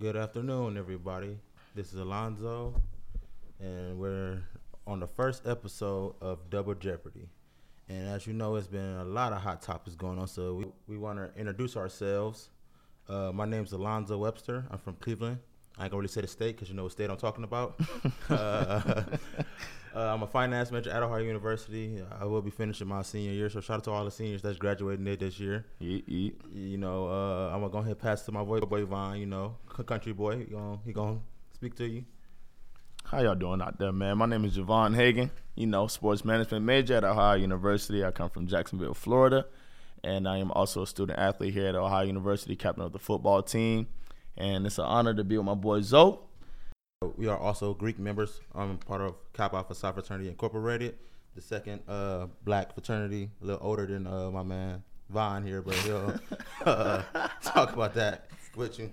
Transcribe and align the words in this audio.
Good 0.00 0.16
afternoon, 0.16 0.76
everybody. 0.76 1.38
This 1.76 1.92
is 1.92 2.00
Alonzo, 2.00 2.74
and 3.60 3.96
we're 3.96 4.42
on 4.88 4.98
the 4.98 5.06
first 5.06 5.46
episode 5.46 6.16
of 6.20 6.50
Double 6.50 6.74
Jeopardy. 6.74 7.28
And 7.88 8.08
as 8.08 8.26
you 8.26 8.32
know, 8.32 8.56
it's 8.56 8.66
been 8.66 8.96
a 8.96 9.04
lot 9.04 9.32
of 9.32 9.40
hot 9.40 9.62
topics 9.62 9.94
going 9.94 10.18
on, 10.18 10.26
so 10.26 10.54
we, 10.54 10.66
we 10.88 10.98
want 10.98 11.18
to 11.18 11.30
introduce 11.38 11.76
ourselves. 11.76 12.48
Uh, 13.08 13.30
my 13.32 13.44
name's 13.44 13.70
Alonzo 13.70 14.18
Webster. 14.18 14.64
I'm 14.68 14.78
from 14.78 14.96
Cleveland. 14.96 15.38
I 15.78 15.84
ain't 15.84 15.92
gonna 15.92 16.00
really 16.00 16.08
say 16.08 16.22
the 16.22 16.26
state 16.26 16.56
because 16.56 16.68
you 16.68 16.74
know 16.74 16.82
what 16.82 16.92
state 16.92 17.08
I'm 17.08 17.16
talking 17.16 17.44
about. 17.44 17.78
uh, 18.28 19.04
uh, 19.94 20.12
I'm 20.12 20.22
a 20.22 20.26
finance 20.26 20.70
major 20.72 20.90
at 20.90 21.02
Ohio 21.02 21.22
University. 21.22 22.02
I 22.20 22.24
will 22.24 22.42
be 22.42 22.50
finishing 22.50 22.88
my 22.88 23.02
senior 23.02 23.32
year, 23.32 23.48
so 23.48 23.60
shout 23.60 23.76
out 23.76 23.84
to 23.84 23.90
all 23.92 24.04
the 24.04 24.10
seniors 24.10 24.42
that's 24.42 24.58
graduating 24.58 25.04
there 25.04 25.16
this 25.16 25.38
year. 25.38 25.64
Eat, 25.80 26.04
eat. 26.08 26.40
You 26.52 26.78
know, 26.78 27.08
uh, 27.08 27.54
I'm 27.54 27.60
gonna 27.60 27.72
go 27.72 27.78
ahead 27.78 27.92
and 27.92 28.00
pass 28.00 28.22
to 28.22 28.32
my 28.32 28.42
boy, 28.42 28.60
boy 28.60 28.84
Vaughn. 28.84 29.18
You 29.18 29.26
know, 29.26 29.56
country 29.86 30.12
boy. 30.12 30.38
He 30.38 30.44
gonna 30.44 30.78
he 30.84 30.92
gonna 30.92 31.20
speak 31.52 31.76
to 31.76 31.86
you. 31.86 32.04
How 33.04 33.20
y'all 33.20 33.34
doing 33.34 33.62
out 33.62 33.78
there, 33.78 33.92
man? 33.92 34.18
My 34.18 34.26
name 34.26 34.44
is 34.44 34.56
Javon 34.56 34.96
Hagan. 34.96 35.30
You 35.54 35.66
know, 35.66 35.86
sports 35.86 36.24
management 36.24 36.64
major 36.64 36.94
at 36.94 37.04
Ohio 37.04 37.36
University. 37.36 38.04
I 38.04 38.10
come 38.10 38.30
from 38.30 38.46
Jacksonville, 38.48 38.94
Florida, 38.94 39.46
and 40.02 40.26
I 40.26 40.38
am 40.38 40.50
also 40.50 40.82
a 40.82 40.86
student 40.86 41.18
athlete 41.18 41.52
here 41.52 41.68
at 41.68 41.74
Ohio 41.76 42.06
University, 42.06 42.56
captain 42.56 42.82
of 42.82 42.92
the 42.92 42.98
football 42.98 43.42
team. 43.42 43.86
And 44.36 44.66
it's 44.66 44.78
an 44.78 44.86
honor 44.86 45.14
to 45.14 45.22
be 45.22 45.36
with 45.36 45.46
my 45.46 45.54
boy 45.54 45.82
Zoe. 45.82 46.18
We 47.16 47.28
are 47.28 47.38
also 47.38 47.74
Greek 47.74 47.98
members. 47.98 48.40
I'm 48.54 48.78
part 48.78 49.00
of 49.00 49.14
Kappa 49.32 49.56
Alpha 49.56 49.74
Psi 49.74 49.92
Fraternity 49.92 50.28
Incorporated, 50.28 50.96
the 51.34 51.42
second 51.42 51.82
uh, 51.88 52.26
black 52.44 52.74
fraternity, 52.74 53.30
a 53.42 53.44
little 53.44 53.66
older 53.66 53.86
than 53.86 54.06
uh, 54.06 54.30
my 54.30 54.42
man 54.42 54.82
Vaughn 55.10 55.44
here, 55.44 55.62
but 55.62 55.74
he'll 55.76 56.14
uh, 56.66 57.02
talk 57.42 57.72
about 57.72 57.94
that 57.94 58.28
with 58.56 58.78
you. 58.78 58.90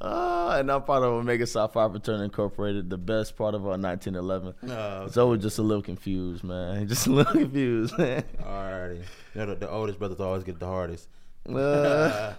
Uh, 0.00 0.56
and 0.58 0.70
I'm 0.70 0.82
part 0.82 1.02
of 1.02 1.12
Omega 1.12 1.46
Psi 1.46 1.66
Phi 1.68 1.88
Fraternity 1.88 2.24
Incorporated, 2.24 2.90
the 2.90 2.98
best 2.98 3.36
part 3.36 3.54
of 3.54 3.62
our 3.62 3.78
1911. 3.78 4.70
Uh, 4.70 5.08
Zoe 5.08 5.30
was 5.30 5.42
just 5.42 5.58
a 5.58 5.62
little 5.62 5.82
confused, 5.82 6.42
man. 6.42 6.88
Just 6.88 7.06
a 7.06 7.10
little 7.10 7.32
confused, 7.32 7.96
man. 7.98 8.24
Alrighty, 8.42 9.02
you 9.34 9.40
know, 9.40 9.46
the, 9.46 9.54
the 9.54 9.70
oldest 9.70 9.98
brothers 9.98 10.20
always 10.20 10.42
get 10.42 10.58
the 10.58 10.66
hardest. 10.66 11.08
Uh, 11.48 12.34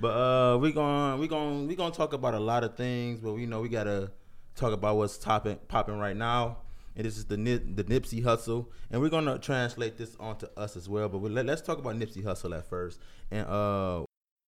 but 0.00 0.08
uh, 0.08 0.58
we 0.58 0.72
going 0.72 1.18
we 1.18 1.28
going 1.28 1.66
we 1.66 1.76
gonna 1.76 1.94
talk 1.94 2.12
about 2.12 2.34
a 2.34 2.40
lot 2.40 2.64
of 2.64 2.76
things, 2.76 3.20
but 3.20 3.32
we 3.32 3.46
know 3.46 3.60
we 3.60 3.68
gotta 3.68 4.10
talk 4.56 4.72
about 4.72 4.96
what's 4.96 5.18
topping 5.18 5.58
popping 5.68 5.98
right 5.98 6.16
now. 6.16 6.58
And 6.96 7.06
this 7.06 7.16
is 7.16 7.26
the 7.26 7.36
the 7.36 7.84
Nipsey 7.84 8.22
Hussle, 8.22 8.66
and 8.90 9.00
we're 9.00 9.10
gonna 9.10 9.38
translate 9.38 9.96
this 9.96 10.16
onto 10.18 10.46
us 10.56 10.76
as 10.76 10.88
well. 10.88 11.08
But 11.08 11.18
we, 11.18 11.30
let, 11.30 11.48
us 11.48 11.60
talk 11.60 11.78
about 11.78 11.96
Nipsey 11.96 12.24
Hussle 12.24 12.56
at 12.56 12.68
first, 12.68 12.98
and 13.30 13.46
uh, 13.46 14.04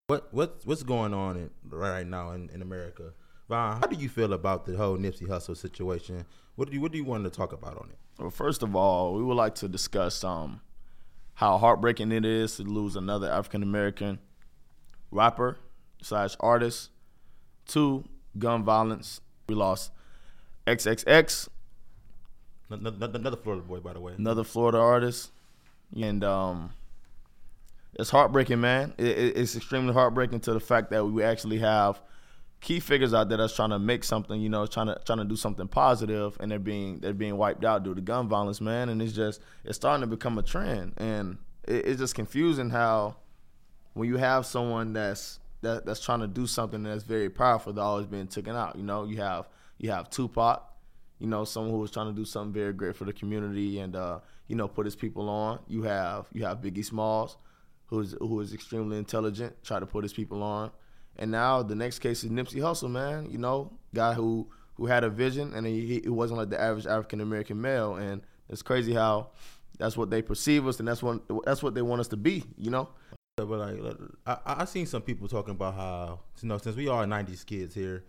what 0.08 0.32
what 0.32 0.60
what's 0.64 0.82
going 0.82 1.14
on 1.14 1.36
in, 1.36 1.50
right 1.68 2.06
now 2.06 2.32
in, 2.32 2.50
in 2.50 2.62
America? 2.62 3.12
Vaughn, 3.48 3.80
how 3.80 3.86
do 3.86 3.96
you 3.96 4.08
feel 4.08 4.32
about 4.32 4.66
the 4.66 4.76
whole 4.76 4.96
Nipsey 4.96 5.26
Hussle 5.28 5.56
situation? 5.56 6.24
What 6.56 6.68
do 6.68 6.74
you 6.74 6.80
what 6.80 6.92
do 6.92 6.98
you 6.98 7.04
want 7.04 7.24
to 7.24 7.30
talk 7.30 7.52
about 7.52 7.76
on 7.76 7.90
it? 7.90 7.98
Well, 8.18 8.30
first 8.30 8.62
of 8.62 8.74
all, 8.74 9.14
we 9.14 9.22
would 9.22 9.36
like 9.36 9.54
to 9.56 9.68
discuss 9.68 10.24
um, 10.24 10.60
how 11.34 11.58
heartbreaking 11.58 12.12
it 12.12 12.24
is 12.24 12.56
to 12.56 12.64
lose 12.64 12.96
another 12.96 13.30
African 13.30 13.62
American 13.62 14.18
rapper 15.12 15.58
slash 16.02 16.34
artist 16.40 16.90
to 17.68 18.04
gun 18.38 18.64
violence. 18.64 19.20
We 19.48 19.54
lost 19.54 19.92
XXX, 20.66 21.48
Another 22.72 23.36
Florida 23.36 23.62
boy, 23.62 23.80
by 23.80 23.92
the 23.92 24.00
way. 24.00 24.14
another 24.16 24.44
Florida 24.44 24.78
artist, 24.78 25.30
and 26.00 26.24
um, 26.24 26.70
it's 27.94 28.10
heartbreaking, 28.10 28.60
man. 28.60 28.94
It, 28.96 29.06
it, 29.06 29.36
it's 29.36 29.56
extremely 29.56 29.92
heartbreaking 29.92 30.40
to 30.40 30.52
the 30.54 30.60
fact 30.60 30.90
that 30.90 31.04
we 31.04 31.22
actually 31.22 31.58
have 31.58 32.00
key 32.60 32.80
figures 32.80 33.12
out 33.12 33.28
there 33.28 33.38
that's 33.38 33.54
trying 33.54 33.70
to 33.70 33.78
make 33.78 34.04
something, 34.04 34.40
you 34.40 34.48
know, 34.48 34.66
trying 34.66 34.86
to 34.86 34.98
trying 35.04 35.18
to 35.18 35.24
do 35.24 35.36
something 35.36 35.68
positive, 35.68 36.36
and 36.40 36.50
they're 36.50 36.58
being 36.58 37.00
they're 37.00 37.12
being 37.12 37.36
wiped 37.36 37.64
out 37.64 37.82
due 37.82 37.94
to 37.94 38.00
gun 38.00 38.28
violence, 38.28 38.60
man. 38.60 38.88
And 38.88 39.02
it's 39.02 39.12
just 39.12 39.40
it's 39.64 39.76
starting 39.76 40.00
to 40.00 40.06
become 40.06 40.38
a 40.38 40.42
trend, 40.42 40.94
and 40.96 41.38
it, 41.68 41.86
it's 41.86 42.00
just 42.00 42.14
confusing 42.14 42.70
how 42.70 43.16
when 43.94 44.08
you 44.08 44.16
have 44.16 44.46
someone 44.46 44.92
that's 44.92 45.38
that, 45.62 45.86
that's 45.86 46.00
trying 46.00 46.20
to 46.20 46.26
do 46.26 46.46
something 46.46 46.82
that's 46.82 47.04
very 47.04 47.30
powerful, 47.30 47.72
they're 47.72 47.84
always 47.84 48.06
being 48.06 48.26
taken 48.26 48.56
out. 48.56 48.76
You 48.76 48.82
know, 48.82 49.04
you 49.04 49.18
have 49.18 49.48
you 49.78 49.90
have 49.90 50.10
Tupac, 50.10 50.62
you 51.18 51.26
know, 51.26 51.44
someone 51.44 51.72
who 51.72 51.78
was 51.78 51.90
trying 51.90 52.08
to 52.08 52.12
do 52.12 52.24
something 52.24 52.52
very 52.52 52.72
great 52.72 52.96
for 52.96 53.04
the 53.04 53.12
community 53.12 53.78
and 53.78 53.94
uh, 53.94 54.20
you 54.48 54.56
know 54.56 54.68
put 54.68 54.86
his 54.86 54.96
people 54.96 55.28
on. 55.28 55.60
You 55.68 55.82
have 55.82 56.26
you 56.32 56.44
have 56.44 56.60
Biggie 56.60 56.84
Smalls, 56.84 57.36
who 57.86 58.00
is 58.00 58.14
who 58.18 58.40
is 58.40 58.52
extremely 58.52 58.98
intelligent, 58.98 59.62
try 59.62 59.78
to 59.80 59.86
put 59.86 60.04
his 60.04 60.12
people 60.12 60.42
on. 60.42 60.70
And 61.16 61.30
now 61.30 61.62
the 61.62 61.74
next 61.74 61.98
case 61.98 62.24
is 62.24 62.30
Nipsey 62.30 62.60
Hussle, 62.60 62.90
man. 62.90 63.28
You 63.30 63.38
know, 63.38 63.72
guy 63.94 64.14
who 64.14 64.48
who 64.74 64.86
had 64.86 65.04
a 65.04 65.10
vision 65.10 65.52
and 65.54 65.66
he, 65.66 66.00
he 66.02 66.08
wasn't 66.08 66.38
like 66.38 66.50
the 66.50 66.60
average 66.60 66.86
African 66.86 67.20
American 67.20 67.60
male. 67.60 67.94
And 67.94 68.22
it's 68.48 68.62
crazy 68.62 68.94
how 68.94 69.28
that's 69.78 69.96
what 69.96 70.10
they 70.10 70.22
perceive 70.22 70.66
us 70.66 70.78
and 70.78 70.88
that's 70.88 71.02
what 71.02 71.22
that's 71.44 71.62
what 71.62 71.74
they 71.74 71.82
want 71.82 72.00
us 72.00 72.08
to 72.08 72.16
be. 72.16 72.44
You 72.56 72.70
know. 72.70 72.88
But 73.36 73.48
like, 73.48 73.78
I 74.26 74.36
I 74.44 74.64
seen 74.66 74.84
some 74.84 75.00
people 75.00 75.26
talking 75.26 75.52
about 75.52 75.74
how 75.74 76.20
you 76.42 76.48
know 76.48 76.58
since 76.58 76.76
we 76.76 76.86
are 76.88 77.06
'90s 77.06 77.46
kids 77.46 77.74
here, 77.74 78.04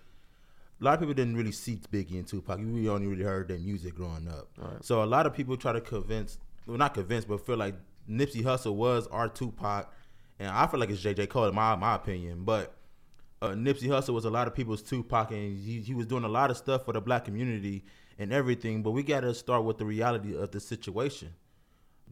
a 0.81 0.83
lot 0.83 0.95
of 0.95 0.99
people 0.99 1.13
didn't 1.13 1.37
really 1.37 1.53
see 1.53 1.79
Biggie 1.93 2.15
and 2.15 2.27
Tupac. 2.27 2.57
We 2.57 2.89
only 2.89 3.07
really 3.07 3.23
heard 3.23 3.47
their 3.47 3.57
music 3.57 3.95
growing 3.95 4.27
up. 4.27 4.49
Right. 4.57 4.83
So 4.83 5.01
a 5.01 5.05
lot 5.05 5.25
of 5.25 5.33
people 5.33 5.55
try 5.55 5.71
to 5.71 5.79
convince, 5.79 6.39
well, 6.67 6.77
not 6.77 6.93
convince, 6.93 7.23
but 7.23 7.45
feel 7.45 7.55
like 7.55 7.75
Nipsey 8.09 8.43
Hussle 8.43 8.75
was 8.75 9.07
our 9.07 9.29
Tupac, 9.29 9.93
and 10.39 10.49
I 10.49 10.67
feel 10.67 10.81
like 10.81 10.89
it's 10.89 11.01
JJ 11.01 11.29
Cole, 11.29 11.45
in 11.45 11.55
my 11.55 11.73
my 11.77 11.95
opinion. 11.95 12.43
But 12.43 12.75
uh, 13.41 13.51
Nipsey 13.51 13.87
Hussle 13.87 14.13
was 14.13 14.25
a 14.25 14.29
lot 14.29 14.49
of 14.49 14.53
people's 14.53 14.81
Tupac, 14.81 15.31
and 15.31 15.57
he, 15.57 15.79
he 15.79 15.93
was 15.93 16.05
doing 16.05 16.25
a 16.25 16.29
lot 16.29 16.51
of 16.51 16.57
stuff 16.57 16.83
for 16.83 16.91
the 16.91 16.99
black 16.99 17.23
community 17.23 17.85
and 18.19 18.33
everything. 18.33 18.83
But 18.83 18.91
we 18.91 19.03
got 19.03 19.21
to 19.21 19.33
start 19.33 19.63
with 19.63 19.77
the 19.77 19.85
reality 19.85 20.35
of 20.35 20.51
the 20.51 20.59
situation. 20.59 21.29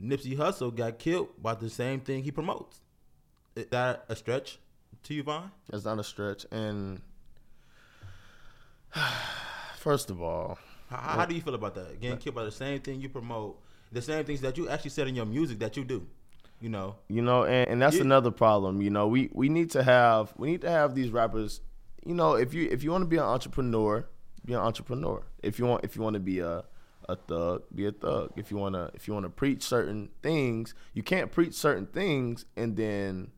Nipsey 0.01 0.37
Hussle 0.37 0.73
got 0.73 0.97
killed 0.97 1.27
by 1.41 1.55
the 1.55 1.69
same 1.69 1.99
thing 1.99 2.23
he 2.23 2.31
promotes. 2.31 2.79
Is 3.55 3.65
that 3.71 4.05
a 4.07 4.15
stretch 4.15 4.59
to 5.03 5.13
you, 5.13 5.23
Vaughn? 5.23 5.51
That's 5.69 5.85
not 5.85 5.99
a 5.99 6.03
stretch. 6.03 6.45
And 6.51 7.01
first 9.77 10.09
of 10.09 10.21
all, 10.21 10.57
How, 10.89 10.97
how 10.97 11.25
do 11.25 11.35
you 11.35 11.41
feel 11.41 11.55
about 11.55 11.75
that? 11.75 11.99
Getting 11.99 12.17
killed 12.17 12.35
by 12.35 12.43
the 12.43 12.51
same 12.51 12.79
thing 12.79 13.01
you 13.01 13.09
promote, 13.09 13.61
the 13.91 14.01
same 14.01 14.23
things 14.25 14.41
that 14.41 14.57
you 14.57 14.69
actually 14.69 14.91
said 14.91 15.07
in 15.07 15.15
your 15.15 15.25
music 15.25 15.59
that 15.59 15.75
you 15.77 15.83
do. 15.83 16.05
You 16.61 16.69
know, 16.69 16.95
you 17.07 17.23
know, 17.23 17.43
and, 17.43 17.67
and 17.71 17.81
that's 17.81 17.97
another 17.97 18.29
problem. 18.29 18.83
You 18.83 18.91
know, 18.91 19.07
we 19.07 19.31
we 19.33 19.49
need 19.49 19.71
to 19.71 19.81
have 19.81 20.31
we 20.37 20.51
need 20.51 20.61
to 20.61 20.69
have 20.69 20.93
these 20.93 21.09
rappers. 21.09 21.59
You 22.05 22.13
know, 22.13 22.35
if 22.35 22.53
you 22.53 22.69
if 22.69 22.83
you 22.83 22.91
want 22.91 23.01
to 23.01 23.07
be 23.07 23.17
an 23.17 23.23
entrepreneur, 23.23 24.07
be 24.45 24.53
an 24.53 24.59
entrepreneur. 24.59 25.23
If 25.41 25.57
you 25.57 25.65
want 25.65 25.83
if 25.83 25.95
you 25.95 26.03
want 26.03 26.13
to 26.13 26.19
be 26.19 26.37
a 26.39 26.63
a 27.09 27.15
thug, 27.15 27.63
be 27.73 27.87
a 27.87 27.91
thug. 27.91 28.33
If 28.35 28.51
you 28.51 28.57
wanna 28.57 28.91
if 28.93 29.07
you 29.07 29.13
wanna 29.15 29.29
preach 29.29 29.63
certain 29.63 30.09
things, 30.21 30.75
you 30.93 31.01
can't 31.01 31.31
preach 31.31 31.55
certain 31.55 31.87
things 31.87 32.45
and 32.55 32.77
then 32.77 33.31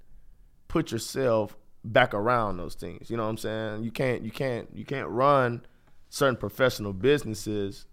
put 0.74 0.92
yourself 0.92 1.56
back 1.86 2.16
around 2.16 2.58
those 2.58 2.74
things. 2.74 3.08
You 3.08 3.16
know 3.16 3.24
what 3.24 3.30
I'm 3.30 3.38
saying? 3.38 3.84
You 3.84 3.92
can't 3.92 4.24
you 4.24 4.32
can't 4.32 4.68
you 4.74 4.84
can't 4.84 5.08
run 5.08 5.64
certain 6.10 6.36
professional 6.36 6.94
businesses 6.94 7.86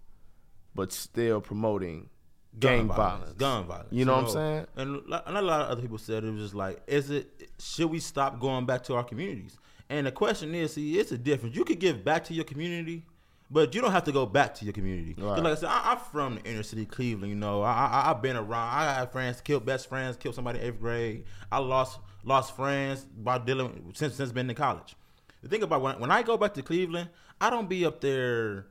but 0.73 0.91
still 0.91 1.41
promoting 1.41 2.09
gang 2.57 2.87
violence. 2.87 3.33
gun 3.33 3.65
violence. 3.65 3.89
You 3.91 4.05
know 4.05 4.15
what 4.15 4.25
I'm 4.25 4.31
saying? 4.31 4.67
And 4.77 4.95
and 5.27 5.37
a 5.37 5.41
lot 5.43 5.61
of 5.61 5.69
other 5.69 5.81
people 5.81 5.99
said 5.99 6.23
it 6.23 6.31
was 6.31 6.41
just 6.41 6.55
like, 6.55 6.81
is 6.87 7.11
it? 7.11 7.51
Should 7.59 7.91
we 7.91 7.99
stop 7.99 8.39
going 8.39 8.65
back 8.65 8.81
to 8.85 8.95
our 8.95 9.03
communities? 9.03 9.59
And 9.87 10.07
the 10.07 10.11
question 10.11 10.55
is, 10.55 10.73
see, 10.73 10.97
it's 10.97 11.11
a 11.11 11.19
difference. 11.19 11.55
You 11.55 11.63
could 11.63 11.79
give 11.79 12.03
back 12.03 12.23
to 12.25 12.33
your 12.33 12.45
community, 12.45 13.05
but 13.51 13.75
you 13.75 13.81
don't 13.81 13.91
have 13.91 14.05
to 14.05 14.11
go 14.11 14.25
back 14.25 14.55
to 14.55 14.65
your 14.65 14.73
community. 14.73 15.13
Right. 15.19 15.37
Like 15.37 15.53
I 15.53 15.55
said, 15.55 15.69
I, 15.69 15.91
I'm 15.91 15.99
from 15.99 16.35
the 16.35 16.49
inner 16.49 16.63
city, 16.63 16.87
Cleveland. 16.87 17.29
You 17.29 17.37
know, 17.37 17.61
I, 17.61 17.73
I 17.73 18.09
I've 18.09 18.23
been 18.23 18.37
around. 18.37 18.69
I 18.73 18.95
had 18.95 19.11
friends 19.11 19.39
killed, 19.39 19.67
best 19.67 19.87
friends 19.87 20.17
killed 20.17 20.33
somebody 20.33 20.57
in 20.57 20.65
eighth 20.65 20.79
grade. 20.79 21.25
I 21.51 21.59
lost 21.59 21.99
lost 22.23 22.55
friends 22.55 23.01
by 23.03 23.37
dealing 23.37 23.91
since 23.93 24.15
since 24.15 24.31
been 24.31 24.49
in 24.49 24.55
college. 24.55 24.95
The 25.41 25.49
thing 25.49 25.63
about 25.63 25.81
when 25.81 25.99
when 25.99 26.11
I 26.11 26.23
go 26.23 26.37
back 26.37 26.53
to 26.55 26.61
Cleveland, 26.61 27.09
I 27.39 27.49
don't 27.49 27.69
be 27.69 27.85
up 27.85 28.01
there 28.01 28.67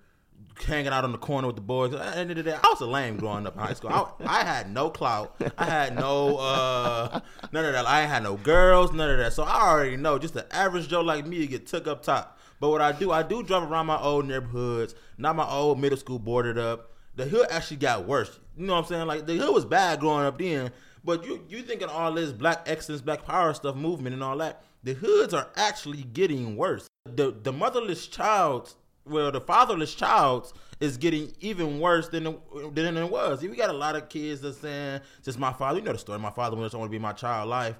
hanging 0.66 0.92
out 0.92 1.04
on 1.04 1.12
the 1.12 1.19
corner 1.19 1.46
with 1.46 1.56
the 1.56 1.62
boys. 1.62 1.94
At 1.94 2.14
the 2.14 2.19
end 2.19 2.30
of 2.30 2.36
the 2.36 2.42
day, 2.42 2.52
I 2.52 2.69
was 2.69 2.80
a 2.80 2.86
lame 2.86 3.16
growing 3.16 3.46
up 3.46 3.54
in 3.54 3.60
high 3.60 3.75
school. 3.75 3.90
I, 3.90 4.40
I 4.40 4.44
had 4.44 4.72
no 4.72 4.90
clout. 4.90 5.40
I 5.58 5.64
had 5.64 5.96
no 5.96 6.36
uh, 6.38 7.20
none 7.52 7.64
of 7.64 7.72
that. 7.72 7.86
I 7.86 8.02
had 8.02 8.22
no 8.22 8.36
girls, 8.36 8.92
none 8.92 9.10
of 9.10 9.19
that. 9.19 9.32
So 9.32 9.42
I 9.42 9.69
already 9.69 9.96
know 9.96 10.19
just 10.19 10.34
the 10.34 10.52
average 10.54 10.88
Joe 10.88 11.00
like 11.00 11.26
me 11.26 11.46
get 11.46 11.66
took 11.66 11.86
up 11.86 12.02
top. 12.02 12.38
But 12.60 12.70
what 12.70 12.82
I 12.82 12.92
do, 12.92 13.10
I 13.10 13.22
do 13.22 13.42
drive 13.42 13.70
around 13.70 13.86
my 13.86 13.98
old 13.98 14.26
neighborhoods, 14.26 14.94
not 15.16 15.34
my 15.34 15.48
old 15.48 15.80
middle 15.80 15.98
school 15.98 16.19
boarded 16.19 16.58
up. 16.58 16.92
The 17.16 17.25
hood 17.25 17.46
actually 17.50 17.78
got 17.78 18.06
worse. 18.06 18.38
You 18.56 18.66
know 18.66 18.75
what 18.75 18.80
I'm 18.80 18.84
saying? 18.86 19.06
Like 19.06 19.26
the 19.26 19.36
hood 19.36 19.54
was 19.54 19.64
bad 19.64 20.00
growing 20.00 20.26
up 20.26 20.38
then. 20.38 20.70
But 21.05 21.25
you 21.25 21.44
you 21.49 21.62
thinking 21.62 21.88
all 21.88 22.12
this 22.12 22.32
black 22.32 22.62
excellence, 22.67 23.02
black 23.02 23.25
power 23.25 23.55
stuff 23.55 23.76
movement 23.76 24.14
and 24.14 24.23
all 24.23 24.37
that. 24.38 24.62
The 24.82 24.94
hoods 24.94 25.35
are 25.35 25.49
actually 25.56 26.02
getting 26.02 26.56
worse. 26.56 26.88
The 27.06 27.31
the 27.31 27.52
motherless 27.52 28.06
child 28.06 28.75
well, 29.05 29.32
the 29.32 29.41
fatherless 29.41 29.94
child 29.94 30.52
is 30.79 30.97
getting 30.97 31.32
even 31.41 31.81
worse 31.81 32.08
than 32.08 32.26
it, 32.26 32.75
than 32.75 32.97
it 32.97 33.11
was. 33.11 33.43
We 33.43 33.49
got 33.56 33.70
a 33.70 33.75
lot 33.75 33.97
of 33.97 34.08
kids 34.08 34.41
that 34.43 34.55
saying, 34.55 35.00
"Since 35.23 35.38
my 35.38 35.52
father, 35.52 35.79
you 35.79 35.85
know 35.85 35.93
the 35.93 35.99
story. 35.99 36.19
My 36.19 36.31
father 36.31 36.56
wanted 36.56 36.70
to 36.70 36.88
be 36.88 36.99
my 36.99 37.12
child 37.12 37.49
life." 37.49 37.76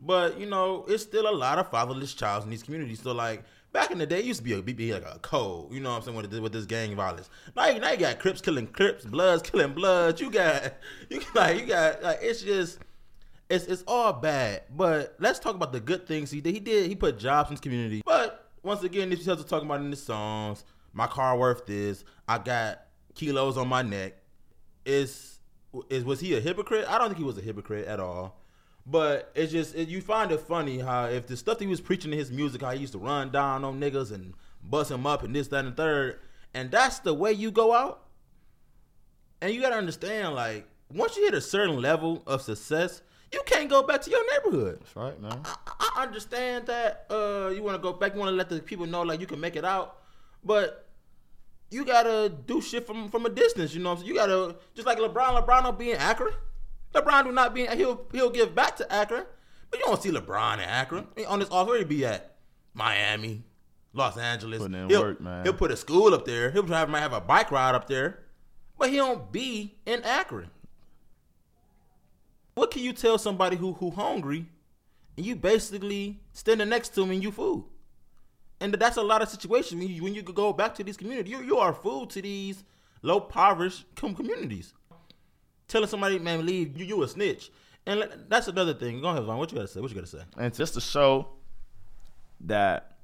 But 0.00 0.38
you 0.38 0.46
know, 0.46 0.84
it's 0.88 1.02
still 1.02 1.28
a 1.28 1.34
lot 1.34 1.58
of 1.58 1.70
fatherless 1.70 2.14
child 2.14 2.44
in 2.44 2.50
these 2.50 2.62
communities. 2.62 3.02
So 3.02 3.12
like 3.12 3.44
back 3.72 3.90
in 3.90 3.98
the 3.98 4.06
day, 4.06 4.18
it 4.20 4.24
used 4.24 4.38
to 4.38 4.44
be 4.44 4.52
a 4.52 4.62
be 4.62 4.92
like 4.92 5.04
a 5.04 5.18
code. 5.20 5.72
You 5.72 5.80
know 5.80 5.90
what 5.90 5.96
I'm 5.96 6.02
saying 6.02 6.16
with 6.16 6.30
this, 6.30 6.40
with 6.40 6.52
this 6.52 6.66
gang 6.66 6.94
violence. 6.96 7.30
Now, 7.56 7.66
you, 7.68 7.80
now 7.80 7.90
you 7.92 7.98
got 7.98 8.18
Crips 8.18 8.40
killing 8.40 8.66
Crips, 8.66 9.04
Bloods 9.04 9.42
killing 9.42 9.72
Bloods. 9.72 10.20
You 10.20 10.30
got 10.30 10.74
you 11.08 11.20
like 11.34 11.60
you 11.60 11.66
got 11.66 12.02
like 12.02 12.18
it's 12.22 12.42
just. 12.42 12.78
It's, 13.48 13.64
it's 13.64 13.82
all 13.88 14.12
bad, 14.12 14.62
but 14.76 15.16
let's 15.18 15.40
talk 15.40 15.56
about 15.56 15.72
the 15.72 15.80
good 15.80 16.06
things 16.06 16.30
he 16.30 16.40
did. 16.40 16.54
He 16.54 16.60
did. 16.60 16.86
He 16.86 16.94
put 16.94 17.18
jobs 17.18 17.50
in 17.50 17.54
his 17.54 17.60
community. 17.60 18.00
But 18.06 18.48
once 18.62 18.84
again, 18.84 19.10
these 19.10 19.18
people 19.18 19.42
talking 19.42 19.66
about 19.66 19.80
in 19.80 19.90
the 19.90 19.96
songs. 19.96 20.64
My 20.92 21.08
car 21.08 21.36
worth 21.36 21.66
this. 21.66 22.04
I 22.28 22.38
got 22.38 22.82
kilos 23.14 23.56
on 23.56 23.66
my 23.66 23.82
neck. 23.82 24.14
Is 24.86 25.40
is 25.88 26.04
was 26.04 26.20
he 26.20 26.36
a 26.36 26.40
hypocrite? 26.40 26.86
I 26.88 26.98
don't 26.98 27.08
think 27.08 27.18
he 27.18 27.24
was 27.24 27.38
a 27.38 27.42
hypocrite 27.42 27.86
at 27.86 28.00
all. 28.00 28.39
But 28.86 29.30
it's 29.34 29.52
just 29.52 29.74
it, 29.74 29.88
you 29.88 30.00
find 30.00 30.32
it 30.32 30.40
funny 30.40 30.78
how 30.78 31.06
if 31.06 31.26
the 31.26 31.36
stuff 31.36 31.58
that 31.58 31.64
he 31.64 31.70
was 31.70 31.80
preaching 31.80 32.12
in 32.12 32.18
his 32.18 32.30
music, 32.30 32.62
how 32.62 32.70
he 32.70 32.80
used 32.80 32.92
to 32.94 32.98
run 32.98 33.30
down 33.30 33.64
on 33.64 33.80
niggas 33.80 34.10
and 34.10 34.34
bust 34.62 34.90
them 34.90 35.06
up 35.06 35.22
and 35.22 35.34
this, 35.34 35.48
that, 35.48 35.64
and 35.64 35.76
third, 35.76 36.18
and 36.54 36.70
that's 36.70 36.98
the 37.00 37.14
way 37.14 37.32
you 37.32 37.50
go 37.50 37.74
out. 37.74 38.02
And 39.40 39.54
you 39.54 39.60
gotta 39.60 39.76
understand, 39.76 40.34
like 40.34 40.66
once 40.92 41.16
you 41.16 41.24
hit 41.24 41.34
a 41.34 41.40
certain 41.40 41.80
level 41.80 42.22
of 42.26 42.42
success, 42.42 43.02
you 43.32 43.40
can't 43.46 43.70
go 43.70 43.82
back 43.82 44.00
to 44.02 44.10
your 44.10 44.24
neighborhood. 44.32 44.80
That's 44.80 44.96
right, 44.96 45.20
man. 45.20 45.40
I, 45.44 45.54
I 45.96 46.02
understand 46.02 46.66
that 46.66 47.06
uh, 47.10 47.52
you 47.54 47.62
want 47.62 47.76
to 47.76 47.82
go 47.82 47.92
back, 47.92 48.14
you 48.14 48.20
want 48.20 48.30
to 48.30 48.36
let 48.36 48.48
the 48.48 48.60
people 48.60 48.86
know 48.86 49.02
like 49.02 49.20
you 49.20 49.26
can 49.26 49.40
make 49.40 49.56
it 49.56 49.64
out, 49.64 49.98
but 50.44 50.88
you 51.70 51.84
gotta 51.84 52.28
do 52.46 52.60
shit 52.60 52.86
from 52.86 53.08
from 53.08 53.26
a 53.26 53.30
distance. 53.30 53.74
You 53.74 53.82
know, 53.82 53.94
so 53.94 54.04
you 54.04 54.14
gotta 54.14 54.56
just 54.74 54.86
like 54.86 54.98
LeBron. 54.98 55.46
LeBron 55.46 55.64
will 55.64 55.72
be 55.72 55.92
in 55.92 55.98
Akron. 55.98 56.34
LeBron 56.94 57.26
will 57.26 57.32
not 57.32 57.54
be. 57.54 57.66
He'll 57.66 58.06
he'll 58.12 58.30
give 58.30 58.54
back 58.54 58.76
to 58.76 58.92
Akron, 58.92 59.24
but 59.70 59.80
you 59.80 59.86
don't 59.86 60.02
see 60.02 60.10
LeBron 60.10 60.54
in 60.54 60.60
Akron. 60.60 61.06
On 61.28 61.38
this 61.38 61.48
offer, 61.50 61.76
he 61.76 61.84
be 61.84 62.04
at 62.04 62.36
Miami, 62.74 63.44
Los 63.92 64.16
Angeles. 64.16 64.58
Putting 64.58 64.74
in 64.74 64.88
he'll, 64.88 65.02
work, 65.02 65.20
man. 65.20 65.44
He'll 65.44 65.54
put 65.54 65.70
a 65.70 65.76
school 65.76 66.14
up 66.14 66.24
there. 66.24 66.50
He'll 66.50 66.66
have, 66.66 66.88
might 66.88 67.00
have 67.00 67.12
a 67.12 67.20
bike 67.20 67.50
ride 67.50 67.74
up 67.74 67.86
there, 67.86 68.20
but 68.78 68.90
he 68.90 68.96
don't 68.96 69.30
be 69.30 69.76
in 69.86 70.02
Akron. 70.02 70.50
What 72.54 72.70
can 72.70 72.82
you 72.82 72.92
tell 72.92 73.18
somebody 73.18 73.56
who 73.56 73.74
who 73.74 73.90
hungry, 73.90 74.46
and 75.16 75.24
you 75.24 75.36
basically 75.36 76.20
standing 76.32 76.68
next 76.68 76.90
to 76.94 77.02
him 77.02 77.10
and 77.10 77.22
you 77.22 77.30
food? 77.30 77.64
And 78.60 78.74
that's 78.74 78.98
a 78.98 79.02
lot 79.02 79.22
of 79.22 79.28
situations 79.28 79.80
when 79.80 79.88
you, 79.88 80.02
when 80.02 80.14
you 80.14 80.22
could 80.22 80.34
go 80.34 80.52
back 80.52 80.74
to 80.74 80.84
these 80.84 80.96
communities. 80.96 81.32
You, 81.32 81.42
you 81.42 81.56
are 81.56 81.72
food 81.72 82.10
to 82.10 82.20
these 82.20 82.62
low 83.00 83.18
impoverished 83.18 83.86
communities. 83.94 84.74
Telling 85.70 85.88
somebody, 85.88 86.18
man, 86.18 86.44
leave, 86.44 86.76
you, 86.76 86.84
you 86.84 87.02
a 87.04 87.08
snitch. 87.08 87.52
And 87.86 88.04
that's 88.28 88.48
another 88.48 88.74
thing. 88.74 89.00
Go 89.00 89.08
ahead, 89.08 89.22
Vaughn. 89.22 89.38
What 89.38 89.52
you 89.52 89.56
got 89.56 89.62
to 89.62 89.68
say? 89.68 89.80
What 89.80 89.88
you 89.90 89.94
got 89.94 90.04
to 90.04 90.10
say? 90.10 90.22
And 90.36 90.46
it's 90.46 90.58
just 90.58 90.74
to 90.74 90.80
show 90.80 91.28
that 92.40 92.98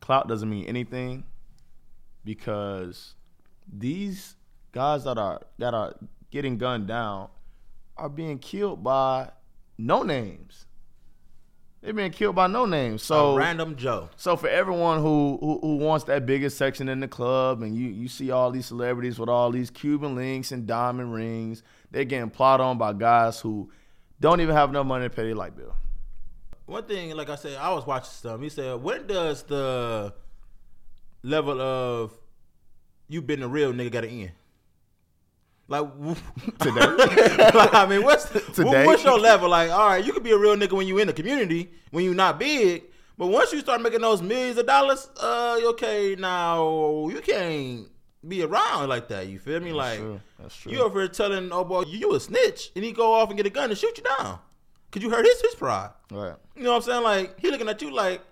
clout 0.00 0.26
doesn't 0.26 0.48
mean 0.48 0.64
anything 0.64 1.24
because 2.24 3.14
these 3.70 4.36
guys 4.72 5.04
that 5.04 5.18
are 5.18 5.42
that 5.58 5.74
are 5.74 5.94
getting 6.30 6.56
gunned 6.56 6.88
down 6.88 7.28
are 7.98 8.08
being 8.08 8.38
killed 8.38 8.82
by 8.82 9.30
no 9.76 10.02
names. 10.02 10.64
They're 11.82 11.94
been 11.94 12.12
killed 12.12 12.36
by 12.36 12.46
no 12.46 12.66
names. 12.66 13.02
So 13.02 13.32
a 13.32 13.38
random 13.38 13.74
Joe. 13.76 14.10
So 14.16 14.36
for 14.36 14.48
everyone 14.48 15.00
who, 15.00 15.38
who 15.40 15.60
who 15.62 15.76
wants 15.76 16.04
that 16.06 16.26
biggest 16.26 16.58
section 16.58 16.90
in 16.90 17.00
the 17.00 17.08
club, 17.08 17.62
and 17.62 17.74
you 17.74 17.88
you 17.88 18.06
see 18.06 18.30
all 18.30 18.50
these 18.50 18.66
celebrities 18.66 19.18
with 19.18 19.30
all 19.30 19.50
these 19.50 19.70
Cuban 19.70 20.14
links 20.14 20.52
and 20.52 20.66
diamond 20.66 21.14
rings, 21.14 21.62
they're 21.90 22.04
getting 22.04 22.28
plotted 22.28 22.64
on 22.64 22.76
by 22.76 22.92
guys 22.92 23.40
who 23.40 23.70
don't 24.20 24.42
even 24.42 24.54
have 24.54 24.68
enough 24.68 24.86
money 24.86 25.06
to 25.06 25.10
pay 25.10 25.24
their 25.24 25.34
light 25.34 25.56
bill. 25.56 25.74
One 26.66 26.84
thing, 26.84 27.16
like 27.16 27.30
I 27.30 27.36
said, 27.36 27.56
I 27.56 27.72
was 27.72 27.86
watching 27.86 28.10
stuff. 28.10 28.40
He 28.40 28.50
said, 28.50 28.82
"When 28.82 29.06
does 29.06 29.42
the 29.44 30.12
level 31.22 31.60
of 31.62 32.12
you 33.08 33.22
been 33.22 33.42
a 33.42 33.48
real 33.48 33.72
nigga 33.72 33.90
got 33.90 34.00
to 34.02 34.08
end?" 34.08 34.32
Like 35.70 35.86
Today. 36.58 37.36
like, 37.54 37.72
I 37.72 37.86
mean, 37.88 38.02
what's 38.02 38.24
the, 38.24 38.40
Today. 38.40 38.84
what's 38.84 39.04
your 39.04 39.20
level? 39.20 39.48
Like, 39.48 39.70
all 39.70 39.90
right, 39.90 40.04
you 40.04 40.12
could 40.12 40.24
be 40.24 40.32
a 40.32 40.36
real 40.36 40.56
nigga 40.56 40.72
when 40.72 40.88
you 40.88 40.98
in 40.98 41.06
the 41.06 41.12
community, 41.12 41.70
when 41.92 42.04
you 42.04 42.12
not 42.12 42.40
big, 42.40 42.82
but 43.16 43.28
once 43.28 43.52
you 43.52 43.60
start 43.60 43.80
making 43.80 44.00
those 44.00 44.20
millions 44.20 44.58
of 44.58 44.66
dollars, 44.66 45.08
uh, 45.22 45.60
okay, 45.66 46.16
now 46.18 47.08
you 47.08 47.20
can't 47.20 47.86
be 48.26 48.42
around 48.42 48.88
like 48.88 49.06
that. 49.08 49.28
You 49.28 49.38
feel 49.38 49.60
me? 49.60 49.72
like, 49.72 50.00
true. 50.00 50.20
That's 50.40 50.56
true. 50.56 50.72
you 50.72 50.82
over 50.82 50.98
here 50.98 51.08
telling 51.08 51.52
oh 51.52 51.62
boy, 51.62 51.82
you, 51.82 51.98
you 52.00 52.14
a 52.16 52.20
snitch, 52.20 52.72
and 52.74 52.84
he 52.84 52.90
go 52.90 53.12
off 53.12 53.28
and 53.28 53.36
get 53.36 53.46
a 53.46 53.50
gun 53.50 53.70
and 53.70 53.78
shoot 53.78 53.96
you 53.96 54.02
down, 54.02 54.40
cause 54.90 55.04
you 55.04 55.08
hurt 55.08 55.24
his 55.24 55.40
his 55.40 55.54
pride. 55.54 55.90
Right. 56.10 56.34
You 56.56 56.64
know 56.64 56.70
what 56.70 56.76
I'm 56.78 56.82
saying? 56.82 57.04
Like 57.04 57.38
he 57.38 57.48
looking 57.48 57.68
at 57.68 57.80
you 57.80 57.94
like, 57.94 58.22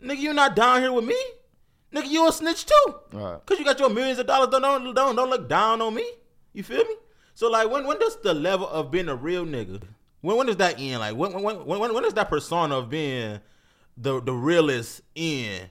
nigga, 0.00 0.18
you 0.18 0.32
not 0.32 0.54
down 0.54 0.80
here 0.80 0.92
with 0.92 1.06
me, 1.06 1.20
nigga, 1.92 2.06
you 2.06 2.28
a 2.28 2.32
snitch 2.32 2.66
too. 2.66 2.94
Right. 3.12 3.44
Cause 3.46 3.58
you 3.58 3.64
got 3.64 3.80
your 3.80 3.90
millions 3.90 4.20
of 4.20 4.28
dollars. 4.28 4.50
Don't 4.50 4.62
don't 4.62 4.94
don't, 4.94 5.16
don't 5.16 5.28
look 5.28 5.48
down 5.48 5.82
on 5.82 5.92
me. 5.92 6.08
You 6.52 6.62
feel 6.62 6.84
me? 6.84 6.94
So 7.34 7.50
like, 7.50 7.70
when 7.70 7.86
when 7.86 7.98
does 7.98 8.16
the 8.22 8.34
level 8.34 8.68
of 8.68 8.90
being 8.90 9.08
a 9.08 9.16
real 9.16 9.44
nigga? 9.44 9.82
When 10.20 10.36
when 10.36 10.46
does 10.46 10.56
that 10.56 10.78
end? 10.78 11.00
Like 11.00 11.16
when 11.16 11.32
when 11.32 11.64
when 11.64 11.78
when, 11.78 11.94
when 11.94 12.04
is 12.04 12.14
that 12.14 12.28
persona 12.28 12.78
of 12.78 12.90
being 12.90 13.40
the 13.96 14.20
the 14.20 14.32
realest 14.32 15.02
end? 15.16 15.70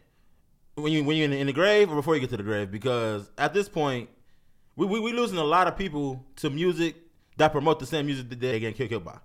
When 0.75 0.91
you 0.91 1.03
when 1.03 1.17
you're 1.17 1.25
in 1.25 1.31
the, 1.31 1.37
in 1.37 1.47
the 1.47 1.53
grave 1.53 1.91
or 1.91 1.95
before 1.95 2.15
you 2.15 2.21
get 2.21 2.29
to 2.31 2.37
the 2.37 2.43
grave? 2.43 2.71
Because 2.71 3.29
at 3.37 3.53
this 3.53 3.69
point, 3.69 4.09
we 4.75 4.85
we 4.85 4.99
we 4.99 5.13
losing 5.13 5.37
a 5.37 5.43
lot 5.43 5.67
of 5.67 5.77
people 5.77 6.25
to 6.37 6.49
music 6.49 6.95
that 7.37 7.51
promote 7.51 7.79
the 7.79 7.85
same 7.85 8.05
music 8.05 8.29
that 8.29 8.39
they 8.39 8.59
getting 8.59 8.75
killed, 8.75 8.89
killed 8.89 9.05
by. 9.05 9.17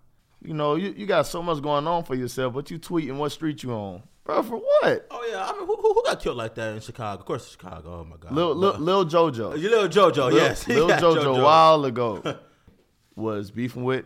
You 0.43 0.55
know, 0.55 0.75
you, 0.77 0.95
you 0.97 1.07
got 1.07 1.27
so 1.27 1.43
much 1.43 1.63
going 1.63 1.87
on 1.87 2.05
for 2.05 2.15
yourself, 2.15 2.55
but 2.55 2.71
you 2.71 2.79
tweeting 2.79 3.17
what 3.17 3.33
street 3.33 3.63
you 3.63 3.73
on, 3.73 4.03
bro? 4.27 4.43
For 4.43 4.57
what? 4.57 5.07
Oh 5.11 5.27
yeah, 5.31 5.47
I 5.47 5.53
mean, 5.53 5.67
who, 5.67 5.77
who, 5.77 6.03
got 6.05 6.21
killed 6.21 6.37
like 6.37 6.55
that 6.57 6.75
in 6.75 6.81
Chicago? 6.81 7.21
Of 7.21 7.27
course, 7.27 7.49
Chicago. 7.49 8.01
Oh 8.01 8.05
my 8.05 8.17
god, 8.17 8.33
Lil, 8.33 8.55
Lil, 8.55 8.79
Lil 8.79 9.07
JoJo. 9.07 9.57
Lil 9.57 9.89
JoJo, 9.89 10.17
Lil, 10.31 10.37
yes, 10.37 10.69
Lil 10.69 10.89
Yeah, 10.89 11.01
JoJo, 11.01 11.39
a 11.39 11.43
while 11.43 11.85
ago 11.85 12.23
was 13.17 13.51
beefing 13.51 13.85
with 13.85 14.05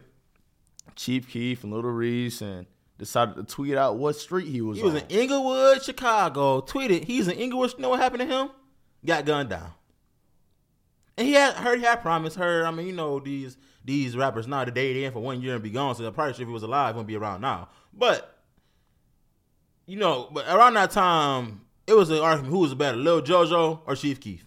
Chief 0.94 1.28
Keef 1.28 1.64
and 1.64 1.72
Lil 1.72 1.82
Reese 1.82 2.42
and 2.42 2.66
decided 2.98 3.34
to 3.36 3.42
tweet 3.42 3.76
out 3.76 3.96
what 3.96 4.16
street 4.16 4.46
he 4.46 4.60
was 4.60 4.78
on. 4.78 4.84
He 4.84 4.92
was 4.92 5.02
on. 5.02 5.08
in 5.08 5.18
Englewood, 5.18 5.82
Chicago. 5.82 6.60
Tweeted 6.60 7.04
he's 7.04 7.26
in 7.26 7.38
Englewood. 7.38 7.72
You 7.76 7.82
know 7.82 7.88
what 7.88 8.00
happened 8.00 8.20
to 8.20 8.26
him? 8.26 8.50
Got 9.04 9.24
gunned 9.24 9.48
down. 9.48 9.72
And 11.16 11.26
he 11.26 11.34
had 11.34 11.54
heard 11.54 11.78
he 11.78 11.84
had 11.84 12.02
promised 12.02 12.36
her. 12.36 12.66
I 12.66 12.70
mean, 12.70 12.86
you 12.86 12.92
know 12.92 13.18
these 13.18 13.56
these 13.84 14.16
rappers 14.16 14.46
now 14.46 14.64
the 14.64 14.70
day 14.70 14.92
they 14.92 15.04
in 15.04 15.12
for 15.12 15.20
one 15.20 15.40
year 15.40 15.54
and 15.54 15.62
be 15.62 15.70
gone. 15.70 15.94
So 15.94 16.06
I'm 16.06 16.12
probably 16.12 16.32
if 16.32 16.38
he 16.38 16.44
was 16.44 16.62
alive, 16.62 16.94
wouldn't 16.94 17.08
be 17.08 17.16
around 17.16 17.40
now. 17.40 17.68
But 17.92 18.39
you 19.90 19.96
know, 19.96 20.28
but 20.30 20.46
around 20.46 20.74
that 20.74 20.92
time, 20.92 21.62
it 21.88 21.94
was 21.94 22.10
an 22.10 22.18
argument: 22.18 22.52
who 22.52 22.60
was 22.60 22.74
better, 22.74 22.96
Lil 22.96 23.22
JoJo 23.22 23.80
or 23.84 23.96
Chief 23.96 24.20
Keef? 24.20 24.44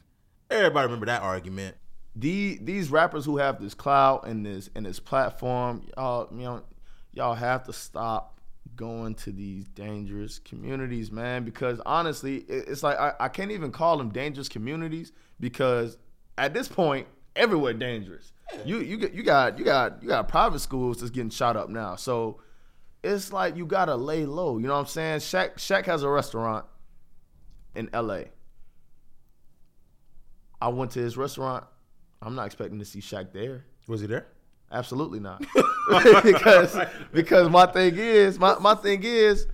Everybody 0.50 0.86
remember 0.86 1.08
that 1.08 1.22
argument. 1.22 1.76
the 2.16 2.60
these 2.62 2.90
rappers 2.90 3.26
who 3.26 3.38
have 3.38 3.62
this 3.62 3.74
clout 3.74 4.26
and 4.26 4.46
this 4.46 4.70
and 4.74 4.86
this 4.86 5.02
platform, 5.02 5.86
y'all, 5.98 6.30
you 6.32 6.44
know, 6.44 6.64
y'all 7.12 7.36
have 7.36 7.66
to 7.66 7.74
stop 7.74 8.40
going 8.78 9.16
to 9.16 9.34
these 9.34 9.66
dangerous 9.68 10.40
communities, 10.40 11.12
man. 11.12 11.44
Because 11.44 11.82
honestly, 11.86 12.38
it's 12.48 12.82
like 12.82 12.98
I, 12.98 13.12
I 13.20 13.28
can't 13.28 13.52
even 13.52 13.74
call 13.74 13.98
them 13.98 14.12
dangerous 14.12 14.48
communities 14.48 15.12
because 15.42 15.98
at 16.38 16.54
this 16.54 16.70
point, 16.70 17.06
everywhere 17.36 17.74
dangerous. 17.74 18.32
You 18.64 18.80
you 18.80 19.10
you 19.14 19.24
got 19.24 19.60
you 19.60 19.66
got 19.66 20.02
you 20.02 20.08
got 20.08 20.30
private 20.30 20.60
schools 20.60 21.02
that's 21.02 21.10
getting 21.10 21.32
shot 21.32 21.58
up 21.58 21.68
now. 21.68 21.98
So 21.98 22.40
it's 23.04 23.34
like 23.34 23.56
you 23.58 23.66
gotta 23.66 23.96
lay 23.96 24.26
low. 24.26 24.58
You 24.58 24.68
know 24.68 24.74
what 24.74 24.80
I'm 24.80 24.86
saying? 24.86 25.20
Shaq 25.20 25.56
Shaq 25.56 25.86
has 25.86 26.04
a 26.04 26.10
restaurant 26.10 26.66
in 27.76 27.90
LA. 27.94 28.24
I 30.62 30.70
went 30.70 30.92
to 30.92 31.00
his 31.00 31.18
restaurant. 31.18 31.66
I'm 32.22 32.36
not 32.36 32.46
expecting 32.46 32.80
to 32.80 32.86
see 32.86 33.00
Shaq 33.00 33.34
there. 33.34 33.66
Was 33.88 34.02
he 34.02 34.08
there? 34.08 34.28
Absolutely 34.72 35.20
not. 35.20 35.40
because 36.24 36.78
because 37.12 37.50
my 37.50 37.66
thing 37.66 37.96
is 37.98 38.40
my, 38.40 38.58
my 38.60 38.74
thing 38.74 39.04
is 39.04 39.48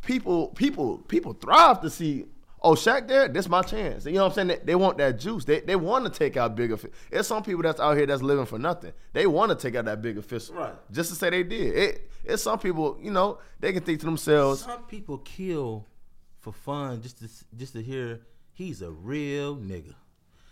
people 0.00 0.48
people 0.48 0.98
people 0.98 1.34
thrive 1.34 1.80
to 1.82 1.90
see 1.90 2.24
oh 2.64 2.72
Shaq 2.74 3.06
there 3.06 3.28
this 3.28 3.48
my 3.48 3.62
chance 3.62 4.04
you 4.06 4.12
know 4.14 4.22
what 4.24 4.30
I'm 4.30 4.34
saying 4.34 4.48
they, 4.48 4.58
they 4.64 4.74
want 4.74 4.98
that 4.98 5.18
juice 5.20 5.44
they 5.44 5.60
they 5.60 5.76
want 5.76 6.04
to 6.04 6.10
take 6.10 6.36
out 6.36 6.56
bigger 6.56 6.76
fish 6.76 6.90
there's 7.10 7.26
some 7.26 7.42
people 7.44 7.62
that's 7.62 7.78
out 7.78 7.96
here 7.96 8.06
that's 8.06 8.22
living 8.22 8.46
for 8.46 8.58
nothing 8.58 8.92
they 9.12 9.26
want 9.26 9.50
to 9.50 9.54
take 9.56 9.76
out 9.76 9.84
that 9.84 10.02
bigger 10.02 10.22
fish 10.22 10.48
Right. 10.50 10.74
just 10.90 11.10
to 11.10 11.14
say 11.16 11.30
they 11.30 11.42
did 11.44 11.76
it 11.76 12.10
it's 12.24 12.42
some 12.42 12.58
people 12.58 12.98
you 13.00 13.10
know 13.12 13.38
they 13.60 13.72
can 13.72 13.82
think 13.82 14.00
to 14.00 14.06
themselves 14.06 14.62
Some 14.62 14.82
people 14.84 15.18
kill 15.18 15.86
for 16.40 16.52
fun 16.52 17.00
just 17.02 17.18
to 17.20 17.28
just 17.56 17.72
to 17.74 17.82
hear 17.82 18.20
he's 18.52 18.82
a 18.82 18.90
real 18.90 19.56
nigga. 19.56 19.94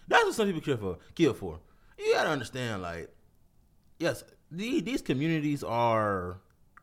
That's 0.09 0.25
what 0.25 0.35
some 0.35 0.47
people 0.47 0.61
kill 0.63 0.77
for. 0.77 0.99
Kill 1.15 1.35
for. 1.35 1.61
You 1.99 2.13
gotta 2.15 2.31
understand, 2.31 2.83
like, 2.83 3.09
yes, 3.99 4.25
these, 4.51 4.83
these 4.83 5.03
communities 5.03 5.63
are 5.63 6.41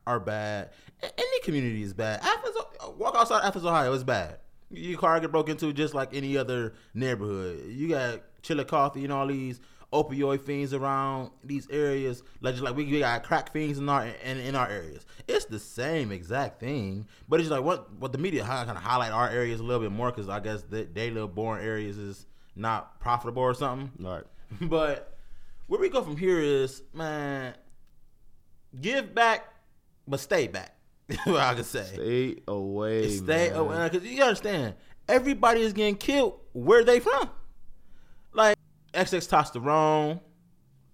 are 0.08 0.20
bad. 0.20 0.70
Any 1.04 1.40
community 1.44 1.84
is 1.84 1.94
bad. 1.94 2.22
Athens, 2.24 2.56
uh, 2.84 2.92
walk 2.92 3.16
outside 3.16 3.44
Athens, 3.44 3.66
Ohio, 3.66 3.92
is 3.94 4.04
bad. 4.04 4.38
Your 4.72 5.00
car 5.00 5.20
get 5.20 5.32
broke 5.32 5.50
into 5.50 5.74
just 5.74 5.94
like 5.94 6.14
any 6.14 6.38
other 6.38 6.74
neighborhood. 6.94 7.66
You 7.68 7.90
got 7.90 8.22
Chillicothe 8.44 8.98
and 8.98 9.12
all 9.12 9.28
these 9.28 9.60
opioid 9.92 10.42
fiends 10.42 10.74
around 10.74 11.32
these 11.44 11.68
areas, 11.70 12.24
like 12.42 12.54
just 12.54 12.64
like 12.64 12.76
we, 12.76 12.86
we 12.86 13.00
got 13.00 13.24
crack 13.24 13.52
fiends 13.52 13.80
in 13.80 13.90
our 13.90 14.06
in, 14.24 14.38
in 14.40 14.56
our 14.56 14.68
areas. 14.68 15.06
It's 15.28 15.46
the 15.46 15.60
same 15.60 16.12
exact 16.12 16.60
thing, 16.60 17.08
but 17.28 17.40
it's 17.40 17.50
just 17.50 17.58
like 17.58 17.66
what 17.66 17.92
what 17.96 18.12
the 18.12 18.18
media 18.18 18.44
kind 18.44 18.70
of 18.70 18.78
highlight 18.78 19.12
our 19.12 19.30
areas 19.30 19.60
a 19.60 19.64
little 19.64 19.82
bit 19.82 19.92
more 19.92 20.12
because 20.12 20.30
I 20.30 20.40
guess 20.40 20.64
the, 20.64 20.88
they 20.92 21.10
little 21.10 21.28
boring 21.28 21.66
areas 21.66 21.98
is 21.98 22.26
not 22.56 23.00
profitable 23.00 23.42
or 23.42 23.54
something. 23.54 23.92
Right. 24.00 24.24
But 24.62 25.16
where 25.68 25.80
we 25.80 25.90
go 25.90 26.02
from 26.02 26.18
here 26.18 26.40
is, 26.40 26.82
man, 26.92 27.54
give 28.82 29.14
back, 29.14 29.54
but 30.08 30.20
stay 30.20 30.48
back. 30.48 30.76
what 31.24 31.40
I 31.40 31.56
can 31.56 31.64
say. 31.64 31.86
Stay 31.94 32.36
away. 32.48 33.10
Stay 33.10 33.50
man. 33.50 33.58
away. 33.58 33.90
Because 33.90 34.08
you 34.08 34.22
understand, 34.22 34.76
everybody 35.08 35.62
is 35.62 35.74
getting 35.74 35.96
killed 35.96 36.40
where 36.54 36.84
they 36.84 37.00
from. 37.00 37.30
Like, 38.34 38.58
XX 38.94 39.28
testosterone, 39.28 40.20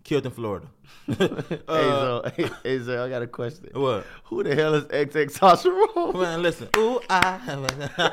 killed 0.04 0.26
in 0.26 0.32
Florida. 0.32 0.68
hey, 1.08 1.16
so, 1.68 2.32
hey, 2.36 2.50
hey, 2.64 2.80
so, 2.80 3.04
I 3.04 3.10
got 3.10 3.22
a 3.22 3.28
question. 3.28 3.70
What? 3.74 4.06
Who 4.26 4.44
the 4.44 4.56
hell 4.56 4.74
is 4.76 4.86
XX 4.86 5.38
Testosterone? 5.38 6.20
Man, 6.20 6.42
listen. 6.42 6.70
Ooh, 6.78 7.00
I. 7.10 7.40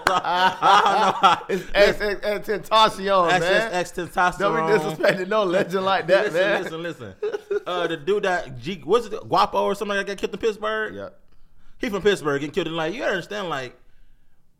I 0.06 1.42
It's 1.48 1.62
XX 1.64 2.44
Tentacion, 2.44 3.28
man. 3.28 3.72
XXX 3.72 4.10
testosterone. 4.10 4.38
Don't 4.38 4.66
be 4.66 5.04
disrespecting 5.04 5.28
no 5.28 5.44
legend 5.44 5.84
like 5.84 6.06
that, 6.08 6.32
listen, 6.32 6.40
man. 6.40 6.62
listen, 6.82 6.82
listen. 6.82 7.14
Uh, 7.66 7.86
the 7.86 7.96
dude 7.96 8.24
that 8.24 8.58
G, 8.58 8.82
what's 8.84 9.06
it, 9.06 9.28
Guapo 9.28 9.62
or 9.62 9.74
something 9.74 9.96
like 9.96 10.06
that 10.06 10.16
got 10.16 10.20
killed 10.20 10.34
in 10.34 10.40
Pittsburgh. 10.40 10.94
Yeah. 10.94 11.08
He 11.82 11.90
from 11.90 12.00
Pittsburgh 12.00 12.40
getting 12.40 12.54
killed 12.54 12.68
in 12.68 12.76
like 12.76 12.94
you 12.94 13.02
understand 13.02 13.48
like. 13.50 13.76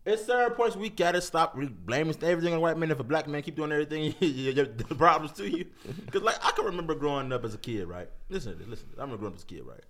It's 0.05 0.27
certain 0.27 0.57
points 0.57 0.75
we 0.75 0.91
gotta 0.91 1.21
stop 1.21 1.53
re- 1.55 1.69
blaming 1.69 2.17
everything 2.25 2.53
on 2.55 2.61
white 2.61 2.77
men. 2.77 2.91
If 2.91 2.99
a 2.99 3.05
black 3.05 3.29
man 3.29 3.41
keep 3.43 3.55
doing 3.55 3.71
everything, 3.71 4.13
the 4.21 4.95
problems 4.99 5.31
to 5.39 5.49
you. 5.49 5.67
Because 6.05 6.23
like 6.23 6.45
I 6.45 6.51
can 6.51 6.65
remember 6.65 6.97
growing 6.97 7.33
up 7.33 7.45
as 7.45 7.55
a 7.55 7.59
kid, 7.59 7.87
right? 7.87 8.09
Listen 8.29 8.53
to 8.53 8.59
this. 8.59 8.67
Listen, 8.67 8.87
to 8.87 8.91
this. 8.91 8.99
I 8.99 9.03
remember 9.03 9.19
growing 9.19 9.35
up 9.35 9.37
as 9.37 9.45
a 9.45 9.47
kid, 9.47 9.63
right? 9.65 9.85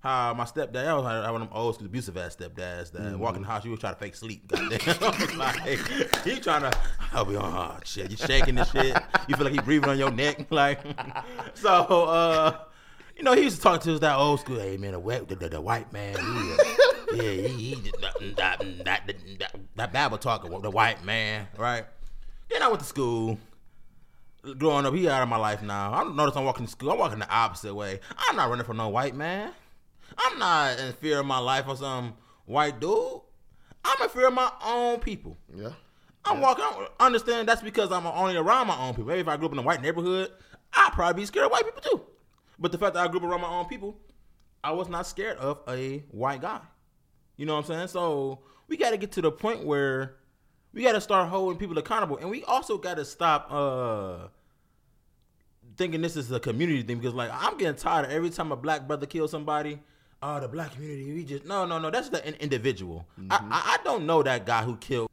How 0.00 0.34
my 0.34 0.44
stepdad, 0.44 0.86
I 0.86 0.94
was 0.94 1.04
like 1.04 1.32
one 1.32 1.40
of 1.40 1.48
them 1.48 1.56
old 1.56 1.76
school 1.76 1.86
abusive 1.86 2.18
ass 2.18 2.36
stepdads 2.36 2.92
that 2.92 3.18
walk 3.18 3.36
in 3.36 3.42
the 3.42 3.48
house, 3.48 3.64
you 3.64 3.70
would 3.70 3.80
try 3.80 3.92
to 3.92 3.96
fake 3.96 4.14
sleep. 4.14 4.46
Goddamn, 4.46 5.38
like 5.38 5.78
he 6.22 6.38
trying 6.38 6.70
to, 6.70 6.78
I'll 7.12 7.24
be 7.24 7.36
on 7.36 7.50
hard 7.50 7.86
shit. 7.86 8.10
You 8.10 8.18
shaking 8.18 8.56
this 8.56 8.70
shit. 8.70 8.94
You 9.26 9.36
feel 9.36 9.44
like 9.44 9.54
he 9.54 9.60
breathing 9.60 9.88
on 9.88 9.98
your 9.98 10.10
neck, 10.10 10.48
like. 10.50 10.80
so, 11.54 11.70
uh, 11.70 12.58
you 13.16 13.22
know, 13.22 13.32
he 13.32 13.42
used 13.42 13.56
to 13.56 13.62
talk 13.62 13.80
to 13.82 13.94
us 13.94 14.00
that 14.00 14.16
old 14.16 14.40
school. 14.40 14.58
Hey 14.58 14.76
man, 14.76 14.92
the 14.92 14.98
white, 14.98 15.28
the, 15.28 15.36
the, 15.36 15.60
white 15.60 15.92
man, 15.92 16.14
he, 16.14 16.20
uh, 16.22 17.22
yeah, 17.22 17.48
he, 17.48 17.48
he 17.48 17.92
that, 18.02 18.36
that, 18.36 18.84
that, 18.84 19.12
that, 19.38 19.54
that 19.76 19.92
Bible 19.92 20.18
talking, 20.18 20.50
the 20.60 20.70
white 20.70 21.04
man, 21.04 21.48
right? 21.56 21.84
Then 22.50 22.62
I 22.62 22.68
went 22.68 22.80
to 22.80 22.86
school 22.86 23.38
growing 24.54 24.86
up, 24.86 24.94
he 24.94 25.08
out 25.08 25.22
of 25.22 25.28
my 25.28 25.36
life 25.36 25.62
now. 25.62 25.92
I 25.92 26.04
notice 26.04 26.36
I'm 26.36 26.44
walking 26.44 26.66
to 26.66 26.70
school. 26.70 26.92
I'm 26.92 26.98
walking 26.98 27.18
the 27.18 27.28
opposite 27.28 27.74
way. 27.74 28.00
I'm 28.16 28.36
not 28.36 28.48
running 28.48 28.64
from 28.64 28.76
no 28.76 28.88
white 28.88 29.14
man. 29.14 29.52
I'm 30.16 30.38
not 30.38 30.78
in 30.78 30.92
fear 30.94 31.20
of 31.20 31.26
my 31.26 31.38
life 31.38 31.66
or 31.66 31.76
some 31.76 32.14
white 32.44 32.80
dude. 32.80 33.20
I'm 33.84 34.02
in 34.02 34.08
fear 34.08 34.28
of 34.28 34.34
my 34.34 34.50
own 34.64 35.00
people. 35.00 35.36
Yeah. 35.54 35.70
I'm 36.24 36.40
walking. 36.40 36.64
I 36.64 37.06
understand 37.06 37.48
that's 37.48 37.62
because 37.62 37.92
I'm 37.92 38.06
only 38.06 38.36
around 38.36 38.66
my 38.66 38.78
own 38.78 38.94
people. 38.94 39.06
Maybe 39.06 39.20
if 39.20 39.28
I 39.28 39.36
grew 39.36 39.46
up 39.46 39.52
in 39.52 39.58
a 39.58 39.62
white 39.62 39.80
neighborhood, 39.80 40.30
I'd 40.72 40.90
probably 40.92 41.22
be 41.22 41.26
scared 41.26 41.46
of 41.46 41.52
white 41.52 41.64
people 41.64 41.82
too. 41.82 42.02
But 42.58 42.72
the 42.72 42.78
fact 42.78 42.94
that 42.94 43.04
I 43.04 43.08
grew 43.08 43.20
up 43.20 43.26
around 43.26 43.42
my 43.42 43.48
own 43.48 43.66
people, 43.66 43.98
I 44.64 44.72
was 44.72 44.88
not 44.88 45.06
scared 45.06 45.38
of 45.38 45.60
a 45.68 45.98
white 46.10 46.40
guy. 46.40 46.60
You 47.36 47.46
know 47.46 47.54
what 47.54 47.66
I'm 47.70 47.76
saying? 47.76 47.88
So 47.88 48.40
we 48.68 48.76
got 48.76 48.90
to 48.90 48.96
get 48.96 49.12
to 49.12 49.22
the 49.22 49.30
point 49.30 49.64
where 49.64 50.16
we 50.72 50.82
got 50.82 50.92
to 50.92 51.00
start 51.00 51.28
holding 51.28 51.58
people 51.58 51.76
accountable, 51.78 52.18
and 52.18 52.30
we 52.30 52.44
also 52.44 52.78
got 52.78 52.96
to 52.96 53.04
stop 53.04 53.48
uh 53.50 54.28
thinking 55.76 56.00
this 56.00 56.16
is 56.16 56.32
a 56.32 56.40
community 56.40 56.82
thing 56.82 56.98
because 56.98 57.14
like 57.14 57.30
I'm 57.32 57.58
getting 57.58 57.76
tired 57.76 58.06
of 58.06 58.10
every 58.10 58.30
time 58.30 58.52
a 58.52 58.56
black 58.56 58.86
brother 58.86 59.06
kills 59.06 59.30
somebody. 59.30 59.80
Oh, 60.22 60.40
the 60.40 60.48
black 60.48 60.72
community. 60.72 61.12
We 61.12 61.24
just 61.24 61.44
no, 61.44 61.66
no, 61.66 61.78
no. 61.78 61.90
That's 61.90 62.08
the 62.08 62.24
an 62.26 62.34
individual. 62.34 63.06
I, 63.30 63.36
I 63.36 63.78
I 63.78 63.84
don't 63.84 64.06
know 64.06 64.22
that 64.22 64.46
guy 64.46 64.62
who 64.62 64.76
killed 64.76 65.10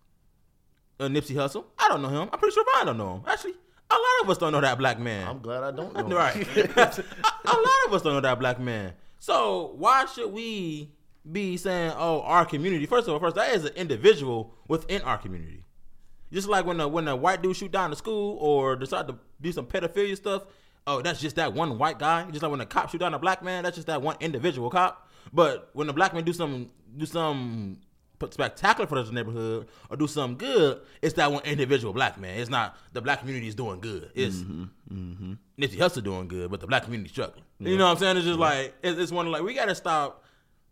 uh, 1.00 1.06
Nipsey 1.08 1.36
Hussle. 1.36 1.66
I 1.78 1.90
don't 1.90 2.02
know 2.02 2.10
him. 2.10 2.30
I'm 2.32 2.40
pretty 2.40 2.54
sure 2.54 2.66
Ryan 2.76 2.88
don't 2.88 2.98
know 2.98 3.16
him. 3.16 3.22
Actually, 3.28 3.56
a 3.94 4.00
lot 4.02 4.24
of 4.24 4.30
us 4.30 4.38
don't 4.38 4.52
know 4.52 4.62
that 4.62 4.78
black 4.78 5.00
man. 5.00 5.28
I'm 5.28 5.40
glad 5.40 5.64
I 5.64 5.72
don't 5.72 5.94
know. 5.94 6.16
Right. 6.16 6.36
a, 6.58 6.62
a 7.46 7.56
lot 7.58 7.88
of 7.88 7.94
us 7.94 8.02
don't 8.02 8.14
know 8.14 8.22
that 8.22 8.40
black 8.40 8.60
man. 8.60 8.94
So 9.20 9.74
why 9.78 10.06
should 10.06 10.32
we 10.32 10.92
be 11.30 11.58
saying, 11.58 11.94
"Oh, 11.96 12.22
our 12.22 12.46
community"? 12.46 12.86
First 12.86 13.08
of 13.08 13.14
all, 13.14 13.20
first 13.20 13.36
that 13.36 13.54
is 13.54 13.66
an 13.66 13.74
individual 13.76 14.54
within 14.68 15.02
our 15.04 15.18
community. 15.18 15.64
Just 16.32 16.48
like 16.48 16.66
when 16.66 16.80
a 16.80 16.88
when 16.88 17.08
a 17.08 17.16
white 17.16 17.42
dude 17.42 17.56
shoot 17.56 17.72
down 17.72 17.92
the 17.92 17.96
school 17.96 18.38
or 18.40 18.76
decide 18.76 19.08
to 19.08 19.16
do 19.40 19.52
some 19.52 19.66
pedophilia 19.66 20.16
stuff. 20.18 20.44
Oh, 20.86 21.02
that's 21.02 21.22
just 21.22 21.38
that 21.38 21.54
one 21.54 21.78
white 21.78 21.98
guy. 22.00 22.30
Just 22.32 22.42
like 22.44 22.52
when 22.52 22.60
a 22.60 22.66
cop 22.66 22.90
shoot 22.90 22.98
down 22.98 23.14
a 23.14 23.20
black 23.20 23.42
man, 23.44 23.64
that's 23.64 23.76
just 23.76 23.88
that 23.88 24.02
one 24.02 24.18
individual 24.20 24.70
cop. 24.70 25.10
But 25.32 25.70
when 25.74 25.88
a 25.88 25.94
black 25.94 26.14
man 26.14 26.24
do 26.24 26.34
some 26.34 26.72
do 26.98 27.06
some 27.06 27.78
spectacular 28.32 28.88
for 28.88 29.02
the 29.02 29.12
neighborhood 29.12 29.68
or 29.90 29.98
do 29.98 30.08
something 30.08 30.38
good, 30.38 30.82
it's 31.02 31.16
that 31.16 31.32
one 31.32 31.44
individual 31.44 31.94
black 31.94 32.20
man. 32.20 32.40
It's 32.40 32.50
not 32.50 32.78
the 32.94 33.02
black 33.02 33.20
community 33.20 33.48
is 33.48 33.56
doing 33.56 33.80
good. 33.80 34.12
It's 34.16 34.38
Mm-hmm. 34.92 35.34
Nipsey 35.60 35.78
Hussle 35.78 36.04
doing 36.04 36.28
good, 36.28 36.52
but 36.52 36.60
the 36.60 36.68
black 36.68 36.84
community 36.84 37.10
struggling. 37.10 37.44
You 37.60 37.78
know 37.78 37.86
what 37.86 37.92
I'm 37.92 37.98
saying? 37.98 38.18
It's 38.18 38.26
just 38.26 38.40
like 38.40 38.76
it's, 38.84 39.00
it's 39.00 39.12
one 39.12 39.26
of 39.26 39.32
like 39.32 39.42
we 39.42 39.54
got 39.56 39.66
to 39.66 39.76
stop 39.76 40.24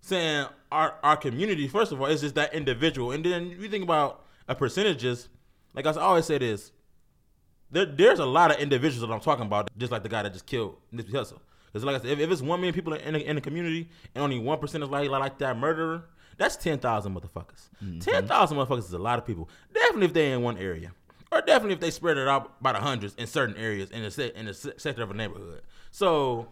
saying 0.01 0.46
our 0.72 0.96
our 1.03 1.17
community. 1.17 1.67
First 1.67 1.91
of 1.91 2.00
all, 2.01 2.08
it's 2.08 2.22
just 2.22 2.36
that 2.36 2.53
individual, 2.53 3.12
and 3.12 3.24
then 3.25 3.50
you 3.50 3.67
think 3.67 3.84
about 3.84 4.25
a 4.48 4.53
percentages. 4.53 5.29
Like 5.74 5.88
I 5.88 5.91
always 5.93 6.25
say 6.25 6.38
this, 6.38 6.72
there, 7.72 7.86
there's 7.86 8.20
a 8.20 8.25
lot 8.25 8.51
of 8.51 8.60
individuals 8.60 9.08
that 9.08 9.13
I'm 9.13 9.22
talking 9.22 9.46
about, 9.46 9.70
just 9.77 9.91
like 9.91 10.03
the 10.03 10.10
guy 10.10 10.24
that 10.24 10.34
just 10.34 10.46
killed 10.46 10.77
Nipsey 10.93 11.12
Hussle. 11.12 11.39
Because 11.67 11.86
like 11.86 11.96
I 11.96 12.00
said, 12.00 12.12
if, 12.12 12.20
if 12.20 12.31
it's 12.31 12.41
one 12.41 12.60
million 12.60 12.74
people 12.75 12.93
in 12.93 13.13
the, 13.13 13.25
in 13.25 13.36
the 13.38 13.41
community 13.41 13.89
and 14.13 14.24
only 14.24 14.38
one 14.39 14.60
percent 14.60 14.84
is 14.84 14.89
like 14.89 15.10
like 15.10 15.38
that 15.39 15.58
murderer, 15.58 16.03
that's 16.38 16.56
ten 16.56 16.80
thousand 16.80 17.16
motherfuckers. 17.16 17.70
Mm-hmm. 17.84 18.00
Ten 18.00 18.28
thousand 18.28 18.58
motherfuckers 18.58 18.86
is 18.86 18.94
a 18.94 19.00
lot 19.00 19.20
of 19.20 19.26
people. 19.26 19.50
Definitely 19.74 20.06
if 20.06 20.14
they 20.14 20.32
in 20.32 20.42
one 20.42 20.58
area, 20.58 20.92
or 21.32 21.42
definitely 21.42 21.74
if 21.74 21.80
they 21.80 21.92
spread 21.92 22.18
it 22.18 22.28
out 22.28 22.62
by 22.62 22.72
the 22.72 22.80
hundreds 22.80 23.16
in 23.16 23.28
certain 23.28 23.56
areas 23.58 23.92
in 23.92 24.04
a 24.04 24.12
se- 24.12 24.34
in 24.36 24.48
a 24.48 24.54
se- 24.54 24.74
sector 24.78 25.04
of 25.04 25.12
a 25.12 25.14
neighborhood. 25.14 25.62
So 25.92 26.48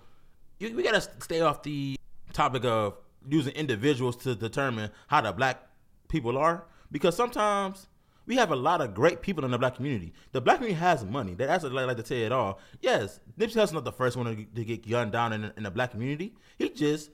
you, 0.59 0.75
we 0.75 0.83
gotta 0.83 1.01
stay 1.01 1.41
off 1.41 1.63
the 1.63 1.95
topic 2.33 2.65
of 2.65 2.95
using 3.27 3.53
individuals 3.53 4.15
to 4.17 4.35
determine 4.35 4.91
how 5.07 5.21
the 5.21 5.31
black 5.31 5.67
people 6.07 6.37
are, 6.37 6.65
because 6.91 7.15
sometimes 7.15 7.87
we 8.25 8.35
have 8.35 8.51
a 8.51 8.55
lot 8.55 8.79
of 8.79 8.93
great 8.93 9.21
people 9.21 9.43
in 9.43 9.49
the 9.49 9.57
black 9.57 9.75
community. 9.75 10.13
The 10.33 10.41
black 10.41 10.57
community 10.57 10.79
has 10.79 11.03
money. 11.03 11.33
That's 11.33 11.63
what 11.63 11.75
I 11.75 11.85
like 11.85 11.97
to 11.97 12.03
tell 12.03 12.17
it 12.17 12.31
all. 12.31 12.59
Yes, 12.79 13.19
Nipsey 13.39 13.55
Hussle's 13.55 13.73
not 13.73 13.85
the 13.85 13.91
first 13.91 14.15
one 14.15 14.27
to, 14.27 14.45
to 14.45 14.65
get 14.65 14.87
gunned 14.87 15.11
down 15.11 15.33
in, 15.33 15.51
in 15.57 15.63
the 15.63 15.71
black 15.71 15.91
community. 15.91 16.35
He 16.57 16.69
just 16.69 17.09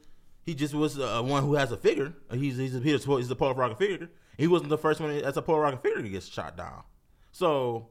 he 0.46 0.56
just 0.56 0.74
was 0.74 1.00
uh, 1.00 1.22
one 1.24 1.44
who 1.44 1.56
has 1.56 1.72
a 1.72 1.78
figure. 1.78 2.14
He's 2.32 2.58
he's 2.58 2.76
a, 2.76 2.80
he's 2.80 3.08
a, 3.08 3.18
he's 3.18 3.32
a 3.32 3.76
figure. 3.76 4.10
He 4.38 4.48
wasn't 4.48 4.70
the 4.70 4.78
first 4.78 5.00
one 5.00 5.12
as 5.12 5.38
a 5.38 5.42
Polaroid 5.42 5.82
figure 5.82 6.02
to 6.02 6.10
get 6.10 6.24
shot 6.24 6.58
down. 6.58 6.84
So 7.32 7.88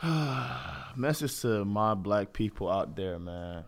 Message 0.96 1.40
to 1.40 1.64
my 1.64 1.94
black 1.94 2.32
people 2.32 2.70
out 2.70 2.94
there, 2.94 3.18
man. 3.18 3.64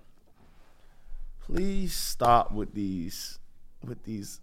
Please 1.40 1.92
stop 1.92 2.52
with 2.52 2.74
these 2.74 3.38
with 3.84 4.04
these 4.04 4.40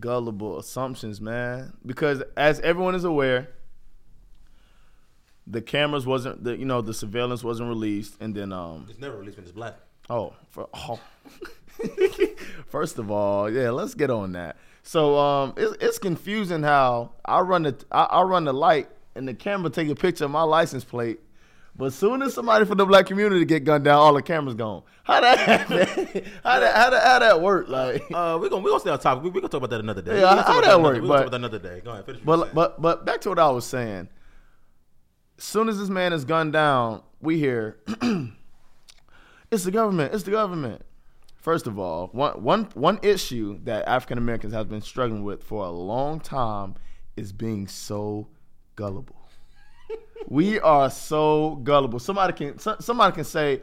gullible 0.00 0.58
assumptions, 0.58 1.20
man. 1.20 1.74
Because 1.84 2.22
as 2.36 2.60
everyone 2.60 2.94
is 2.94 3.04
aware, 3.04 3.50
the 5.46 5.60
cameras 5.60 6.06
wasn't 6.06 6.42
the 6.42 6.56
you 6.56 6.64
know 6.64 6.80
the 6.80 6.94
surveillance 6.94 7.44
wasn't 7.44 7.68
released, 7.68 8.16
and 8.20 8.34
then 8.34 8.52
um 8.52 8.86
it's 8.88 8.98
never 8.98 9.18
released 9.18 9.36
when 9.36 9.44
it's 9.44 9.52
black. 9.52 9.76
Oh, 10.08 10.32
for, 10.48 10.68
oh. 10.72 11.00
First 12.68 12.98
of 12.98 13.10
all, 13.10 13.50
yeah, 13.50 13.70
let's 13.70 13.94
get 13.94 14.10
on 14.10 14.32
that. 14.32 14.56
So 14.82 15.18
um, 15.18 15.54
it's, 15.56 15.76
it's 15.82 15.98
confusing 15.98 16.62
how 16.62 17.12
I 17.24 17.40
run 17.40 17.62
the 17.64 17.76
I, 17.90 18.04
I 18.04 18.22
run 18.22 18.44
the 18.44 18.52
light 18.52 18.88
and 19.14 19.26
the 19.26 19.34
camera 19.34 19.70
take 19.70 19.88
a 19.88 19.94
picture 19.94 20.24
of 20.26 20.30
my 20.30 20.42
license 20.42 20.84
plate, 20.84 21.18
but 21.74 21.92
soon 21.92 22.22
as 22.22 22.34
somebody 22.34 22.64
from 22.64 22.78
the 22.78 22.86
black 22.86 23.06
community 23.06 23.44
get 23.44 23.64
gunned 23.64 23.84
down, 23.84 23.98
all 23.98 24.14
the 24.14 24.22
cameras 24.22 24.54
gone. 24.54 24.82
How 25.04 25.20
that 25.20 25.38
happen? 25.68 25.86
how 26.44 26.60
that 26.60 26.76
how 26.76 26.90
that 26.90 27.02
how 27.06 27.18
that 27.20 27.40
work? 27.40 27.68
Like, 27.68 28.02
Uh, 28.12 28.38
we're 28.40 28.48
gonna 28.48 28.62
we 28.62 28.70
gonna 28.70 28.80
stay 28.80 28.90
on 28.90 28.98
topic. 29.00 29.24
We, 29.24 29.30
we 29.30 29.40
gonna 29.40 29.48
talk 29.48 29.58
about 29.58 29.70
that 29.70 29.80
another 29.80 30.02
day. 30.02 30.20
Yeah, 30.20 30.42
how 30.42 30.60
that 30.60 30.80
work, 30.80 30.96
another- 30.96 31.02
We 31.02 31.08
but- 31.08 31.14
can 31.14 31.18
talk 31.22 31.26
about 31.28 31.36
another 31.36 31.58
day. 31.58 31.80
Go 31.84 31.90
ahead, 31.92 32.06
finish. 32.06 32.22
but 32.24 32.54
but 32.54 32.80
but 32.80 33.04
back 33.04 33.20
to 33.22 33.28
what 33.30 33.38
I 33.38 33.50
was 33.50 33.64
saying. 33.66 34.08
Soon 35.38 35.68
as 35.68 35.78
this 35.78 35.88
man 35.90 36.12
is 36.12 36.24
gunned 36.24 36.52
down, 36.54 37.02
we 37.20 37.38
hear 37.38 37.76
it's 39.50 39.64
the 39.64 39.70
government. 39.70 40.14
It's 40.14 40.22
the 40.22 40.30
government. 40.30 40.82
First 41.46 41.68
of 41.68 41.78
all, 41.78 42.08
one 42.08 42.42
one 42.42 42.64
one 42.74 42.98
issue 43.04 43.60
that 43.62 43.86
African 43.86 44.18
Americans 44.18 44.52
have 44.52 44.68
been 44.68 44.80
struggling 44.80 45.22
with 45.22 45.44
for 45.44 45.64
a 45.64 45.70
long 45.70 46.18
time 46.18 46.74
is 47.16 47.32
being 47.32 47.68
so 47.68 48.26
gullible. 48.74 49.28
we 50.28 50.58
are 50.58 50.90
so 50.90 51.60
gullible. 51.62 52.00
Somebody 52.00 52.32
can 52.32 52.58
so- 52.58 52.74
somebody 52.80 53.14
can 53.14 53.22
say, 53.22 53.62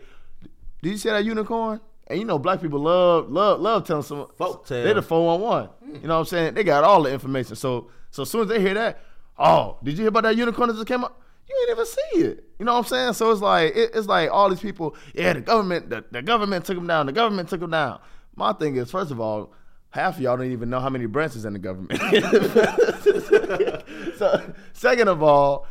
"Did 0.81 0.91
you 0.91 0.97
see 0.97 1.09
that 1.09 1.25
unicorn?" 1.25 1.81
And 2.07 2.19
you 2.19 2.25
know, 2.25 2.39
black 2.39 2.61
people 2.61 2.79
love 2.79 3.29
love 3.29 3.59
love 3.59 3.85
telling 3.85 4.03
some 4.03 4.27
Folk 4.37 4.65
tale. 4.65 4.85
They're 4.85 4.93
the 4.93 5.01
four 5.01 5.25
one 5.37 5.41
one. 5.41 5.69
You 5.85 6.07
know 6.07 6.13
what 6.13 6.19
I'm 6.19 6.25
saying? 6.27 6.53
They 6.53 6.63
got 6.63 6.85
all 6.85 7.03
the 7.03 7.11
information. 7.11 7.57
So 7.57 7.91
so 8.11 8.21
as 8.21 8.29
soon 8.29 8.43
as 8.43 8.47
they 8.47 8.61
hear 8.61 8.75
that, 8.75 9.01
oh, 9.37 9.77
did 9.83 9.95
you 9.95 10.03
hear 10.03 10.07
about 10.07 10.23
that 10.23 10.37
unicorn 10.37 10.69
that 10.69 10.75
just 10.75 10.87
came 10.87 11.03
up? 11.03 11.21
You 11.49 11.55
ain't 11.63 11.71
even 11.71 11.85
see 11.85 12.17
it. 12.29 12.45
You 12.63 12.67
know 12.67 12.75
what 12.75 12.85
I'm 12.85 12.87
saying? 12.87 13.13
So 13.15 13.29
it's 13.29 13.41
like 13.41 13.75
it, 13.75 13.91
it's 13.93 14.07
like 14.07 14.31
all 14.31 14.49
these 14.49 14.61
people. 14.61 14.95
Yeah, 15.13 15.33
the 15.33 15.41
government, 15.41 15.89
the, 15.89 16.05
the 16.11 16.21
government 16.21 16.63
took 16.63 16.77
them 16.77 16.87
down. 16.87 17.07
The 17.07 17.11
government 17.11 17.49
took 17.49 17.59
them 17.59 17.71
down. 17.71 17.99
My 18.37 18.53
thing 18.53 18.77
is, 18.77 18.89
first 18.89 19.11
of 19.11 19.19
all, 19.19 19.51
half 19.89 20.15
of 20.15 20.21
y'all 20.21 20.37
don't 20.37 20.49
even 20.49 20.69
know 20.69 20.79
how 20.79 20.87
many 20.87 21.05
branches 21.05 21.43
in 21.43 21.51
the 21.51 21.59
government. 21.59 21.99
so, 24.17 24.53
second 24.71 25.09
of 25.09 25.21
all, 25.21 25.67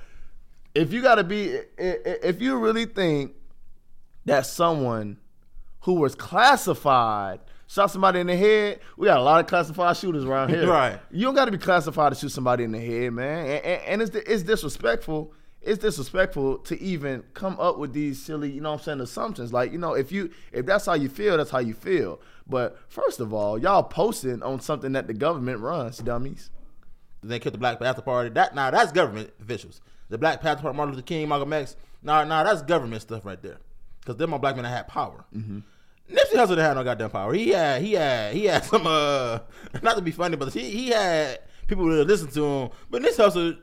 if 0.74 0.92
you 0.92 1.00
got 1.00 1.14
to 1.14 1.24
be, 1.24 1.60
if 1.78 2.42
you 2.42 2.58
really 2.58 2.84
think 2.84 3.36
that 4.26 4.44
someone 4.44 5.16
who 5.80 5.94
was 5.94 6.14
classified 6.14 7.40
shot 7.68 7.90
somebody 7.90 8.20
in 8.20 8.26
the 8.26 8.36
head, 8.36 8.80
we 8.98 9.06
got 9.06 9.18
a 9.18 9.22
lot 9.22 9.40
of 9.40 9.46
classified 9.46 9.96
shooters 9.96 10.26
around 10.26 10.50
here. 10.50 10.66
Right. 10.68 11.00
You 11.10 11.24
don't 11.24 11.34
got 11.34 11.46
to 11.46 11.52
be 11.52 11.56
classified 11.56 12.12
to 12.12 12.18
shoot 12.18 12.32
somebody 12.32 12.64
in 12.64 12.72
the 12.72 12.80
head, 12.80 13.14
man. 13.14 13.46
And, 13.46 13.64
and, 13.64 13.82
and 13.82 14.02
it's 14.02 14.14
it's 14.14 14.42
disrespectful. 14.42 15.32
It's 15.64 15.80
disrespectful 15.80 16.58
to 16.58 16.80
even 16.80 17.22
come 17.34 17.58
up 17.60 17.78
with 17.78 17.92
these 17.92 18.20
silly, 18.20 18.50
you 18.50 18.60
know 18.60 18.72
what 18.72 18.80
I'm 18.80 18.84
saying, 18.84 19.00
assumptions. 19.00 19.52
Like, 19.52 19.70
you 19.70 19.78
know, 19.78 19.94
if 19.94 20.10
you 20.10 20.30
if 20.52 20.66
that's 20.66 20.86
how 20.86 20.94
you 20.94 21.08
feel, 21.08 21.36
that's 21.36 21.50
how 21.50 21.60
you 21.60 21.74
feel. 21.74 22.20
But 22.48 22.78
first 22.88 23.20
of 23.20 23.32
all, 23.32 23.58
y'all 23.58 23.84
posting 23.84 24.42
on 24.42 24.60
something 24.60 24.92
that 24.92 25.06
the 25.06 25.14
government 25.14 25.60
runs, 25.60 25.98
dummies. 25.98 26.50
They 27.22 27.38
killed 27.38 27.54
the 27.54 27.58
Black 27.58 27.78
Panther 27.78 28.02
Party. 28.02 28.30
That 28.30 28.54
now 28.54 28.70
that's 28.72 28.90
government 28.90 29.32
officials. 29.40 29.80
The 30.08 30.18
Black 30.18 30.40
Panther 30.40 30.62
Party, 30.62 30.76
Martin 30.76 30.94
Luther 30.94 31.06
King, 31.06 31.28
Malcolm 31.28 31.52
X. 31.52 31.76
Nah, 32.02 32.24
nah, 32.24 32.42
that's 32.42 32.62
government 32.62 33.02
stuff 33.02 33.24
right 33.24 33.40
there. 33.40 33.58
Because 34.00 34.16
they're 34.16 34.26
my 34.26 34.38
black 34.38 34.56
men 34.56 34.64
that 34.64 34.70
had 34.70 34.88
power. 34.88 35.24
Mm-hmm. 35.34 35.60
Nipsey 36.12 36.34
Hussle 36.34 36.48
didn't 36.48 36.64
have 36.64 36.76
no 36.76 36.82
goddamn 36.82 37.10
power. 37.10 37.32
He 37.32 37.50
had, 37.50 37.80
he 37.80 37.92
had, 37.92 38.34
he 38.34 38.46
had 38.46 38.64
some. 38.72 38.86
uh 38.86 39.38
Not 39.80 39.94
to 39.96 40.02
be 40.02 40.10
funny, 40.10 40.36
but 40.36 40.52
he 40.52 40.68
he 40.70 40.88
had 40.88 41.38
people 41.68 41.84
to 41.86 42.02
listen 42.02 42.28
to 42.32 42.44
him. 42.44 42.70
But 42.90 43.02
Nipsey 43.02 43.24
Hussle 43.24 43.58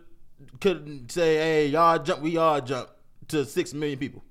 couldn't 0.60 1.12
say, 1.12 1.36
"Hey, 1.36 1.68
y'all 1.68 2.00
jump, 2.00 2.22
we 2.22 2.38
all 2.38 2.62
jump" 2.62 2.89
to 3.30 3.46
six 3.46 3.74
million 3.74 4.00
people. 4.00 4.24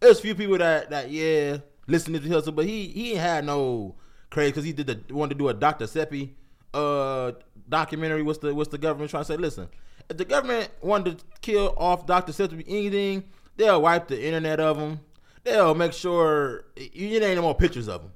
There's 0.00 0.18
a 0.18 0.22
few 0.22 0.34
people 0.34 0.58
that 0.58 0.90
that 0.90 1.10
yeah 1.10 1.58
listen 1.86 2.12
to 2.12 2.20
Hussle, 2.20 2.54
but 2.54 2.66
he 2.66 2.88
he 2.88 3.14
had 3.14 3.44
no 3.44 3.96
crazy 4.30 4.50
because 4.50 4.64
he 4.64 4.72
did 4.72 4.86
the 4.86 5.14
wanted 5.14 5.34
to 5.34 5.38
do 5.38 5.48
a 5.48 5.54
Dr. 5.54 5.86
Sebi 5.86 6.30
uh 6.72 7.32
documentary. 7.68 8.22
What's 8.22 8.38
the 8.38 8.54
what's 8.54 8.70
the 8.70 8.78
government 8.78 9.10
trying 9.10 9.24
to 9.24 9.26
say? 9.26 9.36
Listen, 9.36 9.68
if 10.08 10.16
the 10.16 10.24
government 10.24 10.70
wanted 10.80 11.18
to 11.18 11.24
kill 11.40 11.74
off 11.76 12.06
Dr. 12.06 12.32
Sebi 12.32 12.64
anything, 12.66 13.24
they'll 13.56 13.82
wipe 13.82 14.08
the 14.08 14.22
internet 14.22 14.60
of 14.60 14.78
them. 14.78 15.00
They'll 15.44 15.74
make 15.74 15.92
sure 15.92 16.64
you 16.76 17.20
ain't 17.20 17.36
no 17.36 17.42
more 17.42 17.54
pictures 17.54 17.88
of 17.88 18.02
them. 18.02 18.12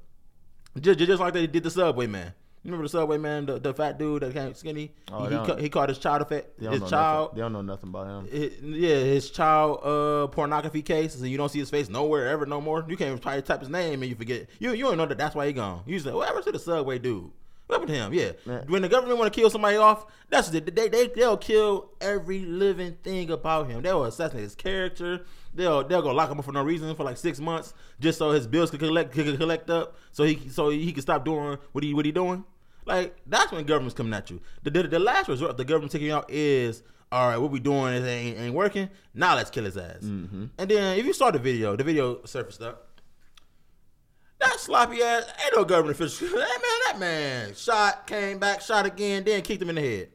Just, 0.79 0.99
just 0.99 1.19
like 1.19 1.33
they 1.33 1.47
did 1.47 1.63
the 1.63 1.69
Subway 1.69 2.07
man. 2.07 2.33
Remember 2.65 2.83
the 2.83 2.89
Subway 2.89 3.17
man, 3.17 3.45
the, 3.45 3.57
the 3.57 3.73
fat 3.73 3.97
dude 3.97 4.21
that 4.21 4.33
came 4.33 4.53
skinny? 4.53 4.91
Oh, 5.11 5.25
he, 5.25 5.35
ca- 5.35 5.55
he 5.55 5.69
caught 5.69 5.87
his 5.89 5.97
child 5.97 6.21
effect. 6.21 6.59
His 6.59 6.81
child, 6.89 7.29
Nothing. 7.29 7.35
They 7.35 7.41
don't 7.41 7.53
know 7.53 7.61
nothing 7.61 7.89
about 7.89 8.07
him. 8.07 8.27
hi- 8.31 8.51
yeah, 8.67 8.95
his 8.97 9.29
child 9.31 9.79
uh 9.83 10.27
pornography 10.27 10.81
cases, 10.81 11.21
and 11.21 11.31
you 11.31 11.37
don't 11.37 11.49
see 11.49 11.59
his 11.59 11.69
face 11.69 11.87
nowhere 11.89 12.27
ever 12.27 12.45
no 12.45 12.59
more. 12.59 12.85
You 12.87 12.97
can't 12.97 13.09
even 13.11 13.19
try 13.19 13.37
to 13.37 13.41
type 13.41 13.61
his 13.61 13.69
name 13.69 14.01
and 14.03 14.09
you 14.09 14.15
forget. 14.15 14.47
You 14.59 14.73
you 14.73 14.83
don't 14.83 14.97
know 14.97 15.05
that 15.05 15.17
that's 15.17 15.35
why 15.35 15.47
he 15.47 15.53
gone. 15.53 15.83
You 15.85 15.99
say, 15.99 16.11
whatever 16.11 16.41
to 16.41 16.51
the 16.51 16.59
Subway 16.59 16.99
dude. 16.99 17.31
What 17.69 17.81
happened 17.81 17.95
him? 17.95 18.13
Yeah. 18.15 18.31
Man. 18.47 18.65
When 18.67 18.81
the 18.81 18.89
government 18.89 19.19
want 19.19 19.31
to 19.31 19.39
kill 19.39 19.47
somebody 19.51 19.77
off, 19.77 20.07
that's 20.27 20.51
it. 20.51 20.75
They, 20.75 20.87
they 20.87 21.05
they'll 21.05 21.37
kill 21.37 21.91
every 22.01 22.39
living 22.39 22.97
thing 23.03 23.29
about 23.29 23.69
him. 23.69 23.83
They'll 23.83 24.05
assassinate 24.05 24.41
his 24.41 24.55
character. 24.55 25.23
They'll 25.53 25.87
they'll 25.87 26.01
go 26.01 26.11
lock 26.11 26.31
him 26.31 26.39
up 26.39 26.45
for 26.45 26.51
no 26.51 26.63
reason 26.63 26.95
for 26.95 27.03
like 27.03 27.17
six 27.17 27.39
months 27.39 27.75
just 27.99 28.17
so 28.17 28.31
his 28.31 28.47
bills 28.47 28.71
could 28.71 28.79
collect 28.79 29.11
could 29.11 29.37
collect 29.37 29.69
up 29.69 29.95
so 30.11 30.23
he 30.23 30.49
so 30.49 30.69
he 30.71 30.91
can 30.91 31.03
stop 31.03 31.23
doing 31.23 31.59
what 31.71 31.83
he 31.83 31.93
what 31.93 32.05
he 32.05 32.11
doing. 32.11 32.43
Like 32.87 33.15
that's 33.27 33.51
when 33.51 33.63
government's 33.65 33.93
coming 33.93 34.15
at 34.15 34.31
you. 34.31 34.41
The 34.63 34.71
the, 34.71 34.83
the 34.87 34.99
last 34.99 35.29
resort 35.29 35.55
the 35.55 35.63
government 35.63 35.91
taking 35.91 36.09
out 36.09 36.25
is 36.27 36.81
all 37.11 37.29
right. 37.29 37.37
What 37.37 37.51
we 37.51 37.59
doing 37.59 37.93
is 37.93 38.03
ain't, 38.03 38.39
ain't 38.39 38.55
working. 38.55 38.89
Now 39.13 39.35
let's 39.35 39.51
kill 39.51 39.65
his 39.65 39.77
ass. 39.77 40.01
Mm-hmm. 40.01 40.45
And 40.57 40.71
then 40.71 40.97
if 40.97 41.05
you 41.05 41.13
saw 41.13 41.29
the 41.29 41.37
video, 41.37 41.75
the 41.75 41.83
video 41.83 42.25
surfaced 42.25 42.63
up. 42.63 42.88
That 44.39 44.59
sloppy 44.59 45.01
ass 45.01 45.25
ain't 45.43 45.55
no 45.55 45.65
government 45.65 45.99
official. 45.99 46.27
That 46.39 46.61
man, 46.61 46.79
that 46.85 46.99
man 46.99 47.55
shot, 47.55 48.07
came 48.07 48.39
back, 48.39 48.61
shot 48.61 48.85
again, 48.85 49.23
then 49.23 49.41
kicked 49.41 49.61
him 49.61 49.69
in 49.69 49.75
the 49.75 49.81
head. 49.81 50.09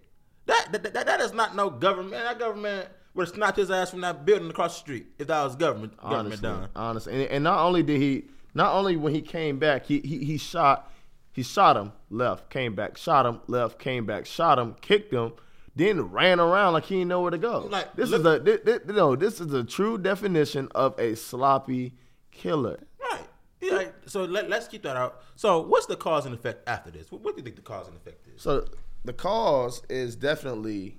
That 0.46 0.72
that, 0.72 0.94
that, 0.94 1.06
that 1.06 1.20
is 1.20 1.32
not 1.32 1.54
no 1.54 1.70
government. 1.70 2.12
That 2.12 2.38
government 2.38 2.88
would 3.14 3.28
have 3.28 3.34
snapped 3.34 3.56
his 3.56 3.70
ass 3.70 3.90
from 3.90 4.00
that 4.00 4.24
building 4.24 4.50
across 4.50 4.74
the 4.74 4.80
street 4.80 5.06
if 5.18 5.26
that 5.28 5.42
was 5.44 5.56
government 5.56 5.96
government 5.96 6.26
honestly, 6.26 6.42
done. 6.42 6.68
honestly. 6.74 7.12
And, 7.12 7.22
and 7.30 7.44
not 7.44 7.58
only 7.60 7.82
did 7.82 8.00
he, 8.00 8.24
not 8.54 8.74
only 8.74 8.96
when 8.96 9.14
he 9.14 9.22
came 9.22 9.58
back, 9.58 9.86
he, 9.86 10.00
he 10.00 10.24
he 10.24 10.36
shot, 10.36 10.90
he 11.32 11.42
shot 11.42 11.76
him 11.76 11.92
left, 12.10 12.50
came 12.50 12.74
back, 12.74 12.96
shot 12.96 13.26
him 13.26 13.40
left, 13.46 13.78
came 13.78 14.04
back, 14.06 14.26
shot 14.26 14.58
him, 14.58 14.74
kicked 14.80 15.12
him, 15.12 15.32
then 15.76 16.02
ran 16.02 16.40
around 16.40 16.72
like 16.74 16.84
he 16.84 16.96
didn't 16.96 17.08
know 17.08 17.20
where 17.22 17.30
to 17.30 17.38
go. 17.38 17.68
Like, 17.70 17.94
this 17.94 18.10
look- 18.10 18.20
is 18.20 18.26
a 18.26 18.38
this, 18.38 18.60
this, 18.64 18.80
no, 18.86 19.16
this 19.16 19.40
is 19.40 19.52
a 19.52 19.64
true 19.64 19.98
definition 19.98 20.68
of 20.74 20.98
a 20.98 21.14
sloppy 21.14 21.94
killer. 22.30 22.80
Right. 23.00 23.22
Yeah, 23.64 23.88
so 24.06 24.24
let, 24.24 24.48
let's 24.48 24.68
keep 24.68 24.82
that 24.82 24.96
out. 24.96 25.22
So 25.36 25.60
what's 25.60 25.86
the 25.86 25.96
cause 25.96 26.26
and 26.26 26.34
effect 26.34 26.68
after 26.68 26.90
this? 26.90 27.10
What, 27.10 27.22
what 27.22 27.34
do 27.34 27.40
you 27.40 27.44
think 27.44 27.56
the 27.56 27.62
cause 27.62 27.88
and 27.88 27.96
effect 27.96 28.26
is? 28.28 28.42
So 28.42 28.66
the 29.04 29.12
cause 29.12 29.82
is 29.88 30.16
definitely, 30.16 30.98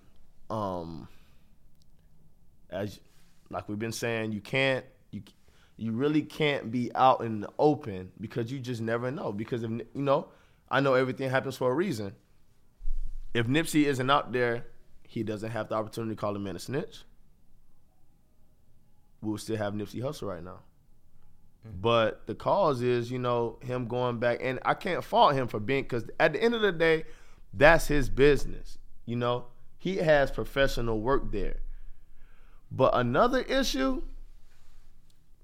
um, 0.50 1.08
as 2.70 3.00
like 3.50 3.70
we've 3.70 3.80
been 3.80 3.92
saying, 3.92 4.32
you 4.32 4.42
can't 4.42 4.86
you 5.12 5.22
you 5.78 5.92
really 5.92 6.22
can't 6.22 6.72
be 6.72 6.92
out 6.96 7.22
in 7.22 7.42
the 7.42 7.50
open 7.60 8.12
because 8.20 8.52
you 8.52 8.60
just 8.60 8.82
never 8.82 9.12
know. 9.12 9.32
Because 9.32 9.64
if 9.64 9.70
you 9.70 9.86
know, 9.94 10.30
I 10.70 10.80
know 10.80 10.94
everything 10.94 11.30
happens 11.30 11.58
for 11.58 11.72
a 11.72 11.74
reason. 11.74 12.16
If 13.34 13.48
Nipsey 13.48 13.86
isn't 13.86 14.10
out 14.10 14.32
there, 14.32 14.66
he 15.04 15.24
doesn't 15.24 15.52
have 15.52 15.70
the 15.70 15.76
opportunity 15.76 16.16
to 16.16 16.20
call 16.20 16.36
a 16.36 16.40
man 16.40 16.56
a 16.56 16.60
snitch. 16.60 17.04
We'll 19.22 19.38
still 19.38 19.58
have 19.58 19.74
Nipsey 19.74 20.02
Hussle 20.02 20.28
right 20.28 20.44
now. 20.44 20.60
Mm-hmm. 21.68 21.82
But 21.82 22.28
the 22.28 22.36
cause 22.36 22.82
is, 22.82 23.12
you 23.12 23.20
know, 23.20 23.58
him 23.62 23.88
going 23.88 24.20
back, 24.20 24.40
and 24.42 24.60
I 24.66 24.74
can't 24.74 25.04
fault 25.04 25.36
him 25.36 25.48
for 25.48 25.60
being, 25.60 25.84
because 25.84 26.06
at 26.20 26.34
the 26.34 26.42
end 26.42 26.54
of 26.54 26.62
the 26.62 26.72
day, 26.72 27.06
that's 27.54 27.88
his 27.88 28.10
business. 28.10 28.78
You 29.06 29.16
know, 29.16 29.46
he 29.78 29.98
has 29.98 30.32
professional 30.32 31.00
work 31.00 31.32
there. 31.32 31.58
But 32.72 32.96
another 32.96 33.42
issue 33.42 34.02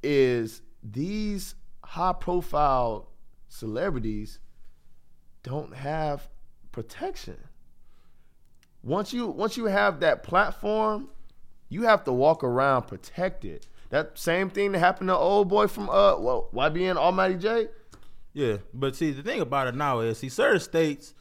is 0.03 0.61
these 0.83 1.55
high 1.83 2.13
profile 2.13 3.09
celebrities 3.47 4.39
don't 5.43 5.75
have 5.75 6.27
protection. 6.71 7.37
Once 8.83 9.13
you 9.13 9.27
once 9.27 9.57
you 9.57 9.65
have 9.65 9.99
that 9.99 10.23
platform, 10.23 11.09
you 11.69 11.83
have 11.83 12.03
to 12.03 12.11
walk 12.11 12.43
around 12.43 12.83
protected. 12.87 13.67
That 13.91 14.17
same 14.17 14.49
thing 14.49 14.71
that 14.71 14.79
happened 14.79 15.09
to 15.09 15.15
old 15.15 15.49
boy 15.49 15.67
from 15.67 15.89
uh 15.89 16.17
well, 16.17 16.49
YBN 16.53 16.95
Almighty 16.95 17.35
Jay. 17.35 17.67
Yeah, 18.33 18.57
but 18.73 18.95
see, 18.95 19.11
the 19.11 19.21
thing 19.21 19.41
about 19.41 19.67
it 19.67 19.75
now 19.75 19.99
is, 19.99 20.17
see, 20.19 20.29
certain 20.29 20.61
states 20.61 21.13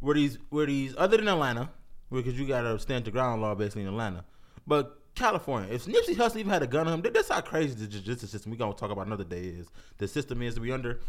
where 0.00 0.14
these, 0.14 0.36
where 0.50 0.66
these, 0.66 0.94
other 0.98 1.16
than 1.16 1.26
Atlanta, 1.28 1.70
because 2.12 2.38
you 2.38 2.46
got 2.46 2.62
to 2.62 2.78
stand 2.78 3.06
your 3.06 3.12
ground 3.12 3.40
law 3.40 3.54
basically 3.54 3.82
in 3.82 3.88
Atlanta, 3.88 4.24
but 4.66 4.98
California, 5.14 5.72
if 5.72 5.86
Nipsey 5.86 6.14
Hussle 6.14 6.36
even 6.36 6.52
had 6.52 6.62
a 6.62 6.66
gun 6.66 6.86
on 6.86 6.94
him, 6.94 7.02
that- 7.02 7.14
that's 7.14 7.30
how 7.30 7.40
crazy 7.40 7.74
the 7.74 7.86
justice 7.86 8.30
system 8.30 8.52
we 8.52 8.58
gonna 8.58 8.74
talk 8.74 8.90
about 8.90 9.06
another 9.06 9.24
day 9.24 9.40
is. 9.40 9.68
The 9.96 10.06
system 10.06 10.42
is 10.42 10.60
we 10.60 10.70
under. 10.70 11.00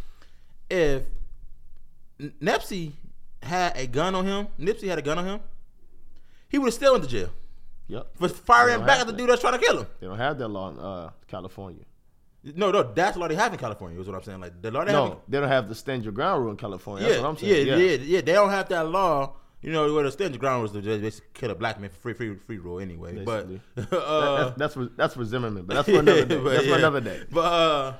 If 0.69 1.03
Nipsey 2.19 2.93
had 3.43 3.75
a 3.75 3.87
gun 3.87 4.15
on 4.15 4.25
him, 4.25 4.47
Nipsey 4.57 4.87
had 4.87 4.99
a 4.99 5.01
gun 5.01 5.17
on 5.19 5.25
him, 5.25 5.39
he 6.47 6.57
would 6.57 6.67
have 6.67 6.73
still 6.73 6.93
went 6.93 7.03
to 7.03 7.09
jail 7.09 7.29
Yep. 7.91 8.07
for 8.17 8.29
firing 8.29 8.85
back 8.85 8.99
at 9.01 9.05
the 9.07 9.11
that. 9.11 9.17
dude 9.17 9.29
that's 9.29 9.41
trying 9.41 9.59
to 9.59 9.65
kill 9.65 9.79
him. 9.81 9.87
They 9.99 10.07
don't 10.07 10.17
have 10.17 10.37
that 10.37 10.47
law 10.47 10.69
in 10.69 10.79
uh, 10.79 11.09
California. 11.27 11.83
No, 12.55 12.71
no, 12.71 12.81
that's 12.83 13.13
the 13.15 13.19
law 13.19 13.27
they 13.27 13.35
have 13.35 13.51
in 13.53 13.59
California. 13.59 13.99
Is 13.99 14.07
what 14.07 14.15
I'm 14.15 14.23
saying. 14.23 14.39
Like 14.39 14.61
the 14.61 14.71
law 14.71 14.85
they 14.85 14.91
have. 14.93 15.03
in- 15.03 15.09
No, 15.09 15.21
they 15.27 15.39
don't 15.39 15.49
have 15.49 15.67
the 15.69 15.75
stand 15.75 16.03
your 16.03 16.13
ground 16.13 16.41
rule 16.41 16.51
in 16.51 16.57
California. 16.57 17.03
That's 17.03 17.17
yeah, 17.17 17.21
what 17.21 17.29
I'm 17.29 17.37
saying. 17.37 17.67
Yeah, 17.67 17.75
yeah, 17.75 17.97
yeah, 18.01 18.21
They 18.21 18.31
don't 18.33 18.49
have 18.49 18.69
that 18.69 18.87
law. 18.87 19.33
You 19.61 19.71
know, 19.71 19.93
where 19.93 20.03
the 20.05 20.11
stand 20.11 20.33
your 20.33 20.39
ground 20.39 20.63
was 20.63 20.71
to 20.71 20.81
just 20.81 21.01
basically 21.01 21.29
kill 21.35 21.51
a 21.51 21.55
black 21.55 21.79
man 21.79 21.91
for 21.91 21.97
free, 21.97 22.13
free, 22.13 22.35
free 22.35 22.57
rule 22.57 22.79
anyway. 22.79 23.13
Basically. 23.23 23.61
But 23.75 23.89
That- 23.91 23.93
uh, 24.07 24.43
that's, 24.45 24.57
that's 24.57 24.73
for 24.73 24.85
that's 24.97 25.13
for 25.13 25.25
Zimmerman, 25.25 25.65
but 25.65 25.75
that's 25.75 25.89
for 25.89 25.99
another 25.99 26.25
day. 26.31 26.37
but 26.37 26.49
that's 26.49 26.65
yeah. 26.65 26.71
for 26.73 26.79
another 26.79 27.01
day. 27.01 27.21
But 27.29 27.41
uh, 27.41 27.93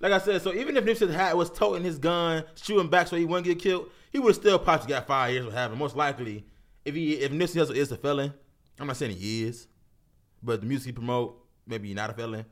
like 0.00 0.12
I 0.12 0.18
said, 0.18 0.40
so 0.40 0.54
even 0.54 0.76
if 0.76 0.84
Nipsey 0.84 1.12
had 1.12 1.34
was 1.34 1.50
toting 1.50 1.82
his 1.84 1.98
gun, 1.98 2.44
shooting 2.54 2.88
back 2.88 3.08
so 3.08 3.16
he 3.16 3.24
wouldn't 3.26 3.44
get 3.46 3.58
killed, 3.58 3.90
he 4.10 4.18
would 4.20 4.34
still 4.36 4.58
probably 4.58 4.86
got 4.88 5.06
five 5.06 5.32
years 5.32 5.44
for 5.44 5.52
having. 5.52 5.76
Most 5.78 5.96
likely, 5.96 6.46
if 6.86 6.94
he 6.94 7.12
if 7.16 7.30
Nipsey 7.30 7.60
Hussle 7.62 7.74
is 7.76 7.92
a 7.92 7.96
felon, 7.98 8.32
I'm 8.82 8.88
not 8.88 8.96
saying 8.96 9.16
he 9.16 9.44
is, 9.44 9.68
but 10.42 10.60
the 10.60 10.66
music 10.66 10.86
he 10.86 10.92
promote, 10.92 11.38
maybe 11.66 11.88
he's 11.88 11.96
not 11.96 12.10
a 12.10 12.12
felon. 12.12 12.44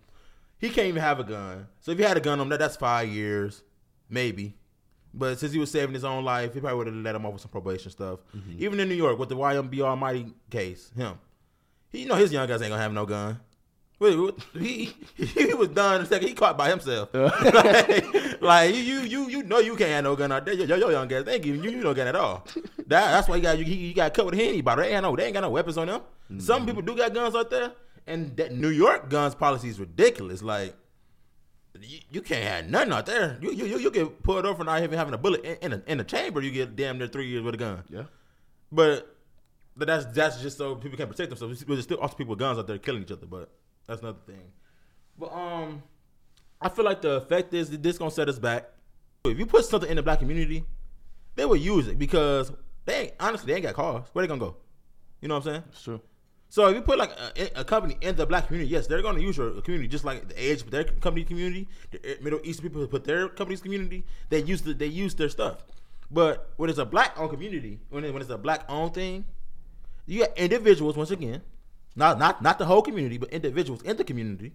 He 0.59 0.69
can't 0.71 0.87
even 0.87 1.03
have 1.03 1.19
a 1.19 1.25
gun. 1.25 1.67
So 1.81 1.91
if 1.91 1.99
he 1.99 2.05
had 2.05 2.17
a 2.17 2.21
gun 2.21 2.39
on 2.39 2.45
him, 2.45 2.49
that 2.51 2.61
that's 2.61 2.77
five 2.77 3.09
years, 3.09 3.63
maybe. 4.09 4.55
But 5.13 5.39
since 5.39 5.53
he 5.53 5.59
was 5.59 5.71
saving 5.71 5.95
his 5.95 6.05
own 6.05 6.25
life, 6.25 6.55
he 6.55 6.61
probably 6.61 6.79
would 6.79 6.87
have 6.87 6.97
let 6.97 7.17
him 7.17 7.27
off 7.27 7.33
with 7.33 7.43
some 7.43 7.51
probation 7.51 7.91
stuff. 7.91 8.21
Mm-hmm. 8.37 8.63
Even 8.63 8.79
in 8.79 8.89
New 8.89 8.95
York 8.95 9.19
with 9.19 9.29
the 9.29 9.37
YBN 9.37 9.81
Almighty 9.81 10.33
case, 10.51 10.93
him, 10.95 11.19
he 11.89 12.03
you 12.03 12.07
know 12.07 12.15
his 12.15 12.33
young 12.33 12.47
guys 12.47 12.63
ain't 12.63 12.71
gonna 12.71 12.81
have 12.81 12.93
no 12.93 13.07
gun. 13.07 13.41
Wait, 13.99 14.35
he 14.55 14.95
he 15.17 15.53
was 15.55 15.69
done 15.69 16.03
the 16.03 16.07
second 16.07 16.29
he 16.29 16.35
caught 16.35 16.57
by 16.57 16.71
himself. 16.71 17.13
like, 17.13 18.05
like, 18.41 18.75
you 18.75 18.81
you 18.81 19.01
you 19.03 19.29
you 19.29 19.43
know 19.43 19.59
you 19.59 19.77
can't 19.77 19.91
have 19.91 20.05
no 20.05 20.17
gun 20.17 20.33
out 20.33 20.45
there. 20.45 20.55
Your, 20.55 20.79
your 20.79 20.93
young 20.93 21.09
guys 21.09 21.25
they 21.25 21.35
ain't 21.35 21.43
giving 21.43 21.63
you 21.63 21.71
you 21.71 21.83
no 21.83 21.95
gun 21.95 22.07
at 22.07 22.17
all. 22.17 22.47
That, 22.87 23.13
that's 23.13 23.29
why 23.29 23.37
you 23.37 23.43
got 23.43 23.59
you, 23.59 23.65
you 23.65 23.95
got 23.95 24.13
covered 24.15 24.35
henny 24.35 24.61
bottle. 24.63 24.85
They 24.85 24.95
ain't 24.95 25.03
no 25.03 25.15
they 25.15 25.27
ain't 25.27 25.35
got 25.35 25.43
no 25.43 25.51
weapons 25.51 25.79
on 25.79 25.87
them. 25.87 26.03
Some 26.39 26.67
people 26.67 26.83
do 26.83 26.97
got 26.97 27.13
guns 27.13 27.35
out 27.35 27.51
there, 27.51 27.73
And 28.07 28.37
that 28.37 28.53
New 28.53 28.69
York 28.69 29.11
guns 29.11 29.35
policy 29.35 29.69
is 29.69 29.81
ridiculous. 29.81 30.43
Like 30.43 30.75
you, 31.81 31.99
you 32.11 32.23
can't 32.23 32.45
have 32.45 32.67
nothing 32.69 32.93
out 32.93 33.07
there. 33.07 33.39
You 33.41 33.53
you 33.53 33.67
you, 33.67 33.79
you 33.79 33.91
get 33.91 34.23
pulled 34.23 34.45
over 34.45 34.59
for 34.59 34.65
not 34.65 34.83
even 34.83 34.99
having 34.99 35.15
a 35.15 35.19
bullet 35.19 35.45
in, 35.45 35.57
in 35.63 35.73
a 35.73 35.83
in 35.87 36.01
a 36.01 36.05
chamber. 36.05 36.41
You 36.41 36.51
get 36.51 36.77
damn 36.77 36.99
near 36.99 37.09
three 37.09 37.29
years 37.29 37.43
with 37.43 37.55
a 37.55 37.59
gun. 37.59 37.83
Yeah. 37.89 38.05
But 38.73 39.17
but 39.77 39.87
that's 39.87 40.07
that's 40.07 40.41
just 40.43 40.59
so 40.59 40.75
people 40.75 40.97
can 40.97 41.09
protect 41.09 41.31
themselves. 41.31 41.65
There's 41.65 41.83
still 41.85 41.99
also 41.99 42.15
people 42.17 42.31
with 42.31 42.39
guns 42.39 42.59
out 42.59 42.67
there 42.67 42.79
killing 42.79 43.03
each 43.03 43.13
other. 43.13 43.27
But 43.27 43.51
that's 43.87 44.01
another 44.01 44.19
thing. 44.27 44.53
But 45.19 45.33
um, 45.33 45.83
I 46.61 46.69
feel 46.69 46.85
like 46.85 47.03
the 47.03 47.13
effect 47.13 47.55
is 47.55 47.71
that 47.71 47.83
this 47.83 47.99
gonna 47.99 48.11
set 48.11 48.29
us 48.29 48.39
back. 48.39 48.69
If 49.25 49.39
you 49.39 49.47
put 49.47 49.65
something 49.65 49.89
in 49.89 49.97
the 49.97 50.03
black 50.03 50.19
community, 50.19 50.65
they 51.37 51.45
will 51.45 51.57
use 51.57 51.89
it 51.89 51.99
because 51.99 52.53
they 52.85 52.95
ain't, 52.95 53.13
honestly 53.21 53.47
they 53.47 53.57
ain't 53.57 53.65
got 53.65 53.75
cars. 53.75 54.07
Where 54.13 54.23
they 54.23 54.29
gonna 54.29 54.41
go? 54.41 54.57
You 55.21 55.29
know 55.29 55.35
what 55.39 55.47
I'm 55.47 55.53
saying? 55.53 55.65
It's 55.71 55.83
true. 55.83 56.01
So 56.51 56.67
if 56.67 56.75
you 56.75 56.83
put 56.83 56.99
like 56.99 57.13
a, 57.13 57.61
a 57.61 57.65
company 57.65 57.97
in 58.01 58.17
the 58.17 58.27
black 58.27 58.49
community, 58.49 58.71
yes, 58.71 58.89
they're 58.89 59.03
going 59.03 59.15
to 59.15 59.23
use 59.23 59.37
your 59.37 59.61
community 59.61 59.87
just 59.87 60.05
like 60.05 60.29
the 60.29 60.51
age 60.51 60.65
their 60.65 60.83
company 60.83 61.25
community. 61.25 61.69
The 61.93 61.99
uh, 61.99 62.15
Middle 62.23 62.41
Eastern 62.43 62.65
people 62.65 62.87
put 62.89 63.05
their 63.05 63.29
company's 63.29 63.61
community. 63.61 64.05
They 64.31 64.43
use 64.43 64.61
the, 64.63 64.75
they 64.75 64.87
use 64.87 65.15
their 65.15 65.29
stuff. 65.29 65.59
But 66.11 66.53
when 66.57 66.69
it's 66.69 66.81
a 66.81 66.85
black 66.85 67.17
owned 67.17 67.31
community, 67.31 67.79
when 67.91 68.05
it, 68.05 68.13
when 68.13 68.21
it's 68.21 68.33
a 68.33 68.39
black 68.39 68.65
owned 68.69 68.95
thing, 68.95 69.27
you 70.07 70.21
got 70.21 70.37
individuals 70.37 70.97
once 70.97 71.13
again, 71.13 71.43
not 71.95 72.19
not 72.19 72.43
not 72.43 72.59
the 72.59 72.65
whole 72.65 72.83
community, 72.83 73.17
but 73.17 73.29
individuals 73.31 73.81
in 73.83 73.97
the 73.97 74.03
community 74.03 74.53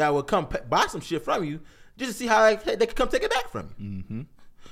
that 0.00 0.12
would 0.12 0.26
come 0.26 0.48
buy 0.68 0.86
some 0.88 1.00
shit 1.00 1.22
from 1.22 1.44
you 1.44 1.60
just 1.96 2.12
to 2.12 2.16
see 2.16 2.26
how 2.26 2.44
they, 2.44 2.76
they 2.76 2.86
can 2.86 2.96
come 2.96 3.08
take 3.08 3.22
it 3.22 3.30
back 3.30 3.48
from 3.48 3.68
you. 3.78 3.86
Mm-hmm. 3.86 4.20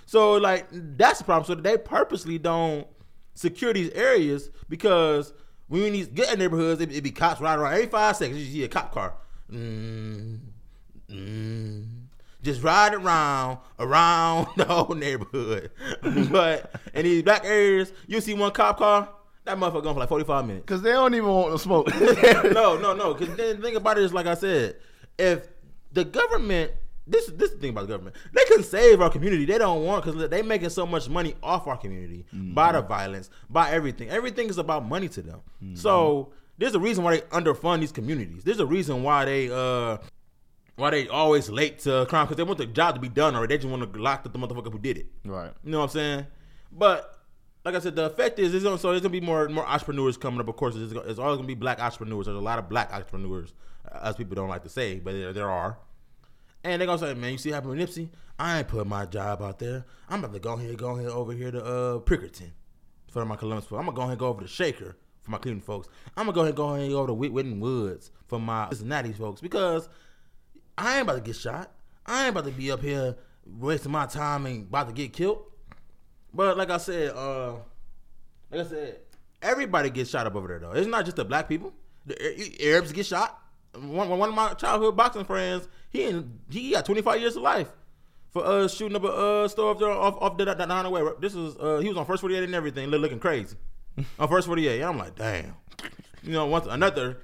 So 0.07 0.35
like 0.35 0.67
that's 0.71 1.19
the 1.19 1.25
problem. 1.25 1.47
So 1.47 1.55
they 1.55 1.77
purposely 1.77 2.39
don't 2.39 2.87
secure 3.35 3.73
these 3.73 3.91
areas 3.91 4.51
because 4.69 5.33
when 5.69 5.83
in 5.83 5.93
these 5.93 6.09
good 6.09 6.39
neighborhoods, 6.39 6.81
it, 6.81 6.93
it 6.93 7.03
be 7.03 7.11
cops 7.11 7.41
riding 7.41 7.63
around 7.63 7.75
every 7.75 7.87
five 7.87 8.17
seconds. 8.17 8.39
You 8.39 8.53
see 8.53 8.65
a 8.65 8.69
cop 8.69 8.93
car, 8.93 9.15
mm, 9.53 10.39
mm, 11.11 11.87
just 12.43 12.63
riding 12.63 13.01
around 13.01 13.59
around 13.79 14.49
the 14.57 14.65
whole 14.65 14.95
neighborhood. 14.95 15.71
but 16.31 16.75
in 16.95 17.05
these 17.05 17.23
black 17.23 17.45
areas, 17.45 17.93
you 18.07 18.21
see 18.21 18.35
one 18.35 18.53
cop 18.53 18.79
car. 18.79 19.11
That 19.45 19.57
motherfucker 19.57 19.83
gone 19.83 19.95
for 19.95 20.01
like 20.01 20.09
forty 20.09 20.25
five 20.25 20.47
minutes. 20.47 20.67
Cause 20.67 20.83
they 20.83 20.93
don't 20.93 21.15
even 21.15 21.29
want 21.29 21.53
to 21.53 21.59
smoke. 21.59 21.89
no, 22.53 22.77
no, 22.79 22.95
no. 22.95 23.15
Because 23.15 23.35
then 23.37 23.57
the 23.57 23.63
thing 23.63 23.77
about 23.77 23.99
it 23.99 24.05
is, 24.05 24.13
like 24.13 24.27
I 24.27 24.35
said, 24.35 24.77
if 25.19 25.49
the 25.93 26.05
government, 26.05 26.73
this 27.07 27.27
this 27.27 27.51
is 27.51 27.57
the 27.57 27.61
thing 27.61 27.71
about 27.71 27.83
the 27.83 27.89
government, 27.95 28.17
they 28.33 28.45
can 28.45 28.63
save 28.63 29.01
our 29.01 29.11
community. 29.11 29.45
They 29.45 29.59
don't 29.59 29.85
want 29.85 30.05
because 30.05 30.29
they 30.29 30.43
making 30.43 30.71
so 30.71 30.87
much 30.87 31.09
money 31.09 31.35
off 31.43 31.67
our 31.67 31.77
community 31.77 32.27
by 32.33 32.73
the 32.73 32.83
violence, 32.83 33.31
by 33.49 33.71
everything. 33.71 34.11
Everything 34.11 34.49
is 34.49 34.59
about 34.59 34.87
money 34.87 35.09
to 35.09 35.23
them. 35.23 35.41
So 35.75 36.33
there's 36.59 36.75
a 36.75 36.81
reason 36.81 37.05
why 37.05 37.17
they 37.17 37.21
underfund 37.23 37.81
these 37.81 37.93
communities. 37.93 38.45
There's 38.45 38.61
a 38.61 38.67
reason 38.67 39.03
why 39.03 39.25
they 39.25 39.51
uh 39.51 39.99
why 40.77 40.91
they 40.91 41.09
always 41.09 41.51
late 41.51 41.81
to 41.81 42.07
crime 42.09 42.27
because 42.27 42.37
they 42.37 42.45
want 42.45 42.59
the 42.59 42.67
job 42.67 42.95
to 42.95 43.01
be 43.01 43.09
done 43.09 43.35
already. 43.35 43.55
They 43.55 43.63
just 43.63 43.71
want 43.71 43.93
to 43.93 44.01
lock 44.01 44.25
up 44.25 44.33
the 44.33 44.39
motherfucker 44.39 44.71
who 44.71 44.79
did 44.79 44.99
it. 44.99 45.07
right. 45.25 45.51
You 45.65 45.73
know 45.73 45.79
what 45.79 45.85
I'm 45.85 45.91
saying? 45.91 46.27
But 46.71 47.19
like 47.65 47.75
I 47.75 47.81
said, 47.81 47.97
the 47.97 48.05
effect 48.07 48.39
is, 48.39 48.55
it's 48.55 48.63
gonna, 48.65 48.79
so 48.79 48.91
there's 48.91 49.03
gonna 49.03 49.11
be 49.11 49.21
more 49.21 49.49
more 49.49 49.67
entrepreneurs 49.67 50.17
coming 50.17 50.39
up. 50.41 50.47
Of 50.49 50.57
course, 50.57 50.77
it's, 50.77 50.93
it's 50.93 51.19
always 51.19 51.37
gonna 51.37 51.49
be 51.49 51.55
black 51.55 51.81
entrepreneurs. 51.81 52.27
There's 52.27 52.39
a 52.39 52.41
lot 52.41 52.59
of 52.61 52.69
black 52.69 52.93
entrepreneurs, 52.93 53.55
as 53.93 54.17
people 54.17 54.35
don't 54.35 54.49
like 54.49 54.63
to 54.65 54.69
say, 54.69 54.99
but 54.99 55.13
there, 55.13 55.33
there 55.33 55.51
are. 55.51 55.79
And 56.65 56.81
they're 56.81 56.87
gonna 56.87 56.99
say, 56.99 57.15
man, 57.15 57.33
you 57.33 57.39
see 57.39 57.51
what 57.51 57.55
happened 57.57 57.79
with 57.79 57.89
Nipsey? 57.89 58.09
I 58.39 58.59
ain't 58.59 58.69
put 58.69 58.87
my 58.87 59.07
job 59.07 59.43
out 59.43 59.59
there. 59.59 59.85
I'm 60.09 60.21
about 60.21 60.33
to 60.33 60.41
go 60.41 60.55
ahead, 60.55 60.77
go 60.77 60.97
ahead 60.97 61.11
over 61.11 61.33
here 61.33 61.51
to 61.51 61.65
uh 61.65 61.99
Pickerington 62.01 62.51
for 63.11 63.25
my 63.25 63.37
Columbus 63.37 63.67
folks. 63.67 63.79
I'm 63.79 63.87
gonna 63.87 63.97
go 63.97 64.03
ahead 64.03 64.13
and 64.13 64.21
go 64.21 64.27
over 64.29 64.43
to 64.43 64.49
Shaker 64.49 64.97
for 65.23 65.31
my 65.31 65.39
Cleveland 65.39 65.65
folks. 65.65 65.89
I'm 66.17 66.27
gonna 66.27 66.35
go 66.35 66.43
ahead 66.43 66.57
go 66.57 66.69
ahead 66.71 66.83
and 66.83 66.93
go 66.93 66.99
over 66.99 67.09
to 67.09 67.15
Whit- 67.15 67.33
Whitten 67.33 67.59
Woods 67.61 68.11
for 68.27 68.39
my 68.41 68.69
Cincinnati 68.71 69.13
folks 69.13 69.41
because 69.41 69.89
I 70.77 70.95
ain't 70.95 71.03
about 71.03 71.17
to 71.17 71.21
get 71.21 71.37
shot. 71.37 71.71
I 72.07 72.27
ain't 72.27 72.37
about 72.37 72.45
to 72.47 72.53
be 72.53 72.71
up 72.71 72.83
here 72.83 73.17
wasting 73.47 73.93
my 73.93 74.07
time 74.07 74.47
and 74.47 74.67
about 74.67 74.89
to 74.89 74.93
get 74.93 75.13
killed. 75.13 75.43
But 76.33 76.57
like 76.57 76.71
I 76.71 76.79
said, 76.79 77.11
uh, 77.15 77.55
like 78.51 78.61
I 78.61 78.65
said, 78.65 79.01
everybody 79.43 79.91
gets 79.91 80.11
shot 80.11 80.27
up 80.27 80.37
over 80.37 80.49
there 80.49 80.59
though. 80.59 80.73
It's 80.73 80.87
not 80.87 81.05
just 81.05 81.17
the 81.17 81.25
black 81.25 81.49
people. 81.49 81.73
The 82.07 82.67
Arabs 82.67 82.93
get 82.93 83.07
shot. 83.07 83.41
One, 83.83 84.09
one 84.09 84.29
of 84.29 84.35
my 84.35 84.55
childhood 84.55 84.97
boxing 84.97 85.25
friends, 85.25 85.69
he 85.91 86.05
in, 86.05 86.41
he 86.51 86.71
got 86.73 86.85
25 86.85 87.21
years 87.21 87.37
of 87.37 87.43
life 87.43 87.69
for 88.31 88.45
uh 88.45 88.69
shooting 88.69 88.97
up 88.97 89.05
a 89.05 89.09
uh 89.09 89.49
store 89.49 89.71
up 89.71 89.79
there 89.79 89.91
off 89.91 90.17
off 90.21 90.37
the 90.37 90.45
that 90.45 90.59
down 90.59 90.85
the 90.85 90.91
way. 90.91 91.03
This 91.21 91.35
was 91.35 91.57
uh 91.57 91.79
he 91.79 91.89
was 91.89 91.97
on 91.97 92.07
first 92.07 92.21
48 92.21 92.45
and 92.45 92.55
everything, 92.55 92.89
looking 92.89 93.19
crazy 93.19 93.57
on 94.19 94.29
first 94.29 94.47
48. 94.47 94.83
I'm 94.83 94.99
like, 94.99 95.15
damn. 95.15 95.55
You 96.23 96.33
know, 96.33 96.47
once 96.47 96.67
another 96.67 97.19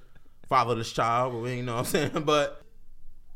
fatherless 0.49 0.93
child, 0.93 1.47
you 1.49 1.63
know 1.63 1.75
what 1.75 1.79
I'm 1.81 1.85
saying. 1.85 2.11
But 2.25 2.63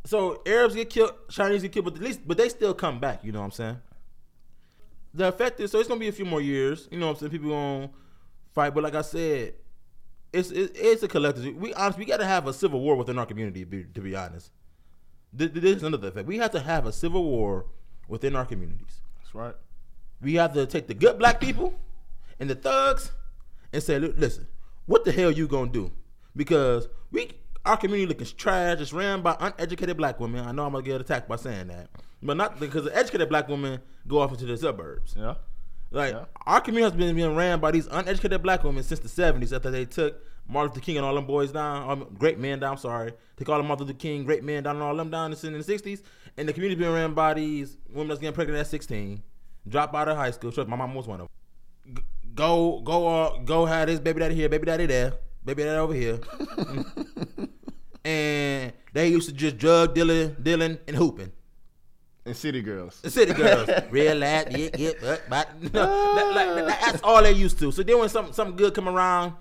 so 0.05 0.43
Arabs 0.47 0.75
get 0.75 0.91
killed, 0.91 1.13
Chinese 1.29 1.63
get 1.63 1.73
killed, 1.73 1.85
but 1.85 1.97
at 1.97 2.01
least 2.01 2.21
but 2.27 2.37
they 2.37 2.49
still 2.49 2.75
come 2.75 2.99
back. 2.99 3.25
You 3.25 3.33
know 3.33 3.41
what 3.41 3.47
I'm 3.47 3.51
saying? 3.53 3.79
The 5.15 5.29
effect 5.29 5.61
is 5.61 5.71
so 5.71 5.79
it's 5.79 5.89
gonna 5.89 6.01
be 6.01 6.09
a 6.09 6.13
few 6.13 6.25
more 6.25 6.41
years. 6.41 6.89
You 6.91 6.99
know 6.99 7.07
what 7.07 7.13
I'm 7.13 7.19
saying? 7.21 7.33
People 7.33 7.51
gonna 7.51 7.91
fight, 8.53 8.75
but 8.75 8.83
like 8.83 8.95
I 8.95 9.03
said, 9.03 9.55
it's 10.33 10.51
it, 10.51 10.73
it's 10.75 11.03
a 11.03 11.09
collective. 11.09 11.57
We 11.57 11.75
honestly 11.75 12.05
we 12.05 12.11
got 12.11 12.19
to 12.19 12.27
have 12.27 12.47
a 12.47 12.53
civil 12.53 12.81
war 12.81 12.97
within 12.97 13.19
our 13.19 13.27
community. 13.27 13.65
Be, 13.65 13.85
to 13.85 14.01
be 14.01 14.15
honest, 14.15 14.53
Th- 15.37 15.53
th- 15.53 15.63
this 15.63 15.77
is 15.77 15.83
another 15.83 16.09
effect. 16.09 16.27
We 16.27 16.39
have 16.39 16.51
to 16.53 16.61
have 16.61 16.87
a 16.87 16.93
civil 16.93 17.25
war 17.25 17.67
within 18.09 18.35
our 18.37 18.45
communities. 18.47 19.01
That's 19.19 19.35
right. 19.35 19.55
We 20.21 20.35
have 20.35 20.55
to 20.55 20.67
take 20.67 20.87
the 20.87 20.95
good 20.95 21.19
black 21.19 21.41
people 21.41 21.75
and 22.41 22.49
the 22.49 22.55
thugs 22.55 23.13
and 23.73 23.83
say, 23.83 23.99
listen, 23.99 24.47
what 24.87 25.05
the 25.05 25.13
hell 25.13 25.31
you 25.31 25.47
gonna 25.47 25.71
do? 25.71 25.93
Because 26.35 26.89
we 27.11 27.31
our 27.65 27.77
community 27.77 28.07
looking 28.07 28.27
trash. 28.37 28.81
It's 28.81 28.93
ran 28.93 29.21
by 29.21 29.37
uneducated 29.39 29.97
black 29.97 30.19
women. 30.19 30.47
I 30.47 30.53
know 30.53 30.65
I'm 30.65 30.73
gonna 30.73 30.85
get 30.85 31.01
attacked 31.01 31.29
by 31.29 31.37
saying 31.37 31.69
that, 31.69 31.89
but 32.23 32.37
not 32.37 32.59
because 32.59 32.85
the 32.85 32.97
educated 32.97 33.29
black 33.29 33.49
women 33.49 33.81
go 34.07 34.21
off 34.21 34.33
into 34.33 34.47
the 34.47 34.57
suburbs. 34.57 35.15
Yeah. 35.17 35.35
Like 35.91 36.13
Yeah. 36.13 36.25
our 36.47 36.61
community 36.61 36.91
has 36.91 36.99
been 36.99 37.15
being 37.17 37.35
ran 37.35 37.61
by 37.61 37.71
these 37.71 37.87
uneducated 37.87 38.43
black 38.43 38.63
women 38.65 38.83
since 38.83 39.01
the 39.01 39.09
'70s. 39.09 39.53
After 39.55 39.71
they 39.71 39.85
took 39.87 40.21
Martin 40.47 40.71
Luther 40.75 40.81
King 40.85 40.97
and 40.99 41.07
all 41.07 41.15
them 41.15 41.27
boys 41.27 41.53
down, 41.53 41.91
um, 41.91 42.07
great 42.19 42.39
men 42.39 42.61
down. 42.61 42.73
I'm 42.73 42.79
sorry, 42.79 43.13
they 43.37 43.45
call 43.45 43.57
them 43.59 43.67
Martin 43.69 43.87
Luther 43.87 43.99
King, 43.99 44.25
great 44.25 44.45
men 44.45 44.63
down, 44.65 44.77
and 44.77 44.83
all 44.83 44.95
them 44.97 45.11
down 45.11 45.33
in 45.33 45.53
the 45.53 45.59
'60s. 45.65 46.03
And 46.37 46.49
the 46.49 46.53
community 46.53 46.79
being 46.79 46.93
ran 46.93 47.15
by 47.15 47.35
these 47.35 47.79
women 47.89 48.09
that's 48.09 48.21
getting 48.21 48.35
pregnant 48.35 48.61
at 48.61 48.67
16, 48.69 49.23
drop 49.67 49.93
out 49.95 50.09
of 50.09 50.17
high 50.17 50.31
school. 50.31 50.51
Sure, 50.53 50.65
my 50.67 50.77
mom 50.77 50.95
was 50.95 51.07
one 51.09 51.21
of 51.21 51.29
them. 51.87 51.95
G- 51.97 52.03
Go, 52.35 52.81
go, 52.85 53.09
uh, 53.09 53.39
go. 53.39 53.65
Have 53.67 53.89
this 53.89 53.99
baby 53.99 54.21
daddy 54.21 54.35
here, 54.37 54.49
baby 54.49 54.67
daddy 54.67 54.87
there, 54.87 55.15
baby 55.45 55.65
daddy 55.65 55.79
over 55.79 55.95
here. 55.95 56.21
and 58.05 58.73
they 58.93 59.09
used 59.09 59.29
to 59.29 59.35
just 59.35 59.59
drug 59.59 59.95
dealing, 59.95 60.37
dealing, 60.43 60.79
and 60.87 60.97
hooping. 60.97 61.33
And 62.29 62.37
city 62.37 62.63
girls. 62.63 63.01
City 63.07 63.33
girls, 63.33 63.69
real 63.91 64.17
lad, 64.17 64.57
yeah, 64.57 64.69
yeah, 64.77 64.91
but, 65.01 65.23
but 65.29 65.63
no, 65.63 66.15
that- 66.15 66.33
like, 66.35 66.67
that- 66.67 66.81
that's 66.93 67.03
all 67.03 67.23
they 67.23 67.33
used 67.33 67.59
to. 67.59 67.73
So 67.73 67.83
then 67.83 67.99
when 67.99 68.09
something 68.09 68.33
something 68.35 68.57
good 68.57 68.75
come 68.75 68.89
around, 68.89 69.35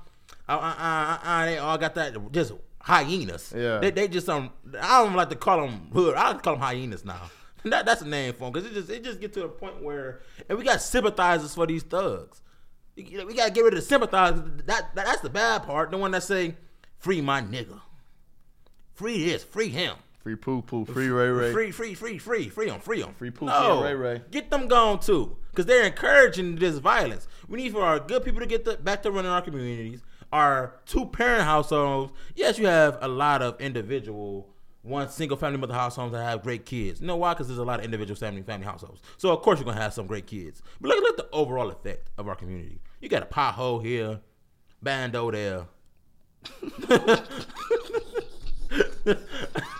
uh, 0.50 0.54
uh, 0.54 0.76
uh, 0.78 1.18
uh, 1.24 1.46
they 1.46 1.58
all 1.58 1.78
got 1.78 1.94
that 1.96 2.16
just 2.32 2.54
hyenas. 2.80 3.54
Yeah. 3.56 3.80
they, 3.80 3.92
they 3.92 4.08
just 4.08 4.26
some. 4.26 4.52
I 4.82 5.04
don't 5.04 5.14
like 5.16 5.30
to 5.30 5.36
call 5.36 5.62
them 5.62 5.90
hood. 5.94 6.16
I 6.16 6.30
like 6.30 6.38
to 6.38 6.42
call 6.44 6.54
them 6.54 6.62
hyenas 6.64 7.06
now. 7.06 7.22
That, 7.64 7.86
that's 7.86 8.02
a 8.02 8.08
name 8.08 8.32
for 8.34 8.46
them 8.50 8.54
because 8.54 8.70
it 8.70 8.74
just 8.74 8.90
it 8.90 9.04
just 9.04 9.20
get 9.20 9.34
to 9.34 9.44
a 9.44 9.50
point 9.50 9.84
where 9.84 10.22
and 10.48 10.58
we 10.58 10.64
got 10.64 10.80
sympathizers 10.82 11.54
for 11.54 11.68
these 11.68 11.84
thugs. 11.84 12.42
We 12.96 13.04
gotta 13.04 13.52
get 13.52 13.62
rid 13.62 13.74
of 13.74 13.80
the 13.80 13.86
sympathizers. 13.86 14.40
That, 14.68 14.96
that 14.96 15.06
that's 15.06 15.20
the 15.22 15.30
bad 15.30 15.64
part. 15.64 15.92
The 15.92 15.98
one 15.98 16.12
that 16.12 16.24
say, 16.24 16.56
"Free 17.00 17.20
my 17.20 17.42
nigga, 17.42 17.82
free 18.94 19.26
this, 19.26 19.44
free 19.44 19.68
him." 19.70 19.96
Free 20.28 20.36
poo 20.36 20.62
poo. 20.62 20.84
Free 20.84 21.08
Ray 21.08 21.30
Ray. 21.30 21.54
Free, 21.54 21.72
free, 21.72 21.94
free, 21.94 22.18
free, 22.18 22.50
free 22.50 22.66
them, 22.68 22.82
free 22.82 23.02
them. 23.02 23.14
Free 23.14 23.32
Pookie 23.32 23.46
no. 23.46 23.82
Ray 23.82 23.94
Ray. 23.94 24.22
Get 24.30 24.50
them 24.50 24.68
gone 24.68 25.00
too, 25.00 25.38
because 25.52 25.66
they're 25.66 25.86
encouraging 25.86 26.58
this 26.58 26.80
violence. 26.80 27.30
We 27.48 27.64
need 27.64 27.72
for 27.72 27.82
our 27.82 27.98
good 27.98 28.26
people 28.26 28.42
to 28.42 28.46
get 28.46 28.66
the, 28.66 28.76
back 28.76 29.04
to 29.04 29.12
running 29.12 29.32
our 29.32 29.42
communities. 29.42 30.02
Our 30.34 30.82
two 30.86 31.06
parent 31.06 31.44
households. 31.44 32.12
Yes, 32.36 32.60
you 32.60 32.68
have 32.68 32.98
a 33.00 33.08
lot 33.08 33.42
of 33.42 33.62
individual, 33.62 34.50
one 34.82 35.08
single 35.08 35.38
family 35.38 35.60
mother 35.60 35.74
households 35.74 36.12
that 36.12 36.26
have 36.26 36.44
great 36.44 36.66
kids. 36.66 37.00
You 37.00 37.08
know 37.08 37.16
why? 37.16 37.34
Because 37.34 37.48
there's 37.48 37.58
a 37.58 37.64
lot 37.64 37.80
of 37.80 37.86
individual 37.86 38.18
family 38.18 38.42
family 38.42 38.66
households. 38.66 39.02
So 39.16 39.32
of 39.32 39.42
course 39.42 39.60
you're 39.60 39.66
gonna 39.66 39.82
have 39.82 39.94
some 39.94 40.08
great 40.08 40.28
kids. 40.28 40.62
But 40.82 40.90
look, 40.90 41.00
look 41.04 41.12
at 41.12 41.32
the 41.32 41.34
overall 41.34 41.70
effect 41.70 42.10
of 42.18 42.28
our 42.28 42.36
community. 42.36 42.82
You 43.00 43.08
got 43.08 43.24
a 43.24 43.28
pothole 43.28 43.82
here, 43.82 44.20
bando 44.82 45.32
there. 45.32 45.68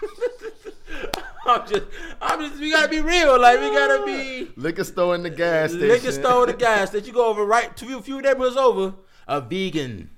I'm 1.48 1.68
just, 1.68 1.84
I'm 2.22 2.40
just, 2.42 2.60
we 2.60 2.72
gotta 2.72 2.90
be 2.90 3.02
real. 3.02 3.40
Like 3.40 3.60
we 3.60 3.70
gotta 3.70 4.06
be 4.06 4.52
Liquor 4.58 4.84
store 4.84 5.16
in 5.16 5.24
the 5.24 5.30
gas 5.30 5.72
station. 5.72 5.88
liquor 5.88 6.12
store, 6.12 6.46
the 6.46 6.54
gas 6.54 6.90
that 6.92 7.08
you 7.08 7.14
go 7.14 7.28
over 7.28 7.46
right 7.46 7.76
to 7.78 7.98
a 7.98 8.02
few 8.02 8.22
neighborhoods 8.22 8.58
over, 8.58 8.94
a 9.28 9.42
vegan. 9.42 10.10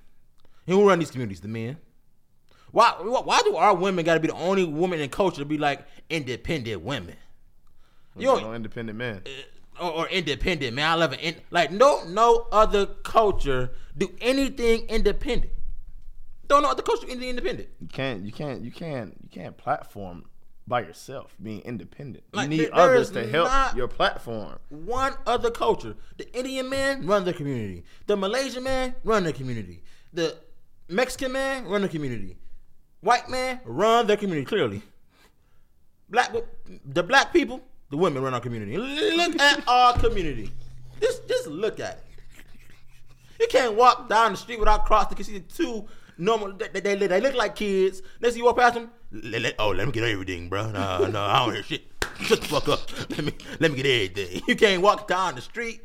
And 0.66 0.76
who 0.76 0.88
run 0.88 1.00
these 1.00 1.12
communities? 1.12 1.42
The 1.42 1.48
men. 1.48 1.78
Why, 2.72 2.94
why 3.00 3.22
why 3.22 3.42
do 3.44 3.56
our 3.56 3.76
women 3.76 4.06
gotta 4.06 4.20
be 4.20 4.28
the 4.28 4.34
only 4.34 4.64
woman 4.64 5.00
in 5.00 5.10
culture 5.10 5.40
to 5.40 5.46
be 5.46 5.58
like 5.58 5.86
independent 6.10 6.82
women? 6.82 7.16
You 8.18 8.26
no 8.42 8.54
independent 8.54 8.98
man. 8.98 9.22
Uh, 9.26 9.84
or, 9.84 9.92
or 9.92 10.08
independent 10.10 10.76
man. 10.76 10.90
I 10.90 10.96
love 10.96 11.14
it. 11.14 11.20
In, 11.22 11.36
like 11.52 11.72
no 11.72 12.04
no 12.06 12.48
other 12.52 12.86
culture 12.86 13.72
do 13.98 14.12
anything 14.20 14.88
independent. 14.90 15.54
Don't 16.48 16.64
know 16.64 16.74
coach 16.74 17.04
in 17.04 17.20
the 17.20 17.30
independent. 17.30 17.70
You 17.80 17.88
can't. 17.88 18.26
You 18.26 18.32
can't. 18.32 18.62
You 18.62 18.72
can't. 18.72 19.16
You 19.22 19.30
can't 19.30 19.56
platform 19.56 20.26
by 20.70 20.82
yourself. 20.82 21.36
Being 21.42 21.62
independent. 21.62 22.24
Like, 22.32 22.50
you 22.50 22.58
need 22.58 22.70
others 22.70 23.10
to 23.12 23.28
help 23.28 23.76
your 23.76 23.90
platform. 23.90 24.60
One 24.70 25.16
other 25.26 25.52
culture. 25.52 25.96
The 26.18 26.32
Indian 26.38 26.70
man 26.70 27.06
run 27.06 27.26
the 27.26 27.34
community. 27.34 27.84
The 28.06 28.16
Malaysian 28.16 28.64
man 28.64 28.96
run 29.04 29.24
the 29.24 29.34
community. 29.34 29.82
The 30.14 30.38
Mexican 30.88 31.34
man 31.34 31.66
run 31.66 31.82
the 31.82 31.90
community. 31.90 32.38
White 33.02 33.30
man 33.30 33.60
run 33.66 34.08
their 34.08 34.18
community. 34.18 34.46
Clearly, 34.46 34.82
black 36.10 36.34
the 36.86 37.04
black 37.04 37.34
people, 37.34 37.62
the 37.90 37.98
women 37.98 38.22
run 38.22 38.34
our 38.34 38.42
community. 38.42 38.78
Look 38.78 39.40
at 39.40 39.68
our 39.68 39.98
community. 39.98 40.52
Just 41.02 41.28
just 41.28 41.48
look 41.48 41.80
at 41.80 41.98
it. 41.98 42.04
You 43.40 43.48
can't 43.48 43.76
walk 43.76 44.10
down 44.10 44.34
the 44.34 44.38
street 44.38 44.60
without 44.60 44.86
crossing. 44.86 45.12
You 45.12 45.16
can 45.16 45.26
see 45.26 45.38
the 45.40 45.40
two 45.40 45.88
normal. 46.18 46.52
They, 46.52 46.68
they, 46.68 46.96
they, 46.96 47.08
they 47.08 47.22
look 47.22 47.36
like 47.36 47.56
kids. 47.56 48.02
Next 48.20 48.36
you 48.36 48.44
walk 48.44 48.58
past 48.58 48.74
them. 48.76 48.92
Let, 49.12 49.42
let- 49.42 49.56
oh, 49.60 49.70
let 49.70 49.88
me 49.88 49.92
get 49.92 50.04
everything, 50.04 50.50
bro. 50.50 50.70
No, 50.72 51.06
no, 51.08 51.22
I 51.22 51.46
don't 51.46 51.54
hear 51.54 51.64
shit. 51.64 51.84
Shut 52.22 52.42
the 52.42 52.48
fuck 52.48 52.68
up. 52.68 52.82
Let 53.12 53.24
me 53.24 53.34
let 53.60 53.72
me 53.72 53.82
get 53.82 53.86
everything. 53.86 54.42
You 54.48 54.56
can't 54.56 54.82
walk 54.82 55.08
down 55.08 55.36
the 55.36 55.42
street. 55.42 55.82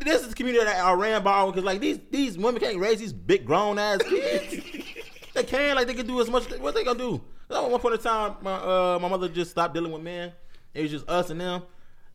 This 0.00 0.22
is 0.22 0.28
the 0.28 0.34
community 0.34 0.64
that 0.64 0.82
I 0.82 0.92
ran 0.92 1.22
by 1.22 1.44
because 1.46 1.64
like 1.64 1.80
these 1.80 1.98
these 2.10 2.38
women 2.38 2.60
can't 2.60 2.78
raise 2.78 2.98
these 2.98 3.12
big 3.12 3.44
grown 3.44 3.78
ass 3.78 4.00
kids. 4.02 4.64
they 5.34 5.42
can 5.44 5.74
like 5.76 5.86
they 5.86 5.94
can 5.94 6.06
do 6.06 6.20
as 6.20 6.30
much. 6.30 6.44
What 6.58 6.74
they 6.74 6.84
gonna 6.84 6.98
do? 6.98 7.20
At 7.50 7.70
one 7.70 7.80
point 7.80 7.94
in 7.96 8.00
time, 8.00 8.36
my 8.42 8.54
uh, 8.54 8.98
my 9.02 9.08
mother 9.08 9.28
just 9.28 9.50
stopped 9.50 9.74
dealing 9.74 9.92
with 9.92 10.02
men. 10.02 10.32
It 10.72 10.82
was 10.82 10.90
just 10.92 11.08
us 11.08 11.30
and 11.30 11.40
them. 11.40 11.62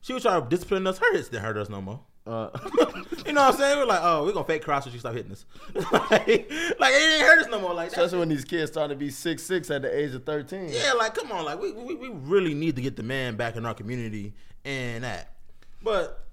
She 0.01 0.13
was 0.13 0.23
trying 0.23 0.41
to 0.41 0.49
discipline 0.49 0.87
us. 0.87 0.97
Her 0.97 1.13
hits 1.13 1.27
didn't 1.29 1.43
hurt 1.43 1.57
us 1.57 1.69
no 1.69 1.81
more. 1.81 1.99
Uh, 2.25 2.49
you 3.25 3.33
know 3.33 3.41
what 3.41 3.53
I'm 3.53 3.59
saying? 3.59 3.77
We're 3.77 3.85
like, 3.85 4.01
oh, 4.03 4.23
we're 4.23 4.31
gonna 4.33 4.45
fake 4.45 4.63
cross 4.63 4.85
when 4.85 4.93
she 4.93 4.99
stop 4.99 5.13
hitting 5.13 5.31
us. 5.31 5.45
like, 5.73 5.91
like 5.91 6.27
it 6.27 7.13
ain't 7.13 7.25
hurt 7.25 7.39
us 7.39 7.47
no 7.49 7.59
more. 7.59 7.73
Like, 7.73 7.89
especially 7.89 8.19
when 8.19 8.29
these 8.29 8.45
kids 8.45 8.71
start 8.71 8.89
to 8.91 8.95
be 8.95 9.09
six 9.09 9.41
six 9.43 9.71
at 9.71 9.81
the 9.81 9.97
age 9.97 10.13
of 10.13 10.23
thirteen. 10.23 10.69
yeah, 10.69 10.93
like 10.93 11.15
come 11.15 11.31
on, 11.31 11.45
like 11.45 11.59
we, 11.59 11.71
we 11.71 11.95
we 11.95 12.09
really 12.09 12.53
need 12.53 12.75
to 12.75 12.81
get 12.81 12.95
the 12.95 13.03
man 13.03 13.35
back 13.35 13.55
in 13.55 13.65
our 13.65 13.73
community 13.73 14.33
and 14.63 15.03
that. 15.03 15.33
But 15.81 16.23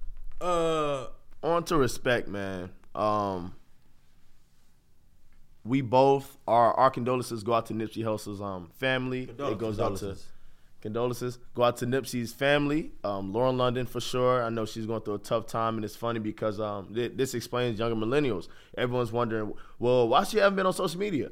uh, 0.41 1.07
on 1.43 1.65
to 1.65 1.77
respect, 1.77 2.29
man. 2.29 2.71
Um, 2.95 3.55
we 5.65 5.81
both 5.81 6.37
our 6.47 6.75
our 6.75 6.91
condolences 6.91 7.43
go 7.43 7.55
out 7.55 7.67
to 7.67 7.75
Nipsey 7.75 8.05
Hussle's 8.05 8.41
um 8.41 8.71
family. 8.75 9.23
it 9.23 9.59
goes 9.59 9.81
out 9.81 9.97
to 9.97 10.17
Condolences. 10.81 11.39
go 11.55 11.65
out 11.65 11.77
to 11.79 11.87
Nipsey's 11.87 12.33
family. 12.33 12.93
Um, 13.03 13.33
Lauren 13.33 13.59
London 13.59 13.85
for 13.87 14.01
sure. 14.01 14.45
I 14.45 14.49
know 14.49 14.65
she's 14.65 14.87
going 14.87 15.03
through 15.03 15.15
a 15.15 15.19
tough 15.19 15.47
time, 15.47 15.75
and 15.77 15.85
it's 15.85 15.97
funny 15.97 16.21
because 16.21 16.61
um 16.61 16.93
thi- 16.95 17.09
this 17.09 17.35
explains 17.35 17.79
younger 17.79 17.97
millennials. 17.97 18.49
Everyone's 18.77 19.11
wondering, 19.11 19.53
well, 19.79 20.09
why 20.09 20.25
she 20.25 20.39
haven't 20.39 20.57
been 20.57 20.67
on 20.67 20.73
social 20.73 21.01
media? 21.01 21.31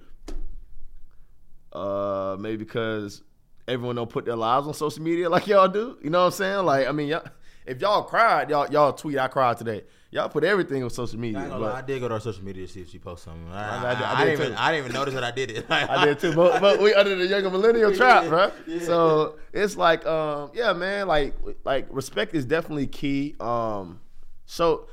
Uh, 1.73 2.37
maybe 2.41 2.57
because 2.57 3.23
everyone 3.69 3.97
don't 3.97 4.11
put 4.11 4.25
their 4.25 4.37
lives 4.37 4.67
on 4.67 4.75
social 4.75 5.03
media 5.03 5.29
like 5.29 5.47
y'all 5.47 5.69
do. 5.69 5.99
You 6.03 6.11
know 6.11 6.21
what 6.21 6.27
I'm 6.27 6.33
saying? 6.33 6.65
Like, 6.65 6.89
I 6.89 6.93
mean, 6.93 7.09
y'all, 7.09 7.25
if 7.67 7.81
y'all 7.81 8.03
cried, 8.03 8.51
y'all 8.51 8.69
y'all 8.71 8.93
tweet, 8.93 9.19
I 9.19 9.29
cried 9.29 9.59
today. 9.59 9.85
Y'all 10.17 10.31
put 10.31 10.45
everything 10.45 10.83
on 10.83 10.89
social 10.89 11.19
media. 11.19 11.41
I, 11.41 11.57
lie, 11.57 11.79
I 11.79 11.83
did 11.83 12.01
go 12.01 12.09
to 12.09 12.15
our 12.15 12.21
social 12.21 12.43
media 12.43 12.67
to 12.67 12.73
see 12.73 12.81
if 12.81 12.89
she 12.91 12.99
posted 12.99 13.33
something. 13.33 13.53
I, 13.53 13.57
I- 13.59 13.93
I, 13.93 13.93
I- 13.93 14.15
I 14.23 14.25
did 14.25 14.31
didn't 14.31 14.47
even. 14.47 14.57
I 14.59 14.73
didn't 14.73 14.85
even 14.87 14.95
notice 14.95 15.13
that 15.15 15.25
I 15.25 15.31
did 15.31 15.51
it. 15.51 15.67
I 15.71 16.05
did 16.07 16.19
too, 16.19 16.35
but, 16.35 16.59
but 16.63 16.81
we 16.81 16.95
under 16.95 17.15
the 17.15 17.27
younger 17.27 17.51
millennial 17.51 17.93
trap, 17.97 18.27
bro. 18.29 18.51
yeah. 18.67 18.79
So 18.81 19.37
it's 19.53 19.77
like, 19.77 20.07
um, 20.07 20.53
yeah, 20.55 20.73
man, 20.73 21.07
like, 21.07 21.35
like 21.65 21.87
respect 21.91 22.35
is 22.35 22.47
definitely 22.47 22.87
key. 22.87 23.35
Um, 23.41 24.01
so 24.47 24.87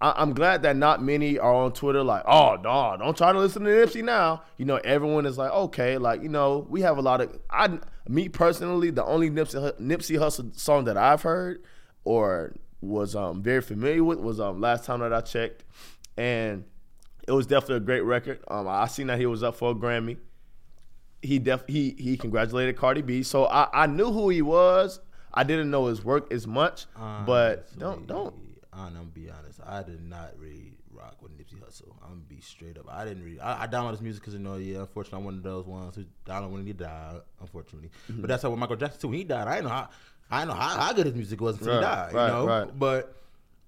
I, 0.00 0.14
I'm 0.16 0.32
glad 0.34 0.62
that 0.62 0.76
not 0.76 1.04
many 1.04 1.38
are 1.38 1.54
on 1.54 1.72
Twitter 1.72 2.02
like, 2.02 2.24
oh, 2.26 2.56
no, 2.60 2.96
don't 2.98 3.16
try 3.16 3.30
to 3.32 3.38
listen 3.38 3.62
to 3.62 3.70
Nipsey 3.70 4.02
now. 4.02 4.42
You 4.56 4.64
know, 4.64 4.76
everyone 4.78 5.24
is 5.24 5.38
like, 5.38 5.52
okay, 5.52 5.98
like 5.98 6.20
you 6.20 6.28
know, 6.30 6.66
we 6.68 6.80
have 6.80 6.98
a 6.98 7.02
lot 7.02 7.20
of. 7.20 7.38
I, 7.48 7.78
me 8.08 8.28
personally, 8.28 8.90
the 8.90 9.04
only 9.04 9.30
Nipsey 9.30 9.78
Nipsey 9.80 10.18
Hussle 10.18 10.58
song 10.58 10.86
that 10.86 10.96
I've 10.96 11.22
heard 11.22 11.62
or 12.02 12.54
was 12.80 13.16
um 13.16 13.42
very 13.42 13.60
familiar 13.60 14.04
with 14.04 14.18
was 14.20 14.38
um 14.40 14.60
last 14.60 14.84
time 14.84 15.00
that 15.00 15.12
I 15.12 15.20
checked, 15.20 15.64
and 16.16 16.64
it 17.26 17.32
was 17.32 17.46
definitely 17.46 17.76
a 17.76 17.80
great 17.80 18.02
record. 18.02 18.40
Um, 18.48 18.68
I 18.68 18.86
seen 18.86 19.08
that 19.08 19.18
he 19.18 19.26
was 19.26 19.42
up 19.42 19.56
for 19.56 19.72
a 19.72 19.74
Grammy. 19.74 20.16
He 21.20 21.38
def 21.38 21.64
he 21.66 21.96
he 21.98 22.16
congratulated 22.16 22.76
Cardi 22.76 23.02
B. 23.02 23.22
So 23.22 23.46
I, 23.46 23.68
I 23.72 23.86
knew 23.86 24.12
who 24.12 24.28
he 24.28 24.42
was. 24.42 25.00
I 25.34 25.42
didn't 25.44 25.70
know 25.70 25.86
his 25.86 26.04
work 26.04 26.32
as 26.32 26.46
much, 26.46 26.86
but 27.26 27.76
don't 27.78 28.06
don't. 28.06 28.34
I'm 28.72 28.92
gonna 28.94 29.04
be 29.06 29.28
honest. 29.28 29.60
I 29.66 29.82
did 29.82 30.00
not 30.08 30.34
really 30.38 30.74
rock 30.92 31.20
with 31.20 31.36
Nipsey 31.36 31.60
Hussle. 31.60 31.92
I'm 32.02 32.10
gonna 32.10 32.20
be 32.28 32.40
straight 32.40 32.78
up. 32.78 32.86
I 32.88 33.04
didn't 33.04 33.24
really. 33.24 33.40
I, 33.40 33.64
I 33.64 33.66
downloaded 33.66 33.92
his 33.92 34.00
music 34.02 34.22
because 34.22 34.34
you 34.34 34.40
know, 34.40 34.56
yeah. 34.56 34.78
Unfortunately, 34.78 35.18
I'm 35.18 35.24
one 35.24 35.34
of 35.34 35.42
those 35.42 35.66
ones 35.66 35.96
who 35.96 36.04
downloaded 36.24 36.50
when 36.52 36.66
he 36.66 36.72
died. 36.72 37.20
Unfortunately, 37.40 37.90
Mm-hmm. 38.10 38.20
but 38.20 38.28
that's 38.28 38.44
how 38.44 38.50
with 38.50 38.58
Michael 38.60 38.76
Jackson 38.76 39.00
too. 39.00 39.08
When 39.08 39.18
he 39.18 39.24
died, 39.24 39.48
I 39.48 39.56
didn't 39.56 39.64
know 39.68 39.74
how. 39.74 39.88
I 40.30 40.44
know 40.44 40.52
how, 40.52 40.80
how 40.80 40.92
good 40.92 41.06
his 41.06 41.14
music 41.14 41.40
was 41.40 41.58
until 41.58 41.76
he 41.76 41.80
died. 41.80 42.12
right, 42.14 42.26
you 42.26 42.32
know, 42.32 42.46
right. 42.46 42.78
but. 42.78 43.14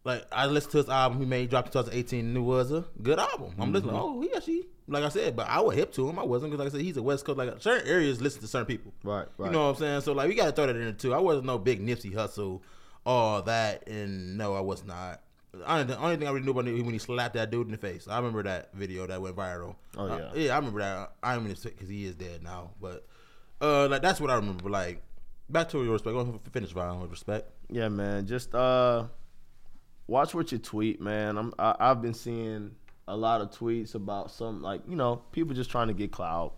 Like 0.02 0.24
I 0.32 0.46
listened 0.46 0.72
to 0.72 0.78
his 0.78 0.88
album 0.88 1.20
he 1.20 1.26
made 1.26 1.50
dropped 1.50 1.66
in 1.66 1.72
2018 1.72 2.24
and 2.24 2.36
it 2.38 2.40
was 2.40 2.72
a 2.72 2.86
good 3.02 3.18
album. 3.18 3.52
I'm 3.58 3.70
listening. 3.70 3.94
Mm-hmm. 3.94 4.02
Oh, 4.02 4.20
he 4.22 4.32
actually 4.34 4.66
like 4.90 5.04
I 5.04 5.08
said, 5.08 5.36
but 5.36 5.48
I 5.48 5.60
was 5.60 5.76
hip 5.76 5.92
to 5.94 6.08
him. 6.08 6.18
I 6.18 6.24
wasn't 6.24 6.50
because 6.50 6.64
like 6.64 6.74
I 6.74 6.76
said, 6.78 6.84
he's 6.84 6.96
a 6.96 7.02
West 7.02 7.24
Coast. 7.24 7.38
Like 7.38 7.60
certain 7.60 7.88
areas 7.88 8.20
listen 8.20 8.40
to 8.42 8.48
certain 8.48 8.66
people. 8.66 8.92
Right, 9.04 9.26
right. 9.38 9.46
You 9.46 9.52
know 9.52 9.66
what 9.66 9.76
I'm 9.76 9.76
saying? 9.76 10.00
So 10.02 10.12
like 10.12 10.28
we 10.28 10.34
gotta 10.34 10.52
throw 10.52 10.66
that 10.66 10.76
in 10.76 10.82
there 10.82 10.92
too. 10.92 11.14
I 11.14 11.18
wasn't 11.18 11.46
no 11.46 11.58
big 11.58 11.84
Nipsey 11.84 12.12
Hussle, 12.12 12.60
all 13.06 13.42
that, 13.42 13.88
and 13.88 14.36
no, 14.36 14.54
I 14.54 14.60
was 14.60 14.84
not. 14.84 15.20
I, 15.66 15.82
the 15.82 15.98
only 15.98 16.16
thing 16.16 16.28
I 16.28 16.30
really 16.30 16.44
knew 16.44 16.52
about 16.52 16.66
him 16.66 16.84
when 16.84 16.92
he 16.92 16.98
slapped 16.98 17.34
that 17.34 17.50
dude 17.50 17.66
in 17.66 17.72
the 17.72 17.78
face. 17.78 18.06
I 18.08 18.16
remember 18.16 18.42
that 18.44 18.72
video 18.72 19.06
that 19.06 19.20
went 19.20 19.34
viral. 19.36 19.74
Oh, 19.96 20.06
Uh, 20.06 20.30
yeah. 20.34 20.42
yeah, 20.42 20.52
I 20.54 20.56
remember 20.56 20.80
that. 20.80 21.12
I 21.22 21.36
to 21.36 21.42
because 21.42 21.88
he 21.88 22.06
is 22.06 22.14
dead 22.14 22.42
now, 22.42 22.70
but 22.80 23.06
uh, 23.60 23.88
like 23.88 24.02
that's 24.02 24.20
what 24.20 24.30
I 24.30 24.34
remember. 24.34 24.68
Like 24.68 25.02
back 25.50 25.68
to 25.70 25.82
your 25.82 25.92
respect. 25.92 26.14
Go 26.14 26.40
finish 26.52 26.70
Vaughn 26.70 27.00
with 27.00 27.10
respect. 27.10 27.50
Yeah, 27.68 27.88
man. 27.88 28.26
Just 28.26 28.54
uh, 28.54 29.04
watch 30.06 30.34
what 30.34 30.52
you 30.52 30.58
tweet, 30.58 31.00
man. 31.00 31.36
I'm 31.36 31.54
I, 31.58 31.74
I've 31.78 32.02
been 32.02 32.14
seeing 32.14 32.76
a 33.08 33.16
lot 33.16 33.40
of 33.40 33.50
tweets 33.50 33.94
about 33.94 34.30
some 34.30 34.62
like 34.62 34.82
you 34.88 34.96
know 34.96 35.22
people 35.32 35.54
just 35.54 35.70
trying 35.70 35.88
to 35.88 35.94
get 35.94 36.12
clout. 36.12 36.54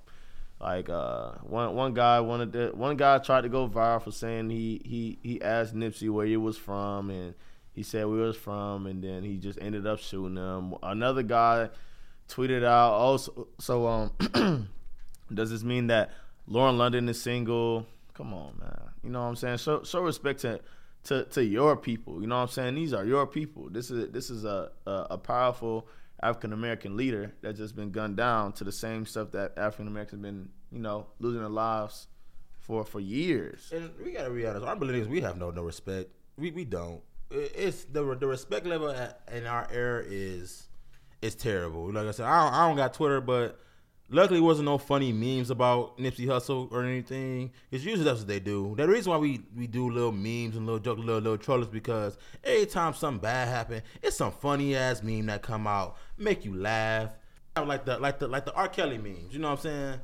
Like 0.60 0.88
uh, 0.88 1.32
one 1.42 1.74
one 1.74 1.94
guy 1.94 2.20
wanted 2.20 2.52
to, 2.52 2.70
one 2.74 2.96
guy 2.96 3.18
tried 3.18 3.42
to 3.42 3.48
go 3.48 3.68
viral 3.68 4.02
for 4.02 4.12
saying 4.12 4.50
he 4.50 4.80
he 4.84 5.18
he 5.22 5.42
asked 5.42 5.74
Nipsey 5.74 6.08
where 6.08 6.26
he 6.26 6.36
was 6.36 6.56
from 6.56 7.10
and 7.10 7.34
he 7.72 7.82
said 7.82 8.06
where 8.06 8.18
he 8.18 8.22
was 8.26 8.36
from 8.36 8.86
and 8.86 9.02
then 9.02 9.24
he 9.24 9.38
just 9.38 9.58
ended 9.60 9.86
up 9.86 9.98
shooting 9.98 10.36
him. 10.36 10.74
Another 10.82 11.22
guy 11.22 11.70
tweeted 12.28 12.64
out, 12.64 12.94
oh 12.94 13.16
so, 13.16 13.48
so 13.58 13.86
um, 13.88 14.68
does 15.34 15.50
this 15.50 15.64
mean 15.64 15.88
that 15.88 16.12
Lauren 16.46 16.78
London 16.78 17.08
is 17.08 17.20
single? 17.20 17.86
Come 18.14 18.34
on, 18.34 18.58
man. 18.58 18.90
You 19.02 19.10
know 19.10 19.22
what 19.22 19.28
I'm 19.28 19.36
saying? 19.36 19.58
Show 19.58 19.82
show 19.84 20.00
respect 20.00 20.40
to 20.40 20.60
to, 21.04 21.24
to 21.24 21.44
your 21.44 21.76
people. 21.76 22.20
You 22.20 22.26
know 22.26 22.36
what 22.36 22.42
I'm 22.42 22.48
saying? 22.48 22.74
These 22.74 22.92
are 22.92 23.04
your 23.04 23.26
people. 23.26 23.68
This 23.70 23.90
is 23.90 24.10
this 24.10 24.30
is 24.30 24.44
a 24.44 24.70
a, 24.86 25.06
a 25.10 25.18
powerful 25.18 25.88
African 26.22 26.52
American 26.52 26.96
leader 26.96 27.34
that's 27.42 27.58
just 27.58 27.74
been 27.74 27.90
gunned 27.90 28.16
down 28.16 28.52
to 28.54 28.64
the 28.64 28.72
same 28.72 29.06
stuff 29.06 29.32
that 29.32 29.52
African 29.56 29.88
Americans 29.88 30.24
have 30.24 30.34
been, 30.34 30.48
you 30.70 30.78
know, 30.78 31.06
losing 31.18 31.40
their 31.40 31.48
lives 31.48 32.06
for 32.60 32.84
for 32.84 33.00
years. 33.00 33.72
And 33.74 33.90
we 34.02 34.12
gotta 34.12 34.30
be 34.30 34.46
honest. 34.46 34.64
Our 34.64 34.76
millennials, 34.76 35.08
we 35.08 35.20
have 35.22 35.36
no 35.36 35.50
no 35.50 35.62
respect. 35.62 36.10
We 36.36 36.50
we 36.50 36.64
don't. 36.64 37.02
It's 37.30 37.84
the 37.84 38.14
the 38.14 38.26
respect 38.26 38.66
level 38.66 38.90
at, 38.90 39.20
in 39.32 39.46
our 39.46 39.66
era 39.72 40.04
is 40.06 40.68
is 41.22 41.34
terrible. 41.34 41.90
Like 41.92 42.06
I 42.06 42.10
said, 42.10 42.26
I 42.26 42.44
don't, 42.44 42.54
I 42.54 42.68
don't 42.68 42.76
got 42.76 42.94
Twitter, 42.94 43.20
but 43.20 43.58
luckily 44.12 44.38
it 44.38 44.42
wasn't 44.42 44.66
no 44.66 44.78
funny 44.78 45.12
memes 45.12 45.50
about 45.50 45.98
Nipsey 45.98 46.26
Hussle 46.26 46.70
or 46.70 46.84
anything. 46.84 47.50
Because 47.70 47.84
usually 47.84 48.04
that's 48.04 48.20
what 48.20 48.28
they 48.28 48.40
do. 48.40 48.74
The 48.76 48.86
reason 48.86 49.10
why 49.10 49.18
we 49.18 49.40
we 49.56 49.66
do 49.66 49.90
little 49.90 50.12
memes 50.12 50.56
and 50.56 50.66
little 50.66 50.78
joke, 50.78 50.98
little 50.98 51.16
little 51.20 51.38
troll 51.38 51.62
is 51.62 51.68
because 51.68 52.16
every 52.44 52.66
time 52.66 52.94
something 52.94 53.20
bad 53.20 53.48
happen, 53.48 53.82
it's 54.02 54.16
some 54.16 54.32
funny 54.32 54.76
ass 54.76 55.02
meme 55.02 55.26
that 55.26 55.42
come 55.42 55.66
out 55.66 55.96
make 56.18 56.44
you 56.44 56.54
laugh. 56.54 57.10
Like 57.56 57.84
the 57.84 57.98
like 57.98 58.18
the 58.18 58.28
like 58.28 58.44
the 58.44 58.54
R. 58.54 58.68
Kelly 58.68 58.98
memes. 58.98 59.32
You 59.32 59.38
know 59.40 59.50
what 59.50 59.58
I'm 59.58 59.62
saying? 59.62 60.00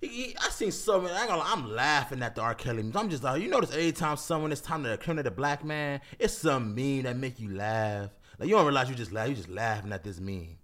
He, 0.00 0.08
he- 0.08 0.36
I 0.36 0.50
seen 0.50 0.70
so 0.72 1.00
many. 1.00 1.14
I 1.14 1.26
I'm 1.26 1.74
laughing 1.74 2.22
at 2.22 2.34
the 2.34 2.42
R. 2.42 2.54
Kelly 2.54 2.82
memes. 2.82 2.96
I'm 2.96 3.10
just 3.10 3.22
like, 3.24 3.42
you 3.42 3.48
notice 3.48 3.70
every 3.72 3.92
time 3.92 4.16
someone 4.16 4.52
it's 4.52 4.60
time 4.60 4.84
to 4.84 4.92
incriminate 4.92 5.26
a 5.26 5.30
black 5.30 5.64
man, 5.64 6.00
it's 6.18 6.34
some 6.34 6.74
meme 6.74 7.02
that 7.02 7.16
make 7.16 7.40
you 7.40 7.54
laugh. 7.56 8.10
Like 8.38 8.48
you 8.48 8.54
don't 8.54 8.66
realize 8.66 8.88
you 8.88 8.94
just 8.94 9.12
laugh, 9.12 9.28
you 9.28 9.34
just 9.34 9.48
laughing 9.48 9.92
at 9.92 10.04
this 10.04 10.20
meme. 10.20 10.58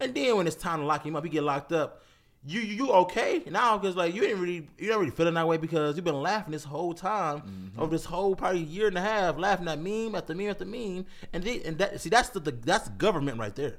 And 0.00 0.14
then 0.14 0.36
when 0.36 0.46
it's 0.46 0.56
time 0.56 0.80
to 0.80 0.86
lock 0.86 1.04
him 1.04 1.16
up, 1.16 1.24
he 1.24 1.30
get 1.30 1.42
locked 1.42 1.72
up. 1.72 2.02
You 2.46 2.60
you, 2.60 2.92
okay 2.92 3.42
now? 3.50 3.76
Because 3.76 3.96
like 3.96 4.14
you 4.14 4.20
didn't 4.20 4.40
really 4.40 4.68
you 4.78 4.90
not 4.90 5.00
really 5.00 5.10
feeling 5.10 5.34
that 5.34 5.46
way 5.46 5.56
because 5.56 5.96
you've 5.96 6.04
been 6.04 6.22
laughing 6.22 6.52
this 6.52 6.64
whole 6.64 6.94
time 6.94 7.40
mm-hmm. 7.40 7.80
over 7.80 7.90
this 7.90 8.04
whole 8.04 8.36
probably 8.36 8.60
year 8.60 8.86
and 8.86 8.96
a 8.96 9.00
half, 9.00 9.36
laughing 9.38 9.66
at 9.66 9.80
meme 9.80 10.14
after 10.14 10.34
meme 10.34 10.50
after 10.50 10.64
meme. 10.64 11.04
And 11.32 11.42
they, 11.42 11.62
and 11.62 11.78
that 11.78 12.00
see 12.00 12.08
that's 12.08 12.28
the, 12.30 12.40
the 12.40 12.52
that's 12.52 12.88
government 12.90 13.38
right 13.38 13.54
there. 13.54 13.78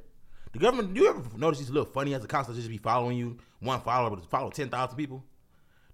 The 0.52 0.60
government, 0.60 0.94
do 0.94 1.02
you 1.02 1.10
ever 1.10 1.22
notice 1.38 1.60
these 1.60 1.70
little 1.70 1.90
funny 1.90 2.14
as 2.14 2.22
the 2.22 2.28
cops 2.28 2.48
that 2.48 2.56
just 2.56 2.68
be 2.68 2.78
following 2.78 3.18
you, 3.18 3.38
one 3.60 3.80
follower, 3.82 4.10
but 4.10 4.30
follow 4.30 4.50
ten 4.50 4.70
thousand 4.70 4.98
people? 4.98 5.24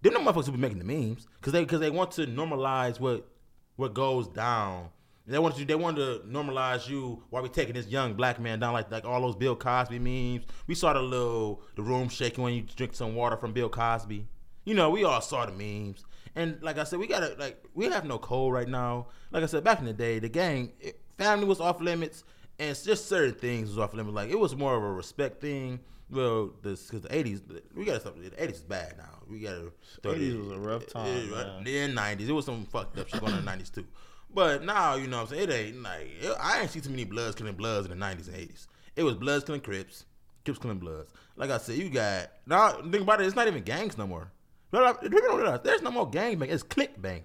Them 0.01 0.13
the 0.13 0.19
motherfuckers 0.19 0.45
who 0.45 0.54
be 0.54 0.58
making 0.58 0.80
the 0.80 0.86
memes 0.86 1.28
because 1.39 1.54
they 1.54 1.63
because 1.63 1.80
they 1.80 1.91
want 1.91 2.12
to 2.12 2.25
normalize 2.25 2.99
what 2.99 3.28
what 3.75 3.93
goes 3.93 4.28
down 4.28 4.89
They 5.28 5.40
wanted 5.40 5.58
to 5.58 5.66
they 5.66 5.76
wanted 5.76 6.22
to 6.22 6.28
normalize 6.28 6.88
you 6.88 7.24
while 7.32 7.42
we 7.42 7.50
taking 7.50 7.74
this 7.74 7.88
young 7.88 8.14
black 8.14 8.40
man 8.40 8.60
down 8.60 8.74
like 8.74 8.92
like 8.92 9.06
all 9.06 9.22
those 9.22 9.36
Bill 9.36 9.56
Cosby 9.56 9.98
memes. 9.98 10.46
We 10.68 10.76
saw 10.76 10.94
the 10.94 11.02
little 11.02 11.62
the 11.76 11.82
room 11.82 12.10
shaking 12.10 12.44
when 12.44 12.54
you 12.54 12.62
drink 12.62 12.94
some 12.96 13.16
water 13.16 13.36
from 13.36 13.52
Bill 13.52 13.70
Cosby. 13.70 14.28
You 14.66 14.74
know, 14.74 14.90
we 14.90 15.04
all 15.04 15.22
saw 15.22 15.46
the 15.46 15.52
memes. 15.52 16.06
And 16.36 16.62
like 16.62 16.78
I 16.78 16.84
said, 16.84 17.00
we 17.00 17.08
gotta 17.08 17.36
like 17.40 17.64
we 17.74 17.86
have 17.86 18.06
no 18.06 18.20
code 18.20 18.54
right 18.54 18.68
now. 18.68 19.08
Like 19.32 19.42
I 19.42 19.48
said, 19.48 19.64
back 19.64 19.80
in 19.80 19.86
the 19.86 19.94
day, 19.94 20.20
the 20.20 20.30
gang 20.30 20.74
it, 20.80 21.00
family 21.18 21.46
was 21.46 21.60
off 21.60 21.82
limits, 21.82 22.24
and 22.60 22.70
it's 22.70 22.84
just 22.84 23.08
certain 23.08 23.34
things 23.36 23.70
was 23.70 23.80
off 23.80 23.94
limits. 23.94 24.14
Like 24.16 24.30
it 24.30 24.40
was 24.40 24.56
more 24.56 24.76
of 24.76 24.84
a 24.84 24.92
respect 24.92 25.42
thing. 25.42 25.80
Well, 26.10 26.52
this 26.62 26.84
because 26.86 27.02
the 27.02 27.16
eighties, 27.16 27.42
we 27.76 27.84
got 27.86 28.04
to 28.04 28.12
The 28.12 28.44
eighties 28.44 28.58
is 28.58 28.64
bad 28.64 28.96
now. 28.98 29.24
We 29.28 29.40
got 29.40 29.56
to. 30.04 30.12
Eighties 30.12 30.36
was 30.36 30.52
a 30.52 30.60
rough 30.60 30.86
time. 30.88 31.32
man. 31.32 31.64
Then 31.64 31.96
nineties, 31.96 32.30
it 32.30 32.34
was 32.34 32.46
some 32.46 32.66
fucked 32.66 33.00
up 33.00 33.08
shit 33.08 33.22
going 33.22 33.34
on 33.34 33.40
in 33.40 33.46
the 33.46 33.52
nineties 33.52 33.72
too. 33.72 33.86
But 34.34 34.64
now, 34.64 34.96
you 34.96 35.08
know 35.08 35.22
what 35.24 35.32
I'm 35.32 35.38
saying? 35.38 35.50
It 35.50 35.54
ain't 35.54 35.84
like 35.84 36.08
it, 36.22 36.36
I 36.42 36.62
ain't 36.62 36.72
see 36.72 36.82
too 36.82 36.90
many 36.90 37.06
Bloods 37.06 37.36
killing 37.36 37.56
Bloods 37.56 37.86
in 37.86 37.92
the 37.92 37.96
nineties 37.96 38.28
and 38.28 38.38
eighties. 38.38 38.68
It 38.96 39.04
was 39.04 39.16
Bloods 39.16 39.46
killing 39.46 39.62
Crips, 39.62 40.06
Crips 40.44 40.60
killing 40.60 40.80
Bloods. 40.80 41.12
Like 41.38 41.50
I 41.52 41.58
said, 41.58 41.78
you 41.78 41.90
got 41.90 42.30
now. 42.46 42.82
Think 42.82 43.04
about 43.04 43.22
it. 43.22 43.28
It's 43.28 43.36
not 43.36 43.48
even 43.48 43.64
gangs 43.64 43.98
no 43.98 44.08
more. 44.08 44.32
There's 44.72 45.82
no 45.82 45.92
more 45.92 46.10
gang 46.10 46.38
bang. 46.38 46.50
It's 46.50 46.64
click 46.64 47.02
bang. 47.02 47.24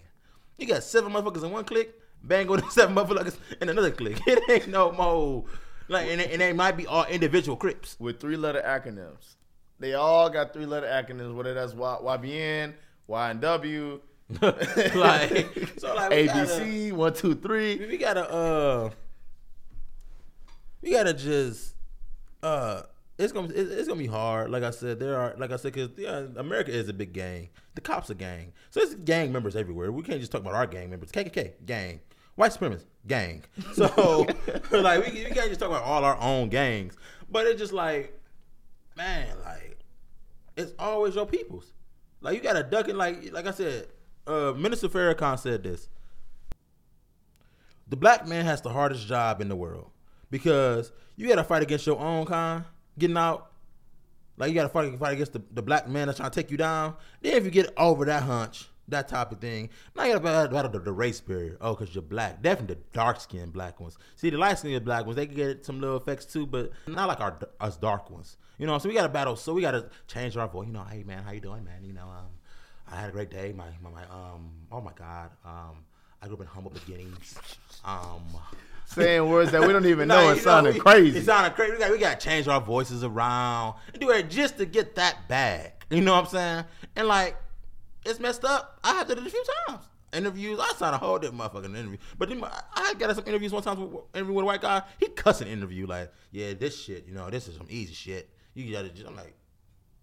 You 0.59 0.67
got 0.67 0.85
seven 0.85 1.13
motherfuckers 1.13 1.43
in 1.43 1.51
one 1.51 1.65
click, 1.65 1.95
bang 2.23 2.47
with 2.47 2.71
seven 2.73 2.95
motherfuckers 2.95 3.37
in 3.61 3.69
another 3.69 3.91
click. 3.91 4.19
It 4.27 4.43
ain't 4.49 4.69
no 4.69 4.93
more. 4.93 5.45
Like 5.89 6.09
and, 6.09 6.21
and 6.21 6.41
they 6.41 6.53
might 6.53 6.77
be 6.77 6.87
all 6.87 7.05
individual 7.07 7.57
Crips. 7.57 7.97
with 7.99 8.21
three 8.21 8.37
letter 8.37 8.63
acronyms. 8.65 9.35
They 9.81 9.95
all 9.95 10.29
got 10.31 10.53
three 10.53 10.67
letter 10.67 10.87
acronyms, 10.87 11.35
whether 11.35 11.55
that's 11.55 11.73
Y- 11.75 11.99
YBN, 12.03 12.75
YNW, 13.09 14.01
like 14.95 15.49
so, 15.79 15.95
like 15.95 16.11
we 16.11 16.27
gotta- 16.27 16.63
ABC, 16.63 16.93
one, 16.93 17.13
two, 17.15 17.35
three. 17.35 17.77
we 17.87 17.97
gotta 17.97 18.31
uh 18.31 18.91
we 20.83 20.93
gotta 20.93 21.13
just 21.15 21.75
uh 22.43 22.83
it's 23.19 23.33
gonna 23.33 23.49
it's, 23.49 23.71
it's 23.71 23.89
gonna 23.89 23.99
be 24.01 24.07
hard. 24.07 24.51
Like 24.51 24.63
i 24.63 24.71
said 24.71 24.99
there 24.99 25.17
are 25.19 25.35
like 25.37 25.51
i 25.51 25.57
said 25.57 25.73
because 25.75 25.91
yeah 25.99 26.27
america 26.37 26.71
is 26.71 26.89
a 26.89 26.93
big 26.93 27.13
gang. 27.13 27.51
The 27.75 27.81
cops 27.81 28.09
a 28.11 28.15
gang. 28.15 28.53
So 28.71 28.81
it's 28.81 28.95
gang 28.95 29.33
members 29.33 29.57
everywhere. 29.57 29.93
We 29.93 30.03
can't 30.03 30.21
just 30.21 30.33
talk 30.33 30.41
about 30.41 30.55
our 30.55 30.67
gang 30.67 30.91
members. 30.91 31.11
Kkk 31.13 31.53
gang. 31.67 32.01
White 32.37 32.53
supremacists 32.53 32.87
gang. 33.07 33.43
So 33.75 34.27
like 34.71 35.05
we, 35.07 35.13
we 35.13 35.31
can't 35.31 35.49
just 35.49 35.61
talk 35.61 35.69
about 35.71 35.83
all 35.83 36.05
our 36.05 36.19
own 36.21 36.49
gangs. 36.49 36.97
But 37.31 37.47
it's 37.47 37.61
just 37.61 37.73
like 37.73 38.19
man 38.97 39.29
like 39.45 39.79
it's 40.57 40.73
always 40.79 41.15
your 41.15 41.27
peoples. 41.27 41.73
Like 42.23 42.37
you 42.37 42.41
gotta 42.43 42.63
duck 42.63 42.89
it 42.89 42.97
like 42.97 43.33
like 43.33 43.47
i 43.47 43.51
said 43.51 43.89
uh 44.27 44.53
minister 44.57 44.89
farrakhan 44.89 45.39
said 45.39 45.63
this 45.63 45.89
the 47.91 47.97
black 47.97 48.27
man 48.27 48.45
has 48.45 48.63
the 48.63 48.71
hardest 48.71 49.07
job 49.07 49.41
in 49.41 49.49
the 49.49 49.57
world 49.57 49.91
because 50.31 50.93
you 51.17 51.29
got 51.29 51.37
to 51.37 51.45
fight 51.45 51.63
against 51.63 51.87
your 51.87 51.99
own 51.99 52.25
kind, 52.25 52.65
getting 52.99 53.17
out. 53.17 53.51
Like 54.37 54.49
you 54.49 54.55
got 54.55 54.63
to 54.63 54.69
fight, 54.69 54.99
fight 54.99 55.13
against 55.15 55.35
the, 55.35 55.43
the 55.53 55.61
black 55.61 55.89
man 55.89 56.07
that's 56.07 56.19
trying 56.19 56.31
to 56.31 56.35
take 56.41 56.51
you 56.51 56.57
down. 56.57 56.95
Then 57.21 57.35
if 57.35 57.45
you 57.45 57.51
get 57.51 57.73
over 57.77 58.05
that 58.07 58.23
hunch, 58.23 58.69
that 58.89 59.09
type 59.09 59.33
of 59.33 59.41
thing, 59.41 59.71
now 59.95 60.05
you 60.05 60.19
got 60.19 60.49
to 60.49 60.49
battle, 60.51 60.71
the, 60.71 60.79
the 60.79 60.93
race 60.93 61.21
barrier. 61.21 61.59
Oh, 61.61 61.75
because 61.75 61.95
you're 61.95 62.03
black. 62.03 62.41
Definitely 62.41 62.77
the 62.77 62.81
dark 62.93 63.21
skinned 63.21 63.53
black 63.53 63.81
ones. 63.81 63.99
See, 64.17 64.31
the 64.31 64.39
light 64.39 64.59
skinned 64.59 64.85
black 64.85 65.05
ones, 65.05 65.17
they 65.17 65.27
can 65.27 65.35
get 65.35 65.67
some 65.67 65.81
little 65.81 65.97
effects 65.97 66.25
too, 66.25 66.47
but 66.47 66.73
not 66.87 67.09
like 67.09 67.21
our 67.21 67.39
us 67.61 67.77
dark 67.77 68.09
ones. 68.09 68.39
You 68.57 68.67
know, 68.67 68.79
so 68.79 68.89
we 68.89 68.95
got 68.95 69.03
to 69.03 69.09
battle. 69.09 69.37
So 69.37 69.53
we 69.53 69.63
got 69.63 69.73
to 69.73 69.91
change 70.07 70.37
our 70.37 70.49
voice. 70.49 70.69
You 70.69 70.73
know, 70.73 70.85
hey 70.85 71.03
man, 71.03 71.23
how 71.23 71.33
you 71.33 71.41
doing, 71.41 71.65
man? 71.65 71.85
You 71.85 71.93
know, 71.93 72.09
um, 72.09 72.29
I 72.91 72.97
had 72.97 73.09
a 73.09 73.13
great 73.13 73.31
day. 73.31 73.53
My, 73.57 73.67
my, 73.83 73.91
my 73.91 74.03
um, 74.05 74.51
oh 74.73 74.81
my 74.81 74.93
God, 74.95 75.31
um, 75.45 75.77
I 76.23 76.27
grew 76.27 76.35
up 76.35 76.41
in 76.41 76.47
humble 76.47 76.71
beginnings. 76.71 77.39
Um, 77.85 78.23
Saying 78.87 79.29
words 79.29 79.53
that 79.53 79.61
we 79.65 79.73
don't 79.73 79.87
even 79.87 80.09
Nah, 80.09 80.17
know. 80.23 80.31
you 80.33 80.37
It 80.37 80.43
sounded 80.43 80.75
we- 80.75 80.81
crazy. 80.81 81.19
It 81.21 81.25
sounded 81.25 81.55
crazy. 81.55 81.73
We 81.75 81.79
got 81.79 81.91
we 81.93 81.99
got 81.99 82.19
to 82.21 82.27
change 82.29 82.49
our 82.49 82.61
voices 82.61 83.05
around 83.05 83.77
and 83.93 84.01
do 84.01 84.11
it 84.11 84.29
just 84.29 84.59
to 84.59 84.67
get 84.67 84.97
that 84.97 85.29
bag. 85.29 85.73
You 85.91 86.01
know 86.01 86.13
what 86.15 86.25
I'm 86.25 86.31
saying? 86.31 86.65
And 86.97 87.07
like, 87.07 87.37
it's 88.05 88.19
messed 88.19 88.45
up. 88.45 88.81
I 88.83 88.95
have 88.95 89.07
did 89.07 89.19
it 89.19 89.27
a 89.27 89.31
few 89.31 89.45
times. 89.69 89.85
Interviews. 90.13 90.59
I 90.61 90.73
signed 90.77 90.97
a 90.97 90.99
whole 90.99 91.21
different 91.21 91.41
motherfucking 91.41 91.67
interview. 91.77 91.99
But 92.19 92.31
then 92.31 92.43
I- 92.43 92.63
I 92.75 92.95
got 92.95 93.15
some 93.15 93.25
interviews 93.29 93.53
one 93.53 93.63
time 93.63 93.79
with 93.93 94.03
interview 94.13 94.35
with 94.35 94.43
a 94.43 94.47
white 94.47 94.61
guy. 94.61 94.83
He 94.99 95.07
cussing 95.07 95.47
interview 95.47 95.87
like, 95.87 96.13
yeah, 96.33 96.55
this 96.55 96.77
shit. 96.83 97.07
You 97.07 97.15
know, 97.15 97.31
this 97.31 97.47
is 97.47 97.57
some 97.57 97.67
easy 97.71 97.95
shit. 97.95 98.29
You 98.55 98.73
gotta. 98.73 98.89
Just, 98.89 99.07
I'm 99.07 99.15
like, 99.15 99.35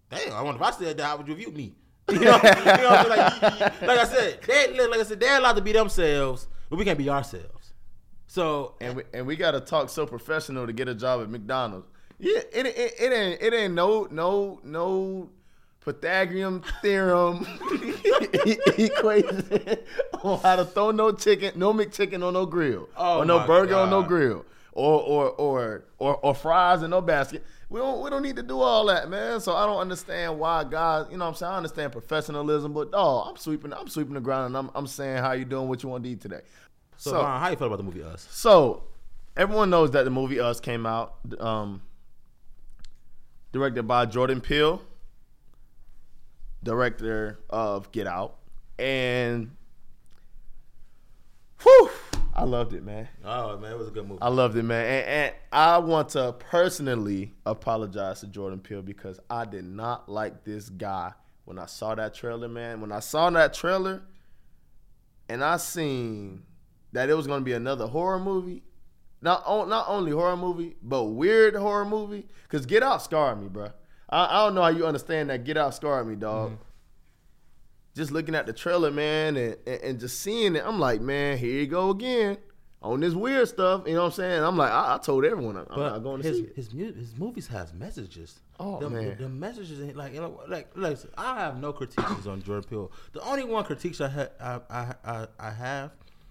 damn. 0.08 0.32
I 0.32 0.40
wonder 0.40 0.62
if 0.62 0.66
I 0.66 0.70
said 0.78 0.96
that, 0.96 1.04
how 1.04 1.18
would 1.18 1.28
you 1.28 1.34
view 1.34 1.50
me? 1.50 1.74
You 2.10 2.20
know, 2.20 2.20
you 2.20 2.30
know 2.30 2.38
what 2.40 2.46
I'm 2.46 3.40
saying? 3.40 3.50
Like, 3.60 3.82
like 3.82 3.98
I 3.98 4.04
said, 4.04 4.40
they, 4.46 4.86
like 4.88 5.00
I 5.00 5.02
said, 5.02 5.20
they're 5.20 5.38
allowed 5.38 5.56
to 5.56 5.62
be 5.62 5.72
themselves, 5.72 6.48
but 6.70 6.78
we 6.78 6.84
can't 6.84 6.98
be 6.98 7.10
ourselves. 7.10 7.72
So 8.26 8.74
and 8.80 8.96
we, 8.96 9.02
and 9.14 9.26
we 9.26 9.36
got 9.36 9.52
to 9.52 9.60
talk 9.60 9.88
so 9.88 10.06
professional 10.06 10.66
to 10.66 10.72
get 10.72 10.88
a 10.88 10.94
job 10.94 11.22
at 11.22 11.30
McDonald's. 11.30 11.86
Yeah, 12.18 12.40
it, 12.52 12.66
it, 12.66 12.94
it 13.00 13.12
ain't 13.12 13.42
it 13.42 13.54
ain't 13.54 13.74
no 13.74 14.06
no 14.10 14.60
no 14.62 15.30
Pythagorean 15.84 16.62
theorem 16.82 17.46
equation 18.76 19.78
on 20.22 20.40
how 20.40 20.56
to 20.56 20.64
throw 20.64 20.90
no 20.90 21.12
chicken, 21.12 21.52
no 21.56 21.72
McChicken 21.72 22.26
on 22.26 22.34
no 22.34 22.44
grill, 22.44 22.88
Oh 22.96 23.18
or 23.18 23.24
no 23.24 23.46
burger 23.46 23.76
on 23.76 23.90
no 23.90 24.02
grill, 24.02 24.44
or 24.72 25.00
or 25.00 25.30
or 25.30 25.84
or 25.98 26.16
or 26.16 26.34
fries 26.34 26.82
in 26.82 26.90
no 26.90 27.00
basket. 27.00 27.44
We 27.70 27.80
don't 27.80 28.02
we 28.02 28.08
don't 28.08 28.22
need 28.22 28.36
to 28.36 28.42
do 28.42 28.60
all 28.60 28.86
that, 28.86 29.10
man. 29.10 29.40
So 29.40 29.54
I 29.54 29.66
don't 29.66 29.78
understand 29.78 30.38
why 30.38 30.64
guys, 30.64 31.06
you 31.10 31.18
know 31.18 31.26
what 31.26 31.30
I'm 31.30 31.34
saying? 31.36 31.52
I 31.52 31.56
understand 31.58 31.92
professionalism, 31.92 32.72
but 32.72 32.88
oh, 32.94 33.20
I'm 33.20 33.36
sweeping 33.36 33.72
I'm 33.74 33.88
sweeping 33.88 34.14
the 34.14 34.20
ground 34.20 34.46
and 34.46 34.56
I'm 34.56 34.70
I'm 34.74 34.86
saying 34.86 35.18
how 35.18 35.32
you 35.32 35.44
doing, 35.44 35.68
what 35.68 35.82
you 35.82 35.90
want 35.90 36.04
to 36.04 36.10
eat 36.10 36.20
today. 36.20 36.40
So, 36.96 37.12
Vaughn, 37.12 37.40
how 37.40 37.48
you 37.50 37.56
feel 37.56 37.66
about 37.68 37.76
the 37.76 37.84
movie 37.84 38.02
Us? 38.02 38.26
So, 38.30 38.82
everyone 39.36 39.70
knows 39.70 39.92
that 39.92 40.04
the 40.04 40.10
movie 40.10 40.40
Us 40.40 40.58
came 40.60 40.84
out, 40.84 41.14
um, 41.38 41.82
directed 43.52 43.84
by 43.84 44.06
Jordan 44.06 44.40
Peele, 44.40 44.82
director 46.62 47.38
of 47.48 47.92
Get 47.92 48.08
Out, 48.08 48.38
and 48.78 49.52
whew, 51.62 51.90
I 52.38 52.44
loved 52.44 52.72
it, 52.72 52.84
man. 52.84 53.08
Oh 53.24 53.58
man, 53.58 53.72
it 53.72 53.78
was 53.78 53.88
a 53.88 53.90
good 53.90 54.06
movie. 54.06 54.22
I 54.22 54.28
loved 54.28 54.56
it, 54.56 54.62
man. 54.62 54.84
And, 54.84 55.06
and 55.06 55.34
I 55.52 55.78
want 55.78 56.10
to 56.10 56.34
personally 56.38 57.34
apologize 57.44 58.20
to 58.20 58.26
Jordan 58.28 58.60
Peele 58.60 58.82
because 58.82 59.18
I 59.28 59.44
did 59.44 59.64
not 59.64 60.08
like 60.08 60.44
this 60.44 60.68
guy 60.68 61.12
when 61.44 61.58
I 61.58 61.66
saw 61.66 61.94
that 61.94 62.14
trailer, 62.14 62.48
man. 62.48 62.80
When 62.80 62.92
I 62.92 63.00
saw 63.00 63.28
that 63.30 63.54
trailer 63.54 64.02
and 65.28 65.42
I 65.42 65.56
seen 65.56 66.44
that 66.92 67.10
it 67.10 67.14
was 67.14 67.26
going 67.26 67.40
to 67.40 67.44
be 67.44 67.54
another 67.54 67.86
horror 67.86 68.20
movie, 68.20 68.62
not, 69.20 69.42
on, 69.44 69.68
not 69.68 69.86
only 69.88 70.12
horror 70.12 70.36
movie, 70.36 70.76
but 70.80 71.04
weird 71.04 71.56
horror 71.56 71.84
movie, 71.84 72.28
because 72.44 72.66
Get 72.66 72.82
Out 72.82 73.02
scarred 73.02 73.40
me, 73.40 73.48
bro. 73.48 73.70
I, 74.08 74.26
I 74.26 74.44
don't 74.44 74.54
know 74.54 74.62
how 74.62 74.68
you 74.68 74.86
understand 74.86 75.30
that 75.30 75.44
Get 75.44 75.56
Out 75.56 75.74
scarred 75.74 76.06
me, 76.06 76.14
dog. 76.14 76.52
Mm-hmm. 76.52 76.62
Just 77.98 78.12
looking 78.12 78.36
at 78.36 78.46
the 78.46 78.52
trailer, 78.52 78.92
man, 78.92 79.36
and, 79.36 79.56
and, 79.66 79.80
and 79.82 80.00
just 80.00 80.20
seeing 80.20 80.54
it, 80.54 80.62
I'm 80.64 80.78
like, 80.78 81.00
man, 81.00 81.36
here 81.36 81.50
you 81.60 81.66
go 81.66 81.90
again 81.90 82.38
on 82.80 83.00
this 83.00 83.12
weird 83.12 83.48
stuff. 83.48 83.82
You 83.88 83.94
know 83.94 84.02
what 84.02 84.06
I'm 84.06 84.12
saying? 84.12 84.42
I'm 84.44 84.56
like, 84.56 84.70
I, 84.70 84.94
I 84.94 84.98
told 84.98 85.24
everyone 85.24 85.56
I'm 85.56 85.66
but 85.68 85.90
not 85.90 85.98
going 86.04 86.22
to 86.22 86.28
his 86.28 86.36
see 86.38 86.44
it. 86.44 86.54
his, 86.54 86.72
mu- 86.72 86.94
his 86.94 87.16
movies 87.16 87.48
has 87.48 87.74
messages. 87.74 88.38
Oh, 88.60 88.78
the, 88.78 88.88
man. 88.88 89.08
the, 89.08 89.24
the 89.24 89.28
messages 89.28 89.96
like 89.96 90.14
you 90.14 90.20
know 90.20 90.40
like 90.46 90.68
listen, 90.76 91.10
I 91.18 91.40
have 91.40 91.60
no 91.60 91.72
critiques 91.72 92.26
on 92.28 92.40
Jordan 92.44 92.68
Peele. 92.70 92.92
The 93.14 93.20
only 93.20 93.42
one 93.42 93.64
critiques 93.64 94.00
I 94.00 94.08
ha- 94.08 94.28
I, 94.40 94.60
I 94.70 94.94
I 95.04 95.26
I 95.40 95.50
have 95.50 95.90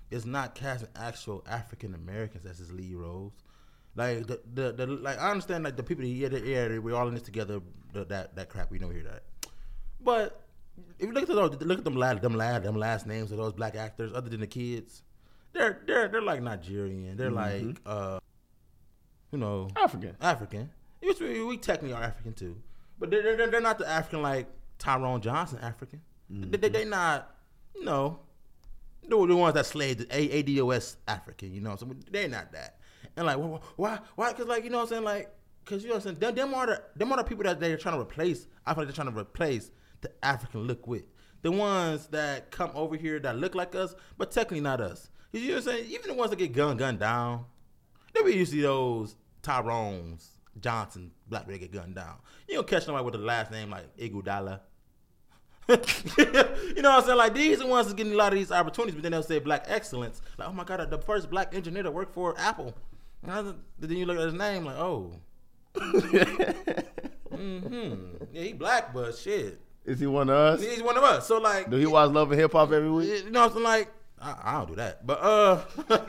is 0.10 0.26
not 0.26 0.56
casting 0.56 0.88
actual 0.96 1.44
African 1.50 1.94
Americans 1.94 2.46
as 2.46 2.60
his 2.60 2.72
lead 2.72 2.96
roles. 2.96 3.34
Like 3.96 4.26
the, 4.28 4.40
the 4.54 4.72
the 4.72 4.88
like 4.88 5.20
I 5.20 5.32
understand 5.32 5.66
like 5.66 5.76
the 5.76 5.84
people 5.84 6.06
yeah, 6.06 6.30
yeah 6.30 6.78
we're 6.78 6.96
all 6.96 7.10
in 7.10 7.14
this 7.14 7.24
together 7.24 7.60
the, 7.92 8.06
that 8.06 8.38
that 8.38 8.48
crap 8.48 8.72
we 8.72 8.80
know 8.80 8.90
hear 8.90 9.04
that, 9.04 9.24
but 10.00 10.47
if 11.00 11.06
you 11.08 11.12
look 11.12 11.24
at 11.24 11.36
those 11.36 11.62
look 11.62 11.80
at 11.80 11.84
them 11.84 11.96
last 11.96 12.22
them 12.22 12.38
them 12.38 12.76
last 12.76 13.08
names 13.08 13.32
of 13.32 13.38
those 13.38 13.54
black 13.54 13.76
actors 13.76 14.12
other 14.14 14.30
than 14.30 14.40
the 14.40 14.48
kids, 14.48 15.04
they're 15.54 15.82
they're 15.86 16.08
they're 16.08 16.22
like 16.22 16.42
Nigerian. 16.42 17.18
They're 17.18 17.32
like 17.32 17.78
uh, 17.86 18.20
you 19.32 19.40
know 19.40 19.70
African. 19.76 20.16
African. 20.22 20.70
Which 21.02 21.20
we, 21.20 21.44
we 21.44 21.58
technically 21.58 21.94
are 21.94 22.02
African 22.02 22.34
too, 22.34 22.58
but 23.00 23.12
they're, 23.12 23.38
they're, 23.38 23.48
they're 23.52 23.62
not 23.62 23.78
the 23.78 23.88
African 23.88 24.22
like 24.24 24.48
Tyrone 24.80 25.22
Johnson 25.22 25.60
African. 25.62 26.02
They, 26.30 26.58
they, 26.58 26.70
they 26.70 26.86
not, 26.86 27.36
you 27.76 27.86
know, 27.86 28.20
the, 29.08 29.26
the 29.28 29.36
ones 29.36 29.54
that 29.54 29.66
slaved 29.66 30.00
the 30.00 30.08
A- 30.12 30.44
ADOS 30.44 30.98
African, 31.08 31.54
you 31.54 31.62
know. 31.62 31.76
So 31.78 31.88
they're 32.12 32.28
not 32.28 32.52
that. 32.52 32.80
And 33.16 33.26
like, 33.28 33.38
wh- 33.38 33.56
wh- 33.64 33.80
why? 33.80 34.00
Why? 34.16 34.32
Because 34.34 34.48
like, 34.48 34.64
you 34.64 34.70
know 34.70 34.78
what 34.78 34.84
I'm 34.84 34.90
saying? 34.90 35.04
Like, 35.04 35.34
because 35.64 35.84
you 35.84 35.90
know 35.90 35.96
what 35.96 36.06
I'm 36.08 36.16
saying? 36.18 36.36
Them, 36.36 36.36
them 36.36 36.54
are 36.56 36.66
the 36.66 36.82
them 36.96 37.12
are 37.12 37.18
the 37.18 37.24
people 37.24 37.44
that 37.46 37.60
they're 37.60 37.78
trying 37.78 37.96
to 37.96 38.02
replace. 38.02 38.48
I 38.66 38.74
feel 38.74 38.84
like 38.84 38.88
they're 38.94 39.04
trying 39.04 39.14
to 39.14 39.20
replace 39.20 39.72
the 40.02 40.12
African 40.24 40.62
look 40.62 40.88
with 40.88 41.04
the 41.42 41.52
ones 41.52 42.08
that 42.08 42.52
come 42.52 42.72
over 42.74 42.96
here 42.96 43.20
that 43.20 43.38
look 43.38 43.56
like 43.56 43.76
us, 43.76 43.96
but 44.18 44.32
technically 44.32 44.62
not 44.62 44.82
us. 44.82 45.10
You 45.32 45.50
know 45.50 45.56
what 45.56 45.68
I'm 45.68 45.74
saying? 45.74 45.92
Even 45.92 46.10
the 46.10 46.14
ones 46.16 46.30
that 46.32 46.38
get 46.38 46.54
gunned 46.54 46.80
gunned 46.80 47.00
down, 47.00 47.46
they 48.14 48.24
be 48.24 48.34
usually 48.34 48.62
those 48.62 49.16
Tyrone's, 49.42 50.30
Johnson, 50.60 51.12
black 51.28 51.44
people 51.44 51.54
that 51.54 51.60
get 51.60 51.72
gunned 51.72 51.96
down. 51.96 52.16
You 52.48 52.56
don't 52.56 52.68
catch 52.68 52.88
nobody 52.88 53.06
with 53.06 53.16
a 53.16 53.20
last 53.20 53.52
name 53.52 53.70
like 53.70 53.96
Iguodala. 53.98 54.62
you 55.70 56.82
know 56.82 56.92
what 56.92 56.96
I'm 57.00 57.04
saying? 57.04 57.18
Like 57.18 57.34
these 57.34 57.60
are 57.60 57.64
the 57.64 57.68
ones 57.68 57.88
that's 57.88 57.96
getting 57.96 58.14
a 58.14 58.16
lot 58.16 58.32
of 58.32 58.40
these 58.40 58.52
opportunities, 58.52 58.96
but 58.96 59.04
then 59.04 59.12
they'll 59.12 59.24
say 59.24 59.40
black 59.40 59.66
excellence. 59.68 60.22
Like, 60.38 60.48
oh 60.48 60.54
my 60.54 60.64
god, 60.64 60.90
the 60.90 60.98
first 60.98 61.30
black 61.30 61.54
engineer 61.54 61.84
to 61.84 61.92
work 61.92 62.14
for 62.14 62.40
Apple. 62.40 62.74
And 63.24 63.56
then 63.80 63.98
you 63.98 64.06
look 64.06 64.18
at 64.18 64.26
his 64.26 64.34
name, 64.34 64.66
like, 64.66 64.78
oh, 64.78 65.14
hmm, 65.80 68.06
yeah, 68.32 68.44
he 68.44 68.54
black, 68.54 68.94
but 68.94 69.18
shit, 69.18 69.60
Is 69.88 70.00
he 70.02 70.06
one 70.06 70.30
of 70.30 70.36
us? 70.36 70.62
he's 70.62 70.84
one 70.84 70.98
of 70.98 71.04
us. 71.04 71.28
So 71.28 71.40
like, 71.40 71.70
Do 71.72 71.78
he 71.78 71.86
watch 71.88 72.12
Love 72.12 72.32
and 72.32 72.40
Hip 72.40 72.52
Hop 72.52 72.72
every 72.72 72.92
week? 72.92 73.24
you 73.26 73.32
know 73.32 73.42
what 73.48 73.48
I'm 73.48 73.54
saying? 73.54 73.64
Like, 73.64 73.92
I, 74.22 74.36
I 74.44 74.52
don't 74.54 74.68
do 74.68 74.76
that, 74.76 75.08
but 75.08 75.20
uh, 75.22 75.62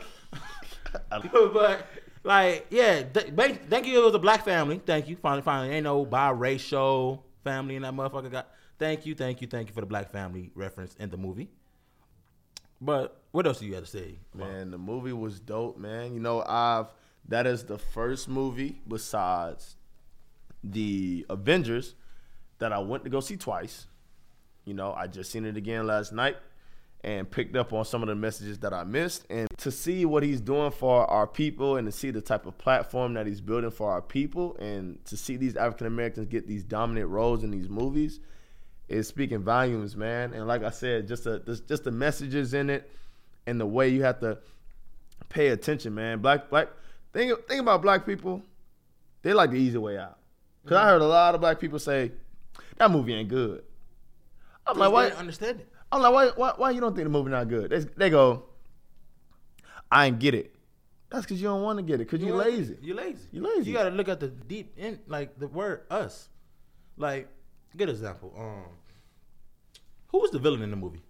but 1.53 1.87
like, 2.23 2.67
yeah, 2.69 3.03
th- 3.03 3.33
thank 3.69 3.87
you. 3.87 4.01
It 4.01 4.05
was 4.05 4.13
a 4.15 4.19
black 4.19 4.43
family. 4.43 4.81
Thank 4.85 5.07
you. 5.07 5.15
Finally, 5.15 5.43
finally, 5.43 5.73
ain't 5.75 5.85
no 5.85 6.05
biracial 6.05 7.21
family 7.43 7.75
in 7.77 7.83
that 7.83 7.93
motherfucker. 7.93 8.31
Got 8.31 8.49
thank 8.77 9.05
you, 9.05 9.15
thank 9.15 9.41
you, 9.41 9.47
thank 9.47 9.69
you 9.69 9.73
for 9.73 9.81
the 9.81 9.87
black 9.87 10.11
family 10.11 10.51
reference 10.55 10.95
in 10.99 11.09
the 11.09 11.17
movie. 11.17 11.49
But 12.81 13.21
what 13.31 13.45
else 13.45 13.59
do 13.59 13.65
you 13.65 13.75
have 13.75 13.83
to 13.85 13.89
say? 13.89 14.15
about- 14.33 14.47
Man, 14.49 14.71
the 14.71 14.77
movie 14.77 15.13
was 15.13 15.39
dope, 15.39 15.77
man. 15.77 16.13
You 16.13 16.19
know, 16.19 16.43
I've 16.45 16.87
that 17.27 17.45
is 17.45 17.65
the 17.65 17.77
first 17.77 18.27
movie 18.27 18.81
besides 18.87 19.75
the 20.63 21.25
Avengers 21.29 21.95
that 22.59 22.71
I 22.71 22.79
went 22.79 23.03
to 23.05 23.09
go 23.09 23.19
see 23.19 23.37
twice. 23.37 23.87
You 24.65 24.73
know, 24.73 24.93
I 24.93 25.07
just 25.07 25.31
seen 25.31 25.45
it 25.45 25.57
again 25.57 25.87
last 25.87 26.11
night 26.11 26.37
and 27.03 27.29
picked 27.29 27.55
up 27.55 27.71
on 27.71 27.85
some 27.85 28.01
of 28.03 28.09
the 28.09 28.15
messages 28.15 28.59
that 28.59 28.73
I 28.73 28.83
missed. 28.83 29.25
And 29.29 29.47
to 29.57 29.71
see 29.71 30.05
what 30.05 30.21
he's 30.21 30.41
doing 30.41 30.71
for 30.71 31.09
our 31.09 31.25
people 31.25 31.77
and 31.77 31.87
to 31.87 31.91
see 31.91 32.11
the 32.11 32.21
type 32.21 32.45
of 32.45 32.57
platform 32.57 33.13
that 33.13 33.25
he's 33.25 33.41
building 33.41 33.71
for 33.71 33.89
our 33.91 34.01
people 34.01 34.57
and 34.57 35.03
to 35.05 35.15
see 35.15 35.37
these 35.37 35.55
African 35.55 35.87
Americans 35.87 36.27
get 36.27 36.45
these 36.45 36.63
dominant 36.63 37.09
roles 37.09 37.43
in 37.43 37.51
these 37.51 37.69
movies 37.69 38.19
is 38.89 39.07
speaking 39.07 39.39
volumes, 39.39 39.95
man. 39.95 40.33
And 40.33 40.47
like 40.47 40.63
I 40.63 40.71
said, 40.71 41.07
just 41.07 41.23
the 41.23 41.39
just- 41.67 41.83
the 41.83 41.91
messages 41.91 42.53
in 42.53 42.69
it 42.69 42.91
and 43.47 43.59
the 43.59 43.65
way 43.65 43.89
you 43.89 44.03
have 44.03 44.19
to 44.19 44.39
pay 45.29 45.49
attention, 45.49 45.95
man. 45.95 46.19
Black 46.19 46.49
black 46.49 46.67
think 47.13 47.47
think 47.47 47.61
about 47.61 47.81
black 47.81 48.05
people, 48.05 48.41
they 49.21 49.31
like 49.31 49.51
the 49.51 49.57
easy 49.57 49.77
way 49.77 49.97
out. 49.97 50.17
because 50.63 50.77
I 50.77 50.81
mm-hmm. 50.81 50.89
heard 50.89 51.01
a 51.01 51.07
lot 51.07 51.35
of 51.35 51.41
black 51.41 51.59
people 51.59 51.79
say 51.79 52.11
that 52.79 52.89
movie 52.89 53.13
ain't 53.13 53.29
good. 53.29 53.63
I'm 54.65 54.77
like, 54.77 54.91
why? 54.91 55.07
understand 55.09 55.59
it. 55.61 55.69
I'm 55.91 56.01
like, 56.01 56.13
why, 56.13 56.27
why? 56.35 56.53
Why 56.57 56.71
you 56.71 56.81
don't 56.81 56.95
think 56.95 57.05
the 57.05 57.09
movie 57.09 57.31
not 57.31 57.47
good? 57.47 57.69
They, 57.71 57.79
they 57.79 58.09
go, 58.09 58.45
I 59.91 60.07
ain't 60.07 60.19
get 60.19 60.33
it. 60.33 60.55
That's 61.09 61.25
because 61.25 61.41
you 61.41 61.47
don't 61.47 61.63
want 61.63 61.77
to 61.79 61.83
get 61.83 61.95
it 61.95 62.09
because 62.09 62.21
you 62.25 62.33
wanna- 62.33 62.49
lazy. 62.49 62.77
You 62.81 62.93
lazy. 62.93 63.27
You 63.31 63.41
lazy. 63.41 63.71
You 63.71 63.75
gotta 63.77 63.89
look 63.89 64.07
at 64.09 64.19
the 64.19 64.27
deep 64.27 64.73
in 64.77 64.99
like 65.07 65.37
the 65.39 65.47
word 65.47 65.81
us. 65.89 66.29
Like, 66.97 67.27
good 67.75 67.89
example. 67.89 68.33
Um, 68.37 68.65
who 70.09 70.19
was 70.19 70.29
the 70.31 70.37
villain 70.39 70.61
in 70.61 70.69
the 70.69 70.75
movie? 70.75 71.01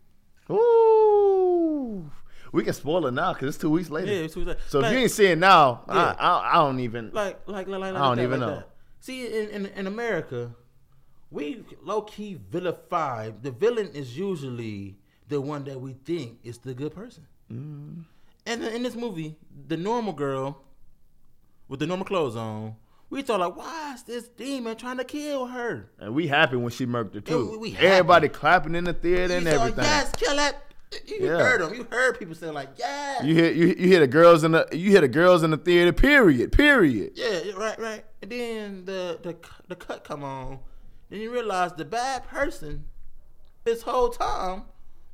Ooh, 0.49 2.09
we 2.53 2.63
can 2.63 2.73
spoil 2.73 3.05
it 3.07 3.11
now 3.13 3.33
because 3.33 3.49
it's 3.49 3.57
two 3.57 3.69
weeks 3.69 3.89
later. 3.89 4.11
Yeah, 4.11 4.19
it's 4.19 4.33
who 4.33 4.41
was 4.41 4.47
that? 4.55 4.59
so 4.67 4.79
like, 4.79 4.87
if 4.87 4.93
you 4.93 4.99
ain't 4.99 5.11
see 5.11 5.25
it 5.27 5.37
now, 5.37 5.83
Yeah. 5.87 5.93
I, 5.93 6.27
I, 6.27 6.51
I 6.51 6.55
don't 6.55 6.79
even. 6.79 7.11
like, 7.13 7.39
like, 7.47 7.67
like, 7.67 7.81
like 7.81 7.95
I 7.95 7.99
don't 7.99 8.17
that, 8.17 8.23
even 8.23 8.39
like 8.39 8.49
know. 8.49 8.55
that. 8.57 8.69
See, 9.01 9.25
in, 9.27 9.49
in 9.49 9.65
in 9.67 9.87
America, 9.87 10.51
we 11.31 11.63
low 11.83 12.01
key 12.01 12.39
vilify. 12.49 13.31
The 13.41 13.51
villain 13.51 13.89
is 13.93 14.17
usually 14.17 14.97
the 15.27 15.39
one 15.41 15.63
that 15.65 15.79
we 15.79 15.93
think 16.05 16.39
is 16.43 16.57
the 16.59 16.73
good 16.73 16.93
person. 16.95 17.25
Mm. 17.51 18.03
And 18.45 18.63
in 18.63 18.83
this 18.83 18.95
movie, 18.95 19.37
the 19.67 19.77
normal 19.77 20.13
girl 20.13 20.61
with 21.67 21.79
the 21.79 21.87
normal 21.87 22.05
clothes 22.05 22.35
on, 22.35 22.75
we 23.11 23.21
thought 23.21 23.39
like, 23.39 23.55
why 23.55 23.93
is 23.95 24.03
this 24.03 24.27
demon 24.27 24.75
trying 24.75 24.97
to 24.97 25.03
kill 25.03 25.47
her? 25.47 25.89
and 25.99 26.13
we 26.15 26.27
happy 26.27 26.55
when 26.55 26.71
she 26.71 26.85
murked 26.85 27.13
her 27.15 27.21
too. 27.21 27.51
we- 27.51 27.57
we 27.57 27.69
happy. 27.71 27.87
Everybody 27.87 28.27
clapping 28.29 28.75
in 28.75 28.83
the 28.85 28.93
theater 28.93 29.35
and 29.35 29.45
saw, 29.45 29.51
everything. 29.53 29.83
Yes, 29.83 30.11
kill 30.15 30.35
that. 30.35 30.63
You 31.07 31.17
Yeah. 31.27 31.37
heard 31.37 31.61
them. 31.61 31.73
You 31.75 31.83
heard 31.91 32.17
people 32.17 32.33
saying 32.33 32.53
like, 32.53 32.69
yes. 32.77 33.23
You 33.23 33.35
hear 33.35 33.51
you, 33.51 33.67
you 33.67 33.87
hear 33.87 33.99
the 33.99 34.07
girls 34.07 34.43
in 34.43 34.53
the 34.53 34.67
you 34.71 34.89
hear 34.89 35.01
the 35.01 35.07
girls 35.07 35.43
in 35.43 35.51
the 35.51 35.57
theater. 35.57 35.93
Period. 35.93 36.51
Period. 36.51 37.11
Yeah, 37.13 37.41
yeah, 37.45 37.53
right, 37.53 37.77
right. 37.79 38.05
And 38.23 38.31
then 38.31 38.85
the 38.85 39.19
the 39.21 39.35
the 39.67 39.75
cut 39.75 40.03
come 40.03 40.23
on. 40.23 40.57
Then 41.09 41.21
you 41.21 41.31
realize 41.31 41.73
the 41.73 41.85
bad 41.85 42.27
person 42.27 42.85
this 43.63 43.81
whole 43.81 44.09
time 44.09 44.63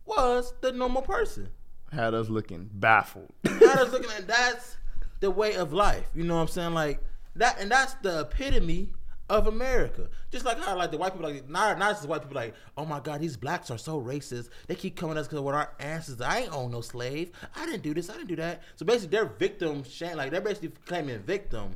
was 0.06 0.54
the 0.62 0.72
normal 0.72 1.02
person. 1.02 1.50
Had 1.92 2.14
us 2.14 2.30
looking 2.30 2.70
baffled. 2.74 3.32
I 3.46 3.78
was 3.80 3.92
looking 3.92 4.12
at 4.18 4.28
that's 4.28 4.78
the 5.20 5.32
way 5.32 5.56
of 5.56 5.74
life. 5.74 6.10
You 6.14 6.24
know 6.24 6.36
what 6.36 6.42
I'm 6.42 6.48
saying? 6.48 6.74
Like 6.74 7.00
that, 7.36 7.60
and 7.60 7.72
that's 7.72 7.94
the 7.96 8.22
epitome 8.22 8.92
of 9.30 9.48
America. 9.48 10.10
Just 10.32 10.46
like 10.46 10.60
how 10.60 10.78
like 10.78 10.92
the 10.92 10.98
white 10.98 11.14
people 11.14 11.30
like 11.30 11.50
not 11.50 11.80
not 11.80 11.96
just 11.96 12.08
white 12.08 12.22
people 12.22 12.36
like, 12.36 12.54
oh 12.78 12.86
my 12.86 13.00
god, 13.00 13.22
these 13.22 13.38
blacks 13.38 13.72
are 13.72 13.78
so 13.78 14.02
racist. 14.02 14.50
They 14.68 14.76
keep 14.76 14.96
coming 14.96 15.18
at 15.18 15.22
us 15.22 15.28
because 15.28 15.42
what 15.42 15.56
our 15.56 15.72
ancestors. 15.80 16.22
I 16.22 16.42
ain't 16.42 16.54
own 16.54 16.72
no 16.72 16.82
slave. 16.82 17.32
I 17.56 17.66
didn't 17.66 17.84
do 17.84 17.94
this. 17.94 18.10
I 18.10 18.14
didn't 18.14 18.28
do 18.28 18.36
that. 18.38 18.62
So 18.76 18.86
basically, 18.86 19.18
they're 19.18 19.26
victim 19.26 19.84
shame. 19.84 20.18
Like 20.18 20.32
they're 20.32 20.42
basically 20.42 20.74
claiming 20.86 21.20
victim 21.20 21.76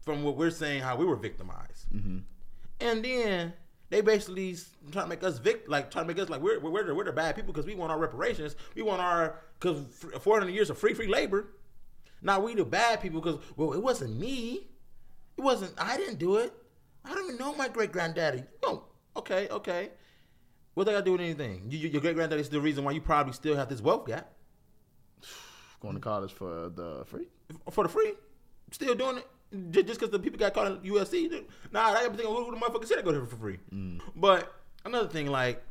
from 0.00 0.22
what 0.22 0.36
we're 0.36 0.50
saying 0.50 0.82
how 0.82 0.96
we 0.96 1.04
were 1.04 1.16
victimized. 1.16 1.86
Mm-hmm. 1.94 2.18
And 2.80 3.04
then 3.04 3.52
they 3.90 4.00
basically 4.00 4.56
trying 4.92 5.04
to 5.06 5.08
make 5.08 5.24
us 5.24 5.38
vict, 5.38 5.68
like 5.68 5.90
trying 5.90 6.04
to 6.04 6.08
make 6.14 6.22
us 6.22 6.28
like 6.28 6.40
we're 6.40 6.60
we're, 6.60 6.94
we're, 6.94 7.04
the, 7.04 7.12
bad 7.12 7.34
people 7.36 7.52
because 7.52 7.66
we 7.66 7.74
want 7.74 7.90
our 7.90 7.98
reparations. 7.98 8.56
We 8.74 8.82
want 8.82 9.00
our 9.00 9.40
because 9.58 9.84
400 10.20 10.50
years 10.50 10.70
of 10.70 10.78
free 10.78 10.94
free 10.94 11.08
labor. 11.08 11.48
Now 12.20 12.40
we 12.40 12.54
the 12.54 12.64
bad 12.64 13.00
people 13.00 13.20
because 13.20 13.40
well 13.56 13.72
it 13.72 13.82
wasn't 13.82 14.18
me, 14.18 14.68
it 15.36 15.40
wasn't 15.40 15.72
I 15.78 15.96
didn't 15.96 16.18
do 16.18 16.36
it. 16.36 16.52
I 17.04 17.14
don't 17.14 17.24
even 17.24 17.38
know 17.38 17.54
my 17.54 17.68
great 17.68 17.92
granddaddy. 17.92 18.42
Oh, 18.62 18.84
okay, 19.16 19.48
okay. 19.48 19.90
What 20.74 20.84
they 20.84 20.92
got 20.92 20.98
to 20.98 21.04
do 21.04 21.12
with 21.12 21.20
anything? 21.22 21.64
You, 21.70 21.78
you- 21.78 21.88
your 21.88 22.00
great 22.00 22.14
granddaddy 22.14 22.40
is 22.40 22.50
the 22.50 22.60
reason 22.60 22.84
why 22.84 22.92
you 22.92 23.00
probably 23.00 23.32
still 23.32 23.56
have 23.56 23.68
this 23.68 23.80
wealth 23.80 24.06
gap 24.06 24.30
Going 25.80 25.94
to 25.94 26.00
college 26.00 26.32
for 26.32 26.68
the 26.68 27.04
free. 27.06 27.26
for 27.70 27.84
the 27.84 27.88
free. 27.90 28.12
Still 28.70 28.94
doing 28.94 29.18
it 29.18 29.26
just 29.70 29.86
because 29.86 30.10
the 30.10 30.18
people 30.18 30.38
got 30.38 30.54
caught 30.54 30.66
in 30.66 30.78
USC. 30.78 31.30
dude. 31.30 31.46
Nah, 31.72 31.88
I 31.88 31.92
got 31.94 32.12
to 32.12 32.16
think 32.18 32.28
who 32.28 32.50
the 32.50 32.56
motherfucker 32.56 32.86
said 32.86 32.98
I 32.98 33.02
go 33.02 33.12
there 33.12 33.24
for 33.24 33.36
free. 33.36 33.58
Mm. 33.74 34.00
But 34.14 34.52
another 34.84 35.08
thing, 35.08 35.26
like, 35.26 35.62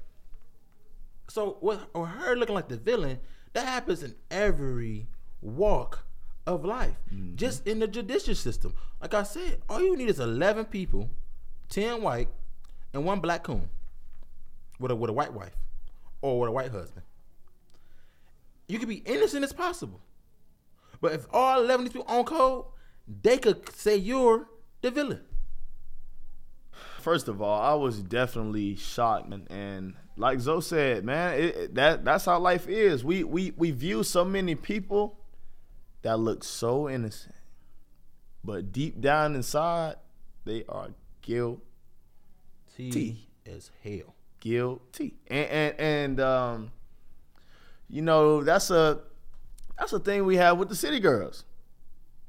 so 1.29 1.57
with 1.61 1.79
or 1.93 2.07
her 2.07 2.35
looking 2.35 2.55
like 2.55 2.69
the 2.69 2.77
villain, 2.77 3.19
that 3.53 3.65
happens 3.65 4.03
in 4.03 4.15
every 4.31 5.07
walk 5.41 6.05
of 6.45 6.65
life. 6.65 6.95
Mm-hmm. 7.13 7.35
Just 7.35 7.67
in 7.67 7.79
the 7.79 7.87
judicial 7.87 8.35
system. 8.35 8.73
Like 9.01 9.13
I 9.13 9.23
said, 9.23 9.61
all 9.69 9.81
you 9.81 9.95
need 9.95 10.09
is 10.09 10.19
eleven 10.19 10.65
people, 10.65 11.09
ten 11.69 12.01
white, 12.01 12.29
and 12.93 13.05
one 13.05 13.19
black 13.19 13.43
coon 13.43 13.69
with 14.79 14.91
a 14.91 14.95
with 14.95 15.09
a 15.09 15.13
white 15.13 15.33
wife 15.33 15.55
or 16.21 16.39
with 16.39 16.49
a 16.49 16.51
white 16.51 16.71
husband. 16.71 17.03
You 18.67 18.79
can 18.79 18.89
be 18.89 19.03
innocent 19.05 19.43
as 19.43 19.53
possible. 19.53 20.01
But 20.99 21.13
if 21.13 21.27
all 21.31 21.59
11 21.61 21.73
of 21.73 21.93
these 21.93 21.93
people 22.01 22.13
on 22.13 22.25
code, 22.25 22.65
they 23.07 23.37
could 23.37 23.73
say 23.75 23.95
you're 23.95 24.47
the 24.81 24.91
villain. 24.91 25.21
First 26.99 27.27
of 27.27 27.41
all, 27.41 27.59
I 27.61 27.73
was 27.73 27.99
definitely 28.01 28.75
shocked, 28.75 29.29
man. 29.29 29.47
And 29.49 29.93
like 30.17 30.39
Zoe 30.39 30.61
said, 30.61 31.05
man, 31.05 31.35
it, 31.39 31.55
it- 31.55 31.75
that 31.75 32.03
that's 32.03 32.25
how 32.25 32.39
life 32.39 32.67
is. 32.67 33.03
We 33.03 33.23
we 33.23 33.51
we 33.55 33.71
view 33.71 34.03
so 34.03 34.25
many 34.25 34.55
people 34.55 35.17
that 36.01 36.17
look 36.19 36.43
so 36.43 36.89
innocent, 36.89 37.35
but 38.43 38.71
deep 38.71 38.99
down 38.99 39.35
inside, 39.35 39.95
they 40.45 40.63
are 40.67 40.89
guilty. 41.21 41.61
T 42.77 43.27
as 43.45 43.71
hell. 43.83 44.13
guilty. 44.39 45.15
And 45.27 45.47
and 45.49 45.79
and 45.79 46.19
um, 46.19 46.71
you 47.89 48.01
know 48.01 48.43
that's 48.43 48.69
a 48.69 48.99
that's 49.79 49.93
a 49.93 49.99
thing 49.99 50.25
we 50.25 50.35
have 50.35 50.57
with 50.57 50.67
the 50.69 50.75
city 50.75 50.99
girls, 50.99 51.45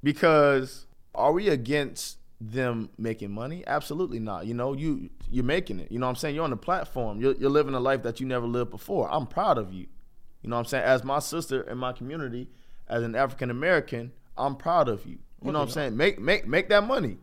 because 0.03 0.87
are 1.15 1.33
we 1.33 1.49
against 1.49 2.19
them 2.41 2.91
making 2.99 3.31
money? 3.33 3.65
Absolutely 3.67 4.21
not. 4.21 4.47
You 4.47 4.55
know 4.55 4.73
you 4.73 5.11
you're 5.31 5.45
making 5.45 5.81
it. 5.81 5.91
You 5.91 5.99
know 5.99 6.07
what 6.07 6.11
I'm 6.11 6.17
saying 6.17 6.35
you're 6.35 6.45
on 6.45 6.51
the 6.51 6.57
platform. 6.57 7.21
You're, 7.21 7.35
you're 7.35 7.51
living 7.51 7.75
a 7.75 7.81
life 7.81 8.03
that 8.05 8.21
you 8.21 8.27
never 8.27 8.47
lived 8.47 8.71
before. 8.71 9.11
I'm 9.13 9.27
proud 9.27 9.59
of 9.59 9.73
you. 9.73 9.87
You 10.43 10.51
know 10.51 10.57
what 10.57 10.61
I'm 10.61 10.67
saying 10.67 10.85
as 10.85 11.03
my 11.05 11.19
sister 11.19 11.63
in 11.63 11.79
my 11.79 11.93
community, 11.93 12.49
as 12.89 13.03
an 13.03 13.15
African 13.17 13.51
American, 13.51 14.13
I'm 14.37 14.55
proud 14.57 14.89
of 14.89 15.05
you. 15.05 15.19
You 15.45 15.53
know 15.53 15.59
what 15.61 15.67
I'm 15.67 15.71
saying? 15.71 15.97
Make 15.97 16.19
make 16.21 16.47
make 16.47 16.69
that 16.69 16.85
money. 16.87 17.19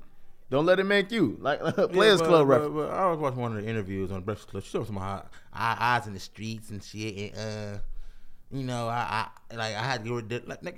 Don't 0.52 0.66
let 0.66 0.80
it 0.80 0.84
make 0.84 1.12
you 1.12 1.38
like 1.42 1.60
Players 1.92 2.22
Yeah, 2.22 2.28
but- 2.28 2.28
Club 2.28 2.30
but- 2.30 2.46
reference. 2.48 2.74
but 2.76 2.92
I 2.92 3.10
was 3.10 3.20
watching 3.20 3.40
one 3.42 3.58
of 3.58 3.64
the 3.64 3.70
interviews 3.70 4.12
on 4.12 4.22
Breakfast 4.24 4.50
Club. 4.50 4.64
She 4.64 4.78
how 4.78 5.26
I 5.54 5.78
eyes 5.80 6.08
in 6.08 6.14
the 6.14 6.20
streets 6.20 6.70
and 6.70 6.84
shit, 6.84 7.34
and 7.36 7.76
uh, 7.76 7.80
you 8.52 8.64
know, 8.64 8.88
I, 8.88 9.28
I 9.52 9.56
like 9.56 9.76
I 9.76 9.82
had 9.84 10.04
to 10.04 10.10
go 10.10 10.16
with 10.16 10.32
like, 10.46 10.62
nigga. 10.62 10.78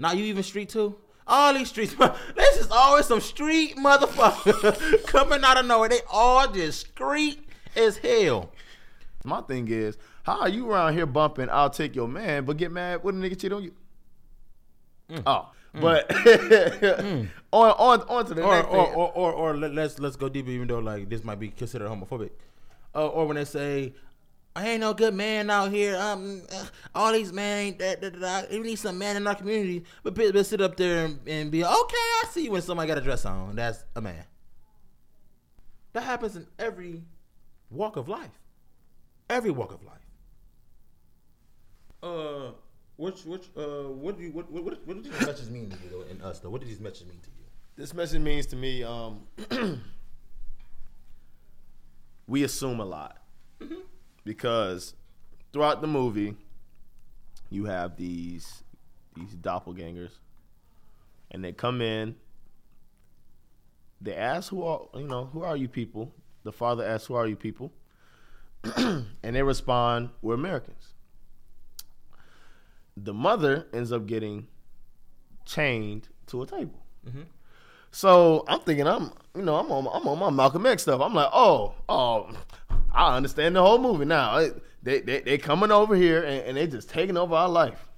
Now 0.00 0.12
you 0.12 0.24
even 0.24 0.42
street 0.42 0.70
too? 0.70 0.96
All 1.26 1.54
these 1.54 1.68
streets, 1.68 1.94
this 2.34 2.56
is 2.56 2.70
always 2.72 3.06
some 3.06 3.20
street 3.20 3.76
motherfucker 3.76 5.06
coming 5.06 5.44
out 5.44 5.58
of 5.60 5.66
nowhere. 5.66 5.88
They 5.90 6.00
all 6.10 6.50
just 6.50 6.80
street 6.88 7.46
as 7.76 7.98
hell. 7.98 8.50
My 9.24 9.42
thing 9.42 9.68
is, 9.68 9.96
how 10.24 10.40
are 10.40 10.48
you 10.48 10.68
around 10.68 10.94
here 10.94 11.06
bumping? 11.06 11.48
I'll 11.50 11.70
take 11.70 11.94
your 11.94 12.08
man, 12.08 12.44
but 12.46 12.56
get 12.56 12.72
mad 12.72 13.04
when 13.04 13.22
a 13.22 13.28
nigga 13.28 13.38
cheat 13.38 13.52
on 13.52 13.62
you. 13.62 13.72
Mm. 15.10 15.22
Oh, 15.26 15.50
but 15.74 16.10
on 17.52 17.70
on 17.70 18.00
on 18.08 18.26
to 18.26 18.34
the 18.34 18.42
or 18.42 18.54
next 18.54 18.68
or, 18.68 18.86
thing. 18.86 18.94
or 18.94 19.12
or 19.12 19.32
or 19.32 19.56
let- 19.56 19.74
let's 19.74 19.98
let's 19.98 20.16
go 20.16 20.28
deeper, 20.28 20.50
even 20.50 20.66
though 20.66 20.78
like 20.78 21.08
this 21.08 21.22
might 21.22 21.38
be 21.38 21.48
considered 21.48 21.88
homophobic. 21.88 22.30
uh, 22.94 23.06
or 23.06 23.26
when 23.26 23.36
they 23.36 23.44
say, 23.44 23.92
"I 24.54 24.68
ain't 24.68 24.80
no 24.80 24.94
good 24.94 25.14
man 25.14 25.50
out 25.50 25.70
here." 25.70 25.96
Um, 25.96 26.42
uh, 26.52 26.66
all 26.94 27.12
these 27.12 27.32
men 27.32 27.58
ain't 27.58 27.78
that. 27.78 28.00
that, 28.00 28.20
that. 28.20 28.50
We 28.50 28.58
need 28.58 28.76
some 28.76 28.98
man 28.98 29.16
in 29.16 29.26
our 29.26 29.34
community, 29.34 29.84
but 30.02 30.14
people 30.14 30.32
but 30.32 30.46
sit 30.46 30.60
up 30.60 30.76
there 30.76 31.06
and, 31.06 31.20
and 31.26 31.50
be 31.50 31.64
okay. 31.64 31.96
I 31.96 32.24
see 32.30 32.48
when 32.48 32.62
somebody 32.62 32.88
got 32.88 32.98
a 32.98 33.02
dress 33.02 33.24
on. 33.24 33.56
That's 33.56 33.84
a 33.94 34.00
man. 34.00 34.24
That 35.92 36.02
happens 36.02 36.36
in 36.36 36.46
every 36.58 37.02
walk 37.70 37.96
of 37.96 38.08
life. 38.08 38.30
Every 39.28 39.50
walk 39.50 39.72
of 39.72 39.82
life. 39.84 39.96
Uh, 42.02 42.52
which 42.96 43.24
which 43.24 43.48
uh, 43.56 43.88
what 43.88 44.16
do 44.16 44.24
you 44.24 44.32
what 44.32 44.50
what 44.50 44.64
what, 44.64 44.86
what 44.86 45.02
did 45.02 45.12
these 45.12 45.26
messages 45.26 45.50
mean 45.50 45.70
to 45.70 45.76
you 45.84 45.90
though, 45.90 46.02
in 46.02 46.20
us 46.22 46.40
though? 46.40 46.50
What 46.50 46.60
did 46.60 46.70
these 46.70 46.80
messages 46.80 47.06
mean 47.06 47.20
to 47.20 47.30
you? 47.30 47.44
This 47.76 47.94
message 47.94 48.20
means 48.20 48.46
to 48.46 48.56
me, 48.56 48.84
um, 48.84 49.22
we 52.26 52.44
assume 52.44 52.80
a 52.80 52.84
lot 52.84 53.22
because 54.24 54.94
throughout 55.52 55.80
the 55.80 55.86
movie, 55.86 56.36
you 57.50 57.64
have 57.64 57.96
these 57.96 58.62
these 59.14 59.34
doppelgangers, 59.34 60.12
and 61.30 61.44
they 61.44 61.52
come 61.52 61.80
in. 61.80 62.16
They 64.00 64.14
ask 64.14 64.50
who 64.50 64.62
are 64.64 64.82
you 64.94 65.06
know 65.06 65.26
who 65.26 65.42
are 65.42 65.56
you 65.56 65.68
people? 65.68 66.14
The 66.42 66.52
father 66.52 66.84
asks 66.84 67.06
who 67.06 67.14
are 67.14 67.26
you 67.26 67.36
people, 67.36 67.72
and 68.76 69.06
they 69.22 69.42
respond 69.42 70.10
we're 70.22 70.34
Americans. 70.34 70.94
The 72.96 73.14
mother 73.14 73.66
ends 73.72 73.92
up 73.92 74.06
getting 74.06 74.46
chained 75.44 76.08
to 76.26 76.42
a 76.42 76.46
table. 76.46 76.80
Mm-hmm. 77.06 77.22
So 77.90 78.44
I'm 78.46 78.60
thinking 78.60 78.86
I'm 78.86 79.12
you 79.34 79.42
know 79.42 79.56
I'm 79.56 79.70
on 79.70 79.86
I'm 79.92 80.06
on 80.06 80.18
my 80.18 80.30
Malcolm 80.30 80.66
X 80.66 80.82
stuff. 80.82 81.00
I'm 81.00 81.14
like, 81.14 81.30
oh, 81.32 81.74
oh, 81.88 82.30
I 83.00 83.16
understand 83.16 83.56
the 83.56 83.62
whole 83.62 83.78
movie 83.78 84.04
now. 84.04 84.36
It- 84.38 84.62
They 84.82 85.00
they 85.00 85.20
they 85.20 85.36
coming 85.38 85.70
over 85.70 85.94
here 85.94 86.22
and, 86.22 86.42
and 86.48 86.56
they 86.56 86.66
just 86.66 86.88
taking 86.88 87.16
over 87.18 87.34
our 87.34 87.48
life. 87.50 87.88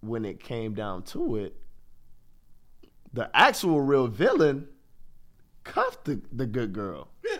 When 0.00 0.24
it 0.24 0.40
came 0.40 0.74
down 0.74 1.02
to 1.04 1.36
it, 1.36 1.56
the 3.12 3.28
actual 3.34 3.80
real 3.80 4.06
villain 4.06 4.68
cuffed 5.64 6.04
the, 6.04 6.20
the 6.32 6.46
good 6.46 6.72
girl 6.72 7.08
Yeah, 7.24 7.38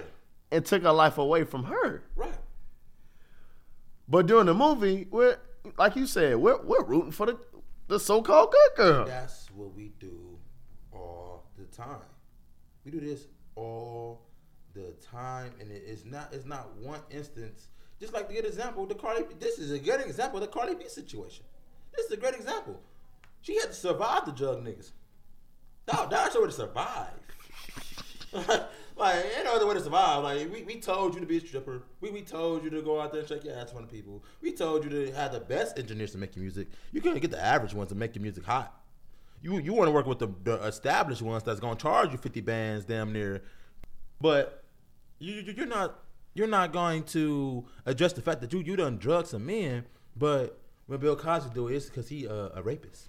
and 0.50 0.64
took 0.64 0.82
her 0.82 0.92
life 0.92 1.18
away 1.18 1.44
from 1.44 1.64
her. 1.64 2.02
right. 2.16 2.32
But 4.08 4.26
during 4.26 4.46
the 4.46 4.54
movie, 4.54 5.06
we're 5.10 5.36
like 5.76 5.94
you 5.94 6.06
said, 6.06 6.36
we're 6.36 6.60
we're 6.62 6.82
rooting 6.84 7.12
for 7.12 7.26
the 7.26 7.38
the 7.88 8.00
so-called 8.00 8.50
good 8.52 8.70
girl. 8.76 9.04
That's 9.06 9.50
what 9.54 9.74
we 9.74 9.92
do 10.00 10.38
all 10.92 11.44
the 11.58 11.64
time. 11.66 12.08
We 12.84 12.90
do 12.90 13.00
this 13.00 13.26
all 13.54 14.22
the 14.86 15.06
time, 15.06 15.52
and 15.60 15.70
it 15.70 15.82
is 15.86 16.04
not. 16.04 16.30
It's 16.32 16.46
not 16.46 16.74
one 16.76 17.00
instance. 17.10 17.68
Just 18.00 18.12
like 18.12 18.28
the 18.28 18.34
good 18.34 18.46
example, 18.46 18.86
the 18.86 18.94
Cardi. 18.94 19.24
This 19.38 19.58
is 19.58 19.70
a 19.70 19.78
good 19.78 20.00
example 20.00 20.40
the 20.40 20.46
Cardi 20.46 20.74
B 20.74 20.88
situation. 20.88 21.44
This 21.96 22.06
is 22.06 22.12
a 22.12 22.16
great 22.16 22.34
example. 22.34 22.80
She 23.40 23.56
had 23.56 23.68
to 23.68 23.74
survive 23.74 24.24
the 24.26 24.32
drug 24.32 24.64
niggas. 24.64 24.92
Dog, 25.86 26.10
that's 26.10 26.34
the 26.34 26.40
way 26.40 26.46
to 26.46 26.52
survive. 26.52 27.08
like, 28.96 29.24
ain't 29.36 29.44
no 29.44 29.54
other 29.54 29.66
way 29.66 29.74
to 29.74 29.80
survive. 29.80 30.22
Like, 30.22 30.52
we, 30.52 30.62
we 30.62 30.80
told 30.80 31.14
you 31.14 31.20
to 31.20 31.26
be 31.26 31.38
a 31.38 31.40
stripper. 31.40 31.82
We, 32.00 32.10
we 32.10 32.22
told 32.22 32.62
you 32.62 32.70
to 32.70 32.82
go 32.82 33.00
out 33.00 33.10
there 33.10 33.20
and 33.20 33.28
shake 33.28 33.44
your 33.44 33.54
ass 33.54 33.68
in 33.68 33.72
front 33.72 33.86
of 33.86 33.90
people. 33.90 34.22
We 34.42 34.52
told 34.52 34.84
you 34.84 34.90
to 34.90 35.12
have 35.12 35.32
the 35.32 35.40
best 35.40 35.78
engineers 35.78 36.12
to 36.12 36.18
make 36.18 36.36
your 36.36 36.42
music. 36.42 36.68
You 36.92 37.00
couldn't 37.00 37.20
get 37.20 37.30
the 37.30 37.42
average 37.42 37.74
ones 37.74 37.88
to 37.88 37.94
make 37.94 38.14
your 38.14 38.22
music 38.22 38.44
hot. 38.44 38.74
You 39.40 39.58
you 39.58 39.72
want 39.72 39.86
to 39.86 39.92
work 39.92 40.06
with 40.06 40.18
the, 40.18 40.28
the 40.42 40.56
established 40.64 41.22
ones 41.22 41.44
that's 41.44 41.60
gonna 41.60 41.76
charge 41.76 42.10
you 42.10 42.18
fifty 42.18 42.40
bands 42.40 42.84
damn 42.84 43.12
near, 43.12 43.42
but 44.20 44.64
you 45.18 45.34
you- 45.34 45.54
you're 45.56 45.66
not 45.66 45.98
you're 46.34 46.46
not 46.46 46.72
going 46.72 47.02
to 47.04 47.64
address 47.86 48.12
the 48.12 48.22
fact 48.22 48.40
that 48.40 48.52
you 48.52 48.60
you 48.60 48.76
done 48.76 48.98
drugged 48.98 49.28
some 49.28 49.46
men. 49.46 49.84
But 50.16 50.58
when 50.86 50.98
Bill 51.00 51.16
Cosby 51.16 51.50
do 51.54 51.68
it, 51.68 51.74
it's 51.76 51.86
because 51.86 52.08
he 52.08 52.26
uh, 52.28 52.50
a 52.54 52.62
rapist. 52.62 53.08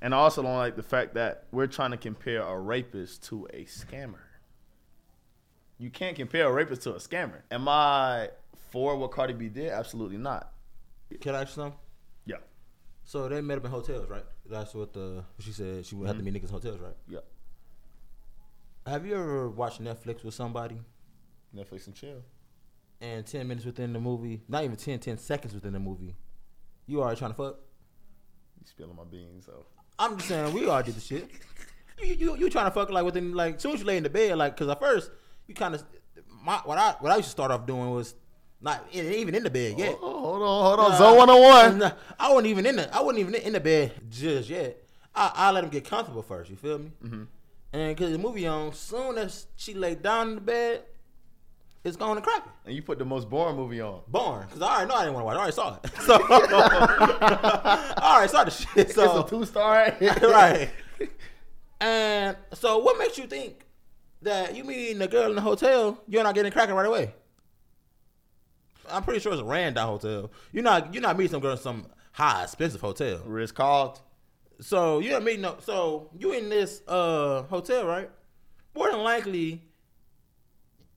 And 0.00 0.14
I 0.14 0.18
also 0.18 0.42
don't 0.42 0.56
like 0.56 0.76
the 0.76 0.82
fact 0.82 1.14
that 1.14 1.46
we're 1.52 1.66
trying 1.66 1.90
to 1.92 1.96
compare 1.96 2.42
a 2.42 2.58
rapist 2.58 3.24
to 3.24 3.46
a 3.52 3.64
scammer. 3.64 4.18
You 5.78 5.90
can't 5.90 6.16
compare 6.16 6.46
a 6.46 6.52
rapist 6.52 6.82
to 6.82 6.92
a 6.94 6.98
scammer. 6.98 7.40
Am 7.50 7.68
I 7.68 8.30
for 8.70 8.96
what 8.96 9.10
Cardi 9.10 9.32
B 9.34 9.48
did? 9.48 9.70
Absolutely 9.70 10.16
not. 10.18 10.52
Can 11.20 11.34
I 11.34 11.42
ask 11.42 11.50
you 11.50 11.62
something? 11.62 11.78
Yeah. 12.26 12.36
So 13.04 13.28
they 13.28 13.40
met 13.40 13.58
up 13.58 13.64
in 13.64 13.70
hotels, 13.70 14.08
right? 14.08 14.24
That's 14.48 14.74
what 14.74 14.92
the 14.92 15.24
she 15.38 15.52
said. 15.52 15.84
She 15.86 15.94
would 15.94 16.08
have 16.08 16.16
to 16.18 16.22
meet 16.22 16.34
niggas 16.34 16.44
in 16.44 16.50
hotels, 16.50 16.78
right? 16.80 16.96
Yeah. 17.08 17.20
Have 18.86 19.04
you 19.04 19.14
ever 19.14 19.48
watched 19.50 19.82
Netflix 19.82 20.22
with 20.22 20.34
somebody 20.34 20.80
Netflix 21.54 21.86
and 21.86 21.94
chill. 21.94 22.22
and 23.00 23.26
ten 23.26 23.48
minutes 23.48 23.66
within 23.66 23.92
the 23.92 23.98
movie, 23.98 24.42
not 24.48 24.62
even 24.62 24.76
10, 24.76 25.00
10 25.00 25.18
seconds 25.18 25.54
within 25.54 25.72
the 25.72 25.80
movie, 25.80 26.14
you 26.86 27.00
already 27.00 27.18
trying 27.18 27.32
to 27.32 27.36
fuck? 27.36 27.56
You 28.60 28.66
spilling 28.66 28.96
my 28.96 29.04
beans, 29.04 29.46
so. 29.46 29.66
I'm 29.98 30.16
just 30.16 30.28
saying 30.28 30.52
we 30.52 30.66
all 30.68 30.82
did 30.82 30.94
the 30.94 31.00
shit. 31.00 31.28
You 32.02 32.14
you 32.14 32.36
you 32.36 32.50
trying 32.50 32.66
to 32.66 32.70
fuck 32.70 32.90
like 32.90 33.04
within 33.04 33.32
like 33.32 33.60
soon 33.60 33.72
as 33.72 33.80
you 33.80 33.86
lay 33.86 33.96
in 33.96 34.02
the 34.02 34.10
bed 34.10 34.36
like 34.36 34.54
because 34.54 34.68
at 34.68 34.78
first 34.78 35.10
you 35.46 35.54
kind 35.54 35.74
of 35.74 35.82
my 36.44 36.58
what 36.64 36.76
I 36.76 36.94
what 37.00 37.10
I 37.10 37.16
used 37.16 37.28
to 37.28 37.30
start 37.30 37.50
off 37.50 37.66
doing 37.66 37.90
was 37.90 38.14
not 38.60 38.86
in, 38.92 39.06
even 39.12 39.34
in 39.34 39.42
the 39.42 39.50
bed 39.50 39.78
yet. 39.78 39.96
Oh, 40.02 40.20
hold 40.20 40.42
on, 40.42 40.64
hold 40.64 40.80
on. 40.80 40.90
Nah. 40.90 40.98
Zone 40.98 41.16
101. 41.16 41.78
Nah, 41.78 41.90
I 42.20 42.28
wasn't 42.30 42.48
even 42.48 42.66
in 42.66 42.76
the 42.76 42.94
I 42.94 43.00
wasn't 43.00 43.20
even 43.20 43.34
in 43.34 43.52
the 43.54 43.60
bed 43.60 43.92
just 44.10 44.50
yet. 44.50 44.82
I 45.14 45.32
I 45.34 45.50
let 45.52 45.64
him 45.64 45.70
get 45.70 45.84
comfortable 45.88 46.22
first. 46.22 46.50
You 46.50 46.56
feel 46.56 46.78
me? 46.78 46.92
Mm-hmm. 47.02 47.22
And 47.76 47.94
because 47.94 48.10
the 48.10 48.18
movie 48.18 48.46
on, 48.46 48.72
soon 48.72 49.18
as 49.18 49.48
she 49.54 49.74
laid 49.74 50.00
down 50.00 50.30
in 50.30 50.34
the 50.36 50.40
bed, 50.40 50.82
it's 51.84 51.94
going 51.94 52.16
to 52.16 52.22
crack. 52.22 52.48
And 52.64 52.74
you 52.74 52.80
put 52.80 52.98
the 52.98 53.04
most 53.04 53.28
boring 53.28 53.56
movie 53.56 53.82
on. 53.82 54.00
Born, 54.08 54.46
because 54.46 54.62
I 54.62 54.76
already 54.76 54.88
know 54.88 54.94
I 54.94 55.00
didn't 55.00 55.14
want 55.14 55.22
to 55.22 55.26
watch. 55.26 55.36
I 55.36 55.40
already 55.40 55.52
saw 55.52 55.74
it. 55.74 55.90
So 56.00 56.14
I 58.00 58.14
already 58.14 58.32
saw 58.32 58.44
the 58.44 58.50
shit. 58.50 58.92
So 58.92 59.20
it's 59.20 59.26
a 59.26 59.30
two 59.30 59.44
star. 59.44 59.94
right. 60.00 60.70
And 61.78 62.38
so, 62.54 62.78
what 62.78 62.98
makes 62.98 63.18
you 63.18 63.26
think 63.26 63.66
that 64.22 64.56
you 64.56 64.64
meeting 64.64 65.02
a 65.02 65.06
girl 65.06 65.28
in 65.28 65.36
the 65.36 65.42
hotel, 65.42 66.02
you're 66.08 66.22
not 66.24 66.34
getting 66.34 66.52
cracking 66.52 66.74
right 66.74 66.86
away? 66.86 67.12
I'm 68.90 69.02
pretty 69.02 69.20
sure 69.20 69.32
it's 69.32 69.42
a 69.42 69.44
Randall 69.44 69.98
hotel. 69.98 70.30
You're 70.50 70.64
not 70.64 70.94
you're 70.94 71.02
not 71.02 71.18
meeting 71.18 71.32
some 71.32 71.42
girl 71.42 71.52
in 71.52 71.58
some 71.58 71.88
high 72.12 72.44
expensive 72.44 72.80
hotel. 72.80 73.20
Ritz 73.26 73.52
Carlton. 73.52 74.02
So 74.60 75.00
you're 75.00 75.12
not 75.12 75.24
meeting 75.24 75.42
no. 75.42 75.56
So 75.60 76.10
you 76.18 76.32
in 76.32 76.48
this 76.48 76.82
uh 76.88 77.42
hotel, 77.42 77.86
right? 77.86 78.10
More 78.74 78.90
than 78.90 79.00
likely, 79.00 79.62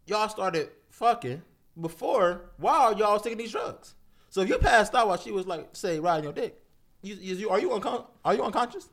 y'all 0.06 0.30
started 0.30 0.70
fucking 0.90 1.42
before 1.80 2.52
while 2.58 2.98
y'all 2.98 3.14
was 3.14 3.22
taking 3.22 3.38
these 3.38 3.52
drugs. 3.52 3.96
So 4.30 4.42
if 4.42 4.50
you 4.50 4.58
passed 4.58 4.94
out 4.94 5.08
while 5.08 5.18
she 5.18 5.32
was 5.32 5.48
like, 5.48 5.70
say, 5.74 6.00
riding 6.00 6.24
your 6.26 6.34
dick, 6.34 6.62
you, 7.02 7.16
you, 7.16 7.36
you 7.36 7.50
are 7.50 7.60
you 7.60 7.70
uncon- 7.70 8.06
are 8.24 8.36
you 8.36 8.44
unconscious? 8.44 8.90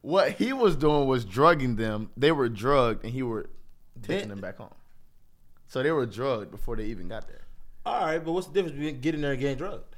What 0.00 0.32
he 0.32 0.52
was 0.52 0.76
doing 0.76 1.08
was 1.08 1.24
drugging 1.24 1.76
them. 1.76 2.10
They 2.16 2.30
were 2.30 2.48
drugged, 2.48 3.04
and 3.04 3.12
he 3.12 3.22
were 3.22 3.50
taking 4.02 4.28
them 4.28 4.40
back 4.40 4.56
home. 4.58 4.74
So 5.66 5.82
they 5.82 5.90
were 5.90 6.06
drugged 6.06 6.50
before 6.50 6.76
they 6.76 6.84
even 6.84 7.08
got 7.08 7.26
there. 7.26 7.42
All 7.84 8.06
right, 8.06 8.24
but 8.24 8.32
what's 8.32 8.46
the 8.46 8.52
difference 8.52 8.76
between 8.76 9.00
getting 9.00 9.20
there 9.20 9.32
and 9.32 9.40
getting 9.40 9.58
drugged? 9.58 9.96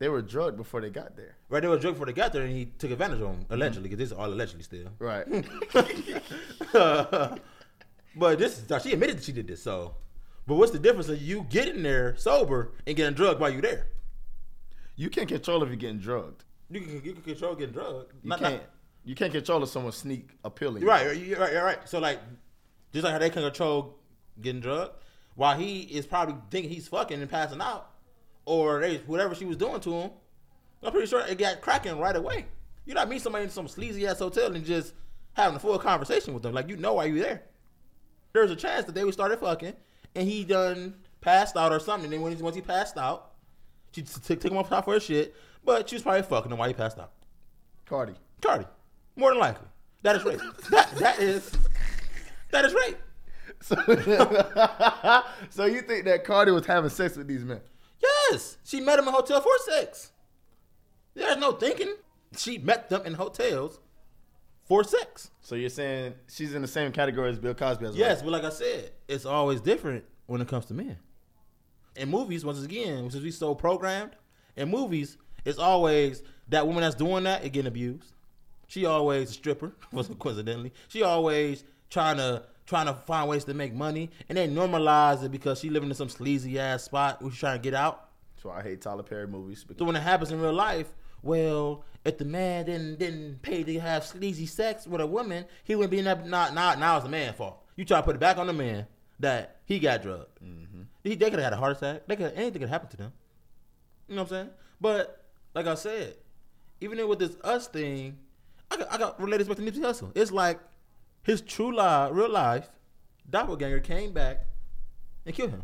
They 0.00 0.08
were 0.08 0.22
drugged 0.22 0.56
before 0.56 0.80
they 0.80 0.88
got 0.90 1.14
there. 1.14 1.36
Right, 1.50 1.60
they 1.60 1.68
were 1.68 1.78
drugged 1.78 1.96
before 1.96 2.06
they 2.06 2.14
got 2.14 2.32
there, 2.32 2.42
and 2.42 2.50
he 2.50 2.64
took 2.78 2.90
advantage 2.90 3.20
of 3.20 3.28
them 3.28 3.44
allegedly, 3.50 3.82
because 3.90 3.98
this 3.98 4.06
is 4.06 4.12
all 4.12 4.26
allegedly 4.32 4.62
still. 4.64 4.88
Right. 4.98 5.26
but 6.72 8.38
this 8.38 8.58
is 8.58 8.82
she 8.82 8.92
admitted 8.94 9.18
that 9.18 9.24
she 9.24 9.32
did 9.32 9.46
this. 9.46 9.62
So, 9.62 9.94
but 10.46 10.54
what's 10.56 10.72
the 10.72 10.78
difference 10.78 11.10
of 11.10 11.20
you 11.20 11.46
getting 11.50 11.82
there 11.82 12.16
sober 12.16 12.72
and 12.86 12.96
getting 12.96 13.14
drugged 13.14 13.40
while 13.40 13.50
you're 13.50 13.62
there? 13.62 13.86
you 14.96 15.08
can't 15.08 15.28
control 15.28 15.62
if 15.62 15.68
you're 15.68 15.76
getting 15.76 15.98
drugged. 15.98 16.44
You 16.70 16.80
can 16.80 16.92
you 17.04 17.12
can 17.12 17.22
control 17.22 17.54
getting 17.54 17.72
drugged. 17.74 18.12
You 18.22 18.28
Not- 18.30 18.38
can't. 18.40 18.54
not- 18.54 18.64
You 19.04 19.14
can't 19.14 19.32
control 19.32 19.62
if 19.62 19.68
someone 19.70 19.92
sneak 19.92 20.30
a 20.44 20.50
pill 20.50 20.76
in. 20.76 20.82
you. 20.82 20.88
right, 20.88 21.06
right, 21.06 21.38
right, 21.38 21.54
right, 21.54 21.62
right. 21.62 21.88
So 21.88 21.98
like, 21.98 22.20
just 22.92 23.04
like 23.04 23.12
how 23.12 23.18
they 23.18 23.30
can 23.30 23.42
control 23.42 23.98
getting 24.40 24.60
drugged, 24.60 24.92
while 25.34 25.56
he 25.58 25.80
is 25.82 26.06
probably 26.06 26.36
thinking 26.50 26.70
he's 26.70 26.88
fucking 26.88 27.20
and 27.20 27.30
passing 27.30 27.60
out, 27.60 27.90
or 28.50 28.80
they 28.80 28.96
whatever 29.06 29.32
she 29.32 29.44
was 29.44 29.56
doing 29.56 29.80
to 29.80 29.92
him. 29.92 30.10
I'm 30.82 30.90
pretty 30.90 31.06
sure 31.06 31.20
it 31.20 31.38
got 31.38 31.60
cracking 31.60 31.96
right 31.98 32.16
away. 32.16 32.46
You're 32.84 32.96
not 32.96 33.08
meeting 33.08 33.22
somebody 33.22 33.44
in 33.44 33.50
some 33.50 33.68
sleazy 33.68 34.08
ass 34.08 34.18
hotel 34.18 34.52
and 34.52 34.64
just 34.64 34.92
having 35.34 35.54
a 35.54 35.60
full 35.60 35.78
conversation 35.78 36.34
with 36.34 36.42
them. 36.42 36.52
Like 36.52 36.68
you 36.68 36.76
know 36.76 36.94
why 36.94 37.04
you 37.04 37.22
there. 37.22 37.42
There's 38.32 38.50
a 38.50 38.56
chance 38.56 38.86
that 38.86 38.94
they 38.96 39.04
would 39.04 39.14
started 39.14 39.38
fucking 39.38 39.74
and 40.16 40.28
he 40.28 40.42
done 40.42 40.96
passed 41.20 41.56
out 41.56 41.70
or 41.70 41.78
something. 41.78 42.06
And 42.06 42.12
then 42.12 42.22
when 42.22 42.34
he, 42.34 42.42
once 42.42 42.56
he 42.56 42.60
passed 42.60 42.98
out, 42.98 43.34
she 43.92 44.02
t- 44.02 44.20
took 44.24 44.40
took 44.40 44.50
him 44.50 44.58
off 44.58 44.68
top 44.68 44.84
for 44.84 44.94
his 44.94 45.04
shit. 45.04 45.36
But 45.64 45.88
she 45.88 45.94
was 45.94 46.02
probably 46.02 46.22
fucking 46.22 46.50
him 46.50 46.58
while 46.58 46.68
he 46.68 46.74
passed 46.74 46.98
out. 46.98 47.12
Cardi. 47.86 48.14
Cardi, 48.40 48.64
more 49.14 49.30
than 49.30 49.38
likely, 49.38 49.68
that 50.02 50.16
is 50.16 50.24
rape. 50.24 50.40
that 50.70 50.90
that 50.96 51.20
is 51.20 51.52
that 52.50 52.64
is 52.64 52.74
rape. 52.74 52.96
So, 53.60 53.76
so 55.50 55.66
you 55.66 55.82
think 55.82 56.06
that 56.06 56.24
Cardi 56.24 56.50
was 56.50 56.66
having 56.66 56.90
sex 56.90 57.16
with 57.16 57.28
these 57.28 57.44
men? 57.44 57.60
Yes, 58.30 58.56
she 58.64 58.80
met 58.80 58.98
him 58.98 59.06
in 59.08 59.14
hotel 59.14 59.40
for 59.40 59.50
sex. 59.58 60.12
There's 61.14 61.36
no 61.36 61.52
thinking. 61.52 61.94
She 62.36 62.58
met 62.58 62.88
them 62.88 63.04
in 63.04 63.14
hotels 63.14 63.80
for 64.64 64.84
sex. 64.84 65.30
So 65.40 65.54
you're 65.56 65.68
saying 65.68 66.14
she's 66.28 66.54
in 66.54 66.62
the 66.62 66.68
same 66.68 66.92
category 66.92 67.30
as 67.30 67.38
Bill 67.38 67.54
Cosby 67.54 67.86
as 67.86 67.96
Yes, 67.96 68.22
well? 68.22 68.30
but 68.32 68.42
like 68.42 68.52
I 68.52 68.54
said, 68.54 68.92
it's 69.08 69.26
always 69.26 69.60
different 69.60 70.04
when 70.26 70.40
it 70.40 70.48
comes 70.48 70.66
to 70.66 70.74
men. 70.74 70.96
In 71.96 72.08
movies, 72.08 72.44
once 72.44 72.62
again, 72.62 73.10
since 73.10 73.24
we 73.24 73.32
so 73.32 73.54
programmed, 73.54 74.12
in 74.56 74.70
movies, 74.70 75.16
it's 75.44 75.58
always 75.58 76.22
that 76.48 76.66
woman 76.66 76.82
that's 76.82 76.94
doing 76.94 77.24
that 77.24 77.42
is 77.42 77.50
getting 77.50 77.66
abused. 77.66 78.12
She 78.68 78.86
always 78.86 79.30
a 79.30 79.32
stripper, 79.32 79.72
coincidentally. 80.20 80.72
She 80.88 81.02
always 81.02 81.64
trying 81.90 82.18
to 82.18 82.44
trying 82.66 82.86
to 82.86 82.94
find 82.94 83.28
ways 83.28 83.42
to 83.46 83.54
make 83.54 83.74
money, 83.74 84.10
and 84.28 84.38
they 84.38 84.46
normalize 84.46 85.24
it 85.24 85.32
because 85.32 85.58
she 85.58 85.70
living 85.70 85.88
in 85.88 85.94
some 85.96 86.08
sleazy 86.08 86.56
ass 86.60 86.84
spot 86.84 87.20
where 87.20 87.32
she's 87.32 87.40
trying 87.40 87.58
to 87.58 87.62
get 87.62 87.74
out. 87.74 88.09
Why 88.44 88.58
I 88.58 88.62
hate 88.62 88.80
Tyler 88.80 89.02
Perry 89.02 89.26
movies. 89.26 89.64
So 89.78 89.84
when 89.84 89.96
it 89.96 90.02
happens 90.02 90.30
in 90.30 90.40
real 90.40 90.52
life, 90.52 90.92
well, 91.22 91.84
if 92.04 92.18
the 92.18 92.24
man 92.24 92.66
didn't 92.66 92.98
didn't 92.98 93.42
pay 93.42 93.62
to 93.62 93.80
have 93.80 94.04
sleazy 94.04 94.46
sex 94.46 94.86
with 94.86 95.00
a 95.00 95.06
woman, 95.06 95.44
he 95.64 95.74
wouldn't 95.74 95.90
be 95.90 95.98
in 95.98 96.06
that. 96.06 96.26
Not 96.26 96.54
now, 96.54 96.74
now 96.74 96.96
it's 96.96 97.04
the 97.04 97.10
man's 97.10 97.36
fault. 97.36 97.62
You 97.76 97.84
try 97.84 97.98
to 97.98 98.02
put 98.02 98.16
it 98.16 98.20
back 98.20 98.38
on 98.38 98.46
the 98.46 98.52
man 98.52 98.86
that 99.18 99.60
he 99.64 99.78
got 99.78 100.02
drugged. 100.02 100.40
Mm-hmm. 100.42 100.82
He, 101.02 101.14
they 101.14 101.30
could 101.30 101.38
have 101.38 101.44
had 101.44 101.52
a 101.52 101.56
heart 101.56 101.76
attack. 101.76 102.02
They 102.06 102.16
could 102.16 102.32
anything 102.34 102.60
could 102.60 102.70
happen 102.70 102.88
to 102.88 102.96
them. 102.96 103.12
You 104.08 104.16
know 104.16 104.22
what 104.22 104.32
I'm 104.32 104.36
saying? 104.36 104.50
But 104.80 105.24
like 105.54 105.66
I 105.66 105.74
said, 105.74 106.14
even 106.80 107.06
with 107.06 107.18
this 107.18 107.36
us 107.44 107.68
thing, 107.68 108.18
I 108.70 108.76
got, 108.76 108.92
I 108.92 108.98
got 108.98 109.20
related 109.20 109.46
back 109.48 109.56
to 109.58 109.62
Nipsey 109.62 109.80
Hussle. 109.80 110.12
It's 110.14 110.32
like 110.32 110.58
his 111.22 111.40
true 111.40 111.74
life, 111.74 112.10
real 112.12 112.30
life 112.30 112.70
doppelganger 113.28 113.80
came 113.80 114.12
back 114.12 114.46
and 115.26 115.34
killed 115.34 115.50
him. 115.50 115.62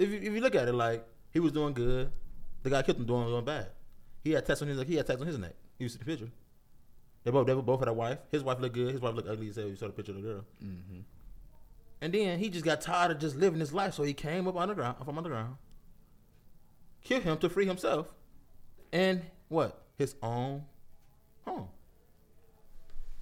If 0.00 0.08
you, 0.08 0.16
if 0.16 0.32
you 0.32 0.40
look 0.40 0.54
at 0.54 0.66
it, 0.66 0.72
like 0.72 1.06
he 1.30 1.40
was 1.40 1.52
doing 1.52 1.74
good, 1.74 2.10
the 2.62 2.70
guy 2.70 2.80
killed 2.80 2.96
him 2.96 3.04
doing 3.04 3.26
doing 3.26 3.44
bad. 3.44 3.68
He 4.24 4.30
had 4.32 4.46
tats 4.46 4.62
on 4.62 4.68
his 4.68 4.82
he 4.84 4.96
had 4.96 5.06
tats 5.06 5.20
on 5.20 5.26
his 5.26 5.38
neck. 5.38 5.54
You 5.78 5.90
see 5.90 5.98
the 5.98 6.06
picture. 6.06 6.30
They 7.22 7.30
both 7.30 7.46
they 7.46 7.52
both 7.52 7.80
had 7.80 7.88
a 7.88 7.92
wife. 7.92 8.18
His 8.30 8.42
wife 8.42 8.60
looked 8.60 8.74
good. 8.74 8.92
His 8.92 9.02
wife 9.02 9.14
looked 9.14 9.28
ugly. 9.28 9.50
As 9.50 9.56
hell. 9.56 9.68
You 9.68 9.76
saw 9.76 9.88
the 9.88 9.92
picture 9.92 10.12
of 10.12 10.22
the 10.22 10.22
girl. 10.22 10.44
Mm-hmm. 10.64 11.00
And 12.00 12.14
then 12.14 12.38
he 12.38 12.48
just 12.48 12.64
got 12.64 12.80
tired 12.80 13.10
of 13.10 13.18
just 13.18 13.36
living 13.36 13.60
his 13.60 13.74
life, 13.74 13.92
so 13.92 14.02
he 14.02 14.14
came 14.14 14.48
up 14.48 14.56
underground 14.56 14.96
from 15.04 15.18
underground, 15.18 15.56
killed 17.04 17.24
him 17.24 17.36
to 17.36 17.50
free 17.50 17.66
himself, 17.66 18.14
and 18.90 19.22
what 19.48 19.82
his 19.98 20.14
own 20.22 20.64
home. 21.44 21.68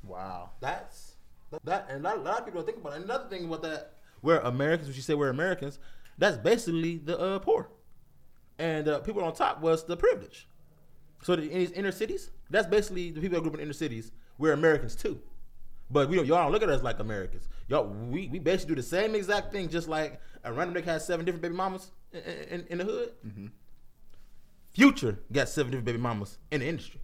wow. 0.05 0.51
That's 0.61 1.17
that, 1.65 1.89
and 1.91 2.07
a 2.07 2.09
lot, 2.09 2.19
a 2.19 2.21
lot 2.21 2.39
of 2.39 2.45
people 2.45 2.61
don't 2.61 2.67
think 2.67 2.79
about 2.79 2.99
it. 2.99 3.03
Another 3.03 3.29
thing 3.29 3.47
about 3.47 3.63
that, 3.63 3.95
we're 4.23 4.39
Americans. 4.39 4.87
When 4.87 4.95
she 4.95 5.01
said 5.01 5.17
we're 5.17 5.31
Americans, 5.31 5.81
that's 6.19 6.37
basically 6.37 6.99
the 6.99 7.19
uh, 7.19 7.39
poor, 7.39 7.71
and 8.59 8.89
uh, 8.89 8.99
people 9.01 9.23
on 9.25 9.33
top 9.35 9.61
was 9.61 9.85
the 9.85 9.97
privilege. 9.97 10.49
So 11.23 11.37
the, 11.37 11.43
in 11.43 11.59
these 11.59 11.73
inner 11.73 11.93
cities, 11.93 12.31
that's 12.51 12.67
basically 12.67 13.11
the 13.11 13.21
people 13.21 13.37
that 13.37 13.43
grew 13.43 13.51
up 13.51 13.57
in 13.57 13.63
inner 13.63 13.73
cities. 13.73 14.13
We're 14.37 14.53
Americans 14.53 14.95
too, 14.95 15.21
but 15.91 16.09
we 16.09 16.17
don't. 16.17 16.27
Y'all 16.27 16.43
don't 16.43 16.53
look 16.53 16.63
at 16.63 16.69
us 16.69 16.83
like 16.83 16.99
Americans. 16.99 17.49
Y'all, 17.69 17.87
we, 17.87 18.29
we 18.29 18.39
basically 18.39 18.75
do 18.75 18.81
the 18.81 18.87
same 18.87 19.15
exact 19.15 19.53
thing, 19.53 19.69
just 19.69 19.89
like 19.89 20.21
a 20.45 20.53
random 20.53 20.81
nigga 20.81 20.87
has 20.87 21.07
seven 21.07 21.25
different 21.25 21.43
baby 21.43 21.55
mamas 21.55 21.91
in, 22.13 22.21
in, 22.51 22.67
in 22.71 22.79
the 22.79 22.85
hood. 22.85 23.13
Future 24.73 25.19
got 25.33 25.49
seven 25.49 25.71
different 25.73 25.87
baby 25.87 25.99
mamas 25.99 26.39
in 26.51 26.61
the 26.61 26.67
industry. 26.67 27.01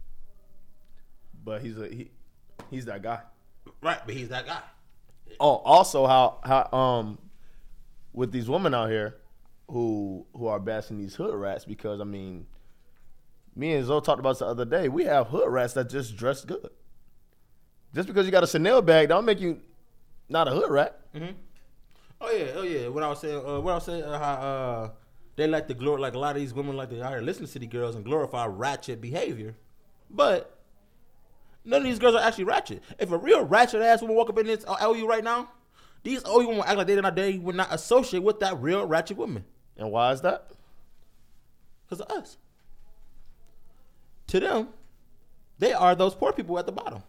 But 1.43 1.61
he's 1.61 1.77
a 1.77 1.87
he, 1.87 2.11
he's 2.71 2.85
that 2.85 3.01
guy. 3.01 3.19
Right, 3.81 3.99
but 4.05 4.15
he's 4.15 4.29
that 4.29 4.45
guy. 4.45 4.61
Oh, 5.39 5.57
also 5.57 6.07
how 6.07 6.39
how 6.43 6.77
um 6.77 7.17
with 8.15 8.31
these 8.31 8.49
women 8.49 8.73
out 8.73 8.89
here 8.89 9.17
who 9.67 10.25
who 10.33 10.47
are 10.47 10.59
bashing 10.59 10.97
these 10.97 11.15
hood 11.15 11.35
rats 11.35 11.65
because 11.65 11.99
I 11.99 12.05
mean, 12.05 12.47
me 13.55 13.73
and 13.73 13.85
Zoe 13.85 14.01
talked 14.01 14.19
about 14.19 14.31
this 14.31 14.39
the 14.39 14.45
other 14.47 14.65
day. 14.65 14.89
We 14.89 15.03
have 15.05 15.27
hood 15.27 15.49
rats 15.49 15.73
that 15.73 15.89
just 15.89 16.15
dress 16.15 16.43
good. 16.45 16.69
Just 17.93 18.07
because 18.07 18.25
you 18.25 18.31
got 18.31 18.43
a 18.43 18.47
Chanel 18.47 18.81
bag, 18.81 19.09
don't 19.09 19.25
make 19.25 19.39
you 19.39 19.61
not 20.29 20.47
a 20.47 20.51
hood 20.51 20.69
rat. 20.71 20.99
Oh 22.21 22.31
yeah, 22.31 22.51
oh 22.55 22.63
yeah. 22.63 22.87
What 22.87 23.03
I 23.03 23.09
was 23.09 23.19
saying, 23.19 23.37
uh, 23.37 23.59
what 23.59 23.71
I 23.71 23.75
was 23.75 23.85
saying, 23.85 24.03
uh, 24.03 24.19
how 24.19 24.33
uh, 24.33 24.89
they 25.35 25.47
like 25.47 25.67
to 25.67 25.75
glor 25.75 25.99
like 25.99 26.13
a 26.13 26.19
lot 26.19 26.35
of 26.35 26.41
these 26.41 26.53
women 26.53 26.75
like 26.75 26.89
to 26.89 27.03
out 27.03 27.11
here 27.11 27.21
listen 27.21 27.45
to 27.45 27.51
city 27.51 27.67
girls 27.67 27.95
and 27.95 28.05
glorify 28.05 28.45
ratchet 28.45 29.01
behavior, 29.01 29.55
but 30.09 30.57
none 31.65 31.81
of 31.81 31.85
these 31.85 31.99
girls 31.99 32.15
are 32.15 32.21
actually 32.21 32.45
ratchet. 32.45 32.81
If 32.99 33.11
a 33.11 33.17
real 33.17 33.43
ratchet 33.43 33.81
ass 33.81 34.01
woman 34.01 34.15
walk 34.15 34.29
up 34.29 34.37
in 34.39 34.47
this 34.47 34.65
OU 34.69 35.07
right 35.07 35.23
now, 35.23 35.49
these 36.05 36.23
OU 36.25 36.47
women 36.47 36.63
act 36.65 36.77
like 36.77 36.87
they 36.87 36.95
did 36.95 37.01
not 37.01 37.15
they 37.15 37.37
would 37.37 37.55
not 37.55 37.67
associate 37.73 38.23
with 38.23 38.39
that 38.39 38.57
real 38.61 38.85
ratchet 38.85 39.17
woman 39.17 39.43
And 39.75 39.91
why 39.91 40.11
is 40.13 40.21
that? 40.21 40.51
because 41.85 42.01
of 42.01 42.17
us. 42.17 42.37
To 44.27 44.39
them, 44.39 44.69
they 45.59 45.71
are 45.73 45.93
those 45.95 46.15
poor 46.15 46.33
people 46.33 46.57
at 46.57 46.65
the 46.65 46.71
bottom. 46.71 47.03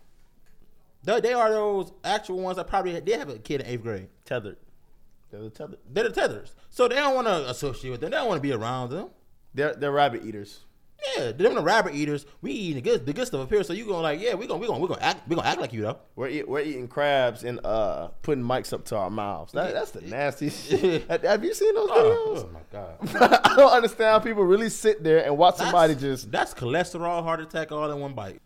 They, 1.03 1.21
they 1.21 1.33
are 1.33 1.51
those 1.51 1.93
actual 2.05 2.41
ones 2.41 2.57
that 2.57 2.67
probably 2.67 2.99
they 3.01 3.13
have 3.13 3.29
a 3.31 3.39
kid 3.39 3.63
in 3.63 3.67
eighth 3.69 3.83
grade. 3.83 4.09
Tethered. 4.25 4.59
They're 5.31 5.41
the 5.41 5.51
tethered. 5.51 5.79
They're 5.91 6.05
the 6.05 6.11
tethers, 6.11 6.55
so 6.69 6.89
they 6.89 6.97
don't 6.97 7.15
want 7.15 7.27
to 7.27 7.49
associate 7.49 7.91
with 7.91 8.01
them. 8.01 8.11
They 8.11 8.17
don't 8.17 8.29
want 8.29 8.39
to 8.39 8.43
be 8.43 8.53
around 8.53 8.91
them. 8.91 9.09
They're 9.55 9.75
they're 9.75 9.93
rabbit 9.93 10.25
eaters. 10.25 10.61
Yeah, 11.17 11.33
them 11.33 11.55
the 11.55 11.63
rabbit 11.63 11.95
eaters. 11.95 12.27
We 12.43 12.51
eating 12.53 12.77
the 12.77 12.81
good, 12.91 13.07
the 13.07 13.13
good 13.13 13.27
stuff 13.27 13.43
up 13.43 13.49
here. 13.51 13.63
So 13.63 13.73
you 13.73 13.85
gonna 13.87 14.01
like, 14.01 14.21
yeah, 14.21 14.35
we 14.35 14.47
gonna 14.47 14.59
we 14.61 14.67
gonna 14.67 14.81
we 14.81 14.89
gonna 14.89 15.01
act 15.03 15.29
we 15.29 15.37
gonna 15.37 15.47
act 15.47 15.61
like 15.61 15.73
you 15.73 15.83
though. 15.83 15.99
We're 16.17 16.29
eat, 16.29 16.49
we're 16.49 16.61
eating 16.63 16.89
crabs 16.89 17.45
and 17.45 17.61
uh 17.65 18.09
putting 18.23 18.43
mics 18.43 18.73
up 18.73 18.85
to 18.87 18.97
our 18.97 19.11
mouths. 19.11 19.53
That, 19.53 19.73
that's 19.73 19.93
the 19.93 20.01
nasty 20.03 20.51
shit. 20.51 21.09
Have- 21.23 21.45
you 21.45 21.55
seen 21.55 21.75
those 21.75 21.91
videos? 21.91 22.47
Oh, 22.47 22.51
my 22.53 22.61
god, 22.73 23.41
I 23.45 23.57
don't 23.57 23.73
understand 23.73 24.09
how 24.11 24.19
people 24.19 24.45
really 24.45 24.69
sit 24.69 25.05
there 25.05 25.25
and 25.25 25.37
watch 25.39 25.57
somebody 25.57 25.95
That's- 25.95 26.21
just. 26.23 26.33
that's 26.33 26.55
cholesterol, 26.55 27.23
heart 27.23 27.41
attack, 27.41 27.71
all 27.73 27.91
in 27.91 28.01
one 28.01 28.15
bite. 28.15 28.41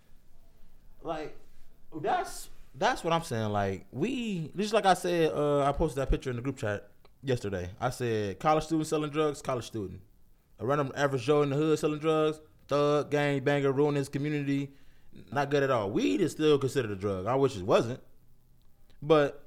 Like 1.02 1.36
that's 2.02 2.50
that's 2.74 3.02
what 3.02 3.12
I'm 3.12 3.22
saying. 3.22 3.50
Like 3.50 3.86
we 3.92 4.50
just 4.56 4.74
like 4.74 4.86
I 4.86 4.94
said, 4.94 5.32
uh, 5.32 5.64
I 5.64 5.72
posted 5.72 6.00
that 6.02 6.10
picture 6.10 6.30
in 6.30 6.36
the 6.36 6.42
group 6.42 6.56
chat 6.58 6.88
yesterday. 7.22 7.70
I 7.80 7.90
said 7.90 8.38
college 8.38 8.64
student 8.64 8.86
selling 8.86 9.10
drugs, 9.10 9.40
college 9.42 9.64
student. 9.66 10.00
A 10.58 10.66
random 10.66 10.92
average 10.94 11.22
Joe 11.22 11.40
in 11.42 11.48
the 11.50 11.56
hood 11.56 11.78
selling 11.78 12.00
drugs, 12.00 12.38
thug, 12.70 13.10
gang 13.10 13.40
banger, 13.44 13.72
ruining 13.72 13.96
his 13.96 14.08
community. 14.08 14.70
Not 15.30 15.50
good 15.50 15.62
at 15.62 15.70
all. 15.70 15.90
Weed 15.90 16.20
is 16.20 16.32
still 16.32 16.58
considered 16.58 16.90
a 16.90 16.96
drug. 16.96 17.26
I 17.26 17.34
wish 17.34 17.56
it 17.56 17.64
wasn't. 17.64 18.00
But 19.02 19.44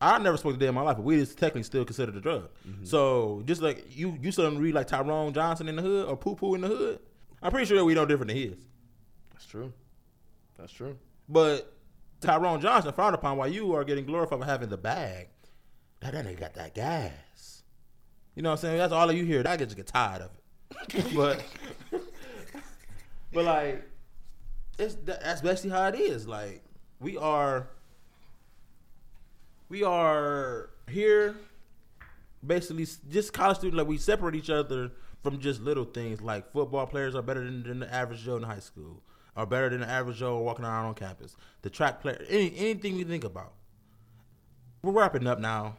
I 0.00 0.18
never 0.18 0.36
smoked 0.36 0.56
a 0.56 0.60
day 0.60 0.68
in 0.68 0.74
my 0.74 0.82
life, 0.82 0.96
but 0.96 1.04
weed 1.04 1.18
is 1.18 1.34
technically 1.34 1.64
still 1.64 1.84
considered 1.84 2.14
a 2.14 2.20
drug. 2.20 2.50
Mm-hmm. 2.68 2.84
So 2.84 3.42
just 3.46 3.62
like 3.62 3.84
you, 3.96 4.16
you 4.20 4.30
still 4.30 4.54
read 4.56 4.74
like 4.74 4.86
Tyrone 4.86 5.32
Johnson 5.32 5.68
in 5.68 5.76
the 5.76 5.82
hood 5.82 6.08
or 6.08 6.16
Poo 6.16 6.36
Poo 6.36 6.54
in 6.54 6.60
the 6.60 6.68
hood. 6.68 7.00
I'm 7.42 7.50
pretty 7.50 7.66
sure 7.66 7.84
we 7.84 7.94
know 7.94 8.06
different 8.06 8.28
than 8.28 8.36
his. 8.36 8.58
That's 9.32 9.46
true. 9.46 9.72
That's 10.56 10.72
true. 10.72 10.98
But 11.28 11.72
Tyrone 12.20 12.60
Johnson 12.60 12.92
frowned 12.92 13.14
upon 13.14 13.36
while 13.36 13.48
you 13.48 13.74
are 13.74 13.84
getting 13.84 14.04
glorified 14.04 14.40
for 14.40 14.44
having 14.44 14.68
the 14.68 14.76
bag. 14.76 15.28
That 16.00 16.12
that 16.12 16.26
nigga 16.26 16.40
got 16.40 16.54
that 16.54 16.74
gas. 16.74 17.62
You 18.34 18.42
know 18.42 18.50
what 18.50 18.58
I'm 18.58 18.60
saying? 18.60 18.78
That's 18.78 18.92
all 18.92 19.08
of 19.10 19.16
you 19.16 19.24
hear. 19.24 19.42
I 19.46 19.56
just 19.56 19.76
get 19.76 19.86
tired 19.86 20.22
of 20.22 20.30
it. 20.30 21.14
but 21.14 21.42
but 23.32 23.44
like 23.44 23.88
it's 24.78 24.96
that's 25.04 25.40
basically 25.40 25.70
how 25.70 25.86
it 25.88 25.96
is. 25.96 26.26
Like 26.26 26.62
we 27.00 27.16
are 27.16 27.68
we 29.68 29.82
are 29.82 30.70
here 30.88 31.36
basically 32.46 32.86
just 33.10 33.32
college 33.32 33.58
students 33.58 33.76
like 33.76 33.88
we 33.88 33.98
separate 33.98 34.34
each 34.34 34.50
other 34.50 34.90
from 35.22 35.40
just 35.40 35.60
little 35.60 35.84
things. 35.84 36.20
Like 36.20 36.52
football 36.52 36.86
players 36.86 37.14
are 37.14 37.22
better 37.22 37.44
than, 37.44 37.64
than 37.64 37.80
the 37.80 37.92
average 37.92 38.22
joe 38.22 38.36
in 38.36 38.42
high 38.42 38.60
school 38.60 39.02
are 39.36 39.46
better 39.46 39.68
than 39.68 39.80
the 39.80 39.88
average 39.88 40.18
joe 40.18 40.38
walking 40.38 40.64
around 40.64 40.86
on 40.86 40.94
campus. 40.94 41.36
The 41.62 41.70
track 41.70 42.00
player 42.00 42.24
any, 42.28 42.54
anything 42.56 42.96
we 42.96 43.04
think 43.04 43.24
about. 43.24 43.52
We're 44.82 44.92
wrapping 44.92 45.26
up 45.26 45.40
now 45.40 45.76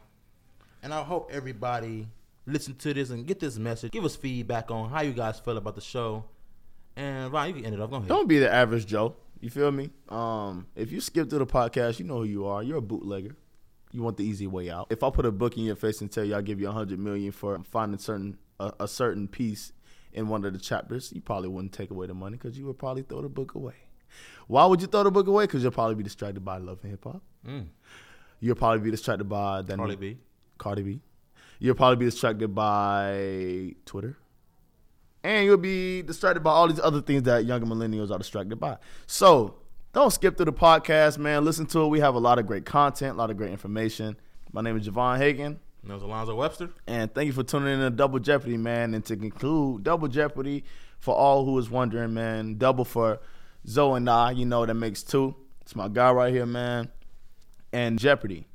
and 0.82 0.94
i 0.94 1.02
hope 1.02 1.30
everybody 1.32 2.06
listen 2.46 2.74
to 2.74 2.94
this 2.94 3.10
and 3.10 3.26
get 3.26 3.40
this 3.40 3.58
message. 3.58 3.92
Give 3.92 4.04
us 4.04 4.16
feedback 4.16 4.70
on 4.70 4.90
how 4.90 5.02
you 5.02 5.12
guys 5.12 5.40
feel 5.40 5.56
about 5.56 5.74
the 5.74 5.80
show 5.80 6.24
and 7.00 7.32
Ryan, 7.32 7.48
you 7.48 7.54
can 7.56 7.64
end 7.64 7.74
it 7.74 7.80
off. 7.80 7.90
Go 7.90 7.96
ahead. 7.96 8.08
Don't 8.08 8.28
be 8.28 8.38
the 8.38 8.52
average 8.52 8.86
Joe. 8.86 9.16
You 9.40 9.48
feel 9.50 9.70
me? 9.72 9.90
Um, 10.10 10.66
if 10.76 10.92
you 10.92 11.00
skip 11.00 11.30
through 11.30 11.38
the 11.40 11.46
podcast, 11.46 11.98
you 11.98 12.04
know 12.04 12.18
who 12.18 12.24
you 12.24 12.44
are. 12.46 12.62
You're 12.62 12.76
a 12.78 12.82
bootlegger. 12.82 13.36
You 13.92 14.02
want 14.02 14.18
the 14.18 14.24
easy 14.24 14.46
way 14.46 14.70
out. 14.70 14.86
If 14.90 15.02
I 15.02 15.10
put 15.10 15.24
a 15.26 15.32
book 15.32 15.56
in 15.56 15.64
your 15.64 15.76
face 15.76 16.00
and 16.00 16.12
tell 16.12 16.24
you 16.24 16.34
I'll 16.34 16.42
give 16.42 16.60
you 16.60 16.68
a 16.68 16.72
hundred 16.72 16.98
million 16.98 17.32
for 17.32 17.58
finding 17.64 17.98
certain 17.98 18.36
a, 18.60 18.72
a 18.80 18.88
certain 18.88 19.26
piece 19.28 19.72
in 20.12 20.28
one 20.28 20.44
of 20.44 20.52
the 20.52 20.58
chapters, 20.58 21.10
you 21.14 21.20
probably 21.20 21.48
wouldn't 21.48 21.72
take 21.72 21.90
away 21.90 22.06
the 22.06 22.14
money 22.14 22.36
because 22.36 22.58
you 22.58 22.66
would 22.66 22.78
probably 22.78 23.02
throw 23.02 23.22
the 23.22 23.28
book 23.28 23.54
away. 23.54 23.74
Why 24.46 24.66
would 24.66 24.80
you 24.82 24.86
throw 24.88 25.04
the 25.04 25.10
book 25.10 25.26
away? 25.26 25.44
Because 25.44 25.62
you'll 25.62 25.72
probably 25.72 25.94
be 25.94 26.02
distracted 26.02 26.44
by 26.44 26.58
love 26.58 26.80
and 26.82 26.90
hip 26.90 27.04
hop. 27.04 27.22
Mm. 27.46 27.68
You'll 28.40 28.56
probably 28.56 28.80
be 28.80 28.90
distracted 28.90 29.24
by 29.28 29.62
that 29.62 29.76
Cardi 29.76 29.92
new- 29.94 30.00
B. 30.00 30.18
Cardi 30.58 30.82
B. 30.82 31.00
You'll 31.58 31.74
probably 31.74 31.96
be 31.96 32.04
distracted 32.06 32.54
by 32.54 33.74
Twitter. 33.86 34.16
And 35.22 35.44
you'll 35.44 35.58
be 35.58 36.02
distracted 36.02 36.42
by 36.42 36.50
all 36.50 36.68
these 36.68 36.80
other 36.80 37.02
things 37.02 37.24
that 37.24 37.44
younger 37.44 37.66
millennials 37.66 38.10
are 38.10 38.18
distracted 38.18 38.56
by. 38.56 38.78
So 39.06 39.56
don't 39.92 40.10
skip 40.12 40.36
through 40.36 40.46
the 40.46 40.52
podcast, 40.52 41.18
man. 41.18 41.44
Listen 41.44 41.66
to 41.66 41.82
it. 41.82 41.88
We 41.88 42.00
have 42.00 42.14
a 42.14 42.18
lot 42.18 42.38
of 42.38 42.46
great 42.46 42.64
content, 42.64 43.14
a 43.14 43.18
lot 43.18 43.30
of 43.30 43.36
great 43.36 43.50
information. 43.50 44.16
My 44.52 44.62
name 44.62 44.76
is 44.76 44.88
Javon 44.88 45.18
Hagan. 45.18 45.58
And 45.82 45.90
that 45.90 45.94
was 45.94 46.02
Alonzo 46.02 46.34
Webster. 46.34 46.70
And 46.86 47.12
thank 47.14 47.26
you 47.26 47.32
for 47.32 47.42
tuning 47.42 47.74
in 47.74 47.80
to 47.80 47.90
Double 47.90 48.18
Jeopardy, 48.18 48.56
man. 48.56 48.94
And 48.94 49.04
to 49.06 49.16
conclude, 49.16 49.82
Double 49.82 50.08
Jeopardy, 50.08 50.64
for 50.98 51.14
all 51.14 51.44
who 51.44 51.58
is 51.58 51.70
wondering, 51.70 52.14
man, 52.14 52.56
double 52.56 52.84
for 52.84 53.20
Zoe 53.66 53.96
and 53.96 54.08
I, 54.08 54.32
you 54.32 54.46
know, 54.46 54.64
that 54.64 54.74
makes 54.74 55.02
two. 55.02 55.34
It's 55.62 55.74
my 55.76 55.88
guy 55.88 56.10
right 56.12 56.32
here, 56.32 56.46
man. 56.46 56.90
And 57.72 57.98
Jeopardy. 57.98 58.46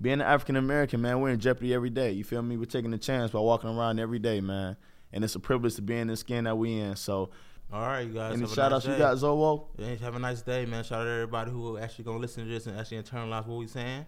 Being 0.00 0.14
an 0.14 0.22
African 0.22 0.56
American, 0.56 1.00
man, 1.00 1.20
we're 1.20 1.30
in 1.30 1.38
jeopardy 1.38 1.72
every 1.72 1.88
day. 1.88 2.10
You 2.10 2.24
feel 2.24 2.42
me? 2.42 2.56
We're 2.56 2.64
taking 2.64 2.92
a 2.92 2.98
chance 2.98 3.30
by 3.30 3.38
walking 3.38 3.70
around 3.70 4.00
every 4.00 4.18
day, 4.18 4.40
man. 4.40 4.76
And 5.14 5.24
it's 5.24 5.34
a 5.36 5.40
privilege 5.40 5.76
to 5.76 5.82
be 5.82 5.96
in 5.96 6.08
the 6.08 6.16
skin 6.16 6.44
that 6.44 6.56
we 6.58 6.74
in. 6.78 6.96
So, 6.96 7.30
All 7.72 7.80
right, 7.80 8.00
you 8.06 8.12
guys. 8.12 8.34
any 8.34 8.46
shout 8.48 8.72
nice 8.72 8.84
outs 8.84 8.86
you 8.86 8.96
got, 8.98 9.16
Zowo? 9.16 9.68
Yeah, 9.78 9.94
have 9.96 10.16
a 10.16 10.18
nice 10.18 10.42
day, 10.42 10.66
man. 10.66 10.84
Shout 10.84 11.00
out 11.00 11.04
to 11.04 11.10
everybody 11.10 11.50
who 11.52 11.78
actually 11.78 12.04
gonna 12.04 12.18
listen 12.18 12.44
to 12.44 12.50
this 12.50 12.66
and 12.66 12.78
actually 12.78 13.00
internalize 13.02 13.46
what 13.46 13.58
we 13.58 13.66
saying, 13.68 14.04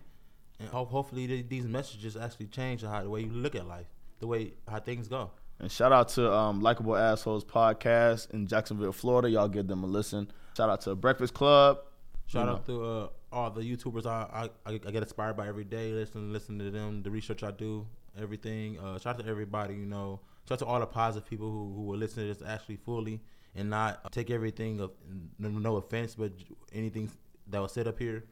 and 0.60 0.68
hope 0.68 0.90
hopefully 0.90 1.26
th- 1.26 1.48
these 1.48 1.66
messages 1.66 2.16
actually 2.16 2.46
change 2.48 2.82
how 2.82 3.02
the 3.02 3.08
way 3.08 3.20
you 3.22 3.30
look 3.30 3.54
at 3.54 3.66
life, 3.66 3.86
the 4.18 4.26
way 4.26 4.52
how 4.68 4.80
things 4.80 5.06
go. 5.08 5.30
And 5.60 5.70
shout 5.72 5.90
out 5.92 6.08
to 6.10 6.30
um, 6.30 6.60
Likeable 6.60 6.96
Assholes 6.96 7.44
Podcast 7.44 8.30
in 8.32 8.46
Jacksonville, 8.46 8.92
Florida. 8.92 9.30
Y'all 9.30 9.48
give 9.48 9.68
them 9.68 9.84
a 9.84 9.86
listen. 9.86 10.30
Shout 10.56 10.68
out 10.68 10.82
to 10.82 10.94
Breakfast 10.94 11.32
Club. 11.32 11.78
Shout 12.26 12.40
You 12.42 12.46
know. 12.46 12.52
out 12.56 12.66
to 12.66 12.84
uh, 12.84 13.08
all 13.32 13.50
the 13.52 13.62
YouTubers 13.62 14.04
I, 14.06 14.50
I 14.66 14.70
I 14.70 14.74
I 14.74 14.90
get 14.90 15.02
inspired 15.04 15.36
by 15.36 15.46
every 15.46 15.64
day. 15.64 15.92
Listen, 15.92 16.32
listen 16.32 16.58
to 16.58 16.70
them, 16.70 17.02
the 17.04 17.10
research 17.10 17.42
I 17.44 17.52
do, 17.52 17.86
everything. 18.20 18.78
Uh, 18.80 18.98
shout 18.98 19.14
out 19.18 19.24
to 19.24 19.30
everybody, 19.30 19.74
you 19.74 19.86
know. 19.86 20.20
Shout 20.48 20.56
out 20.56 20.58
to 20.60 20.66
all 20.66 20.80
the 20.80 20.86
positive 20.86 21.28
people 21.28 21.50
who 21.50 21.72
who 21.74 21.82
will 21.82 21.98
listen 21.98 22.22
to 22.26 22.34
this 22.34 22.46
actually 22.46 22.76
fully 22.76 23.20
and 23.54 23.70
not 23.70 24.12
take 24.12 24.30
everything 24.30 24.80
of 24.80 24.92
no, 25.38 25.48
no 25.48 25.76
offense, 25.76 26.14
but 26.14 26.32
anything 26.72 27.10
that 27.48 27.60
was 27.60 27.72
said 27.72 27.88
up 27.88 27.98
here. 27.98 28.24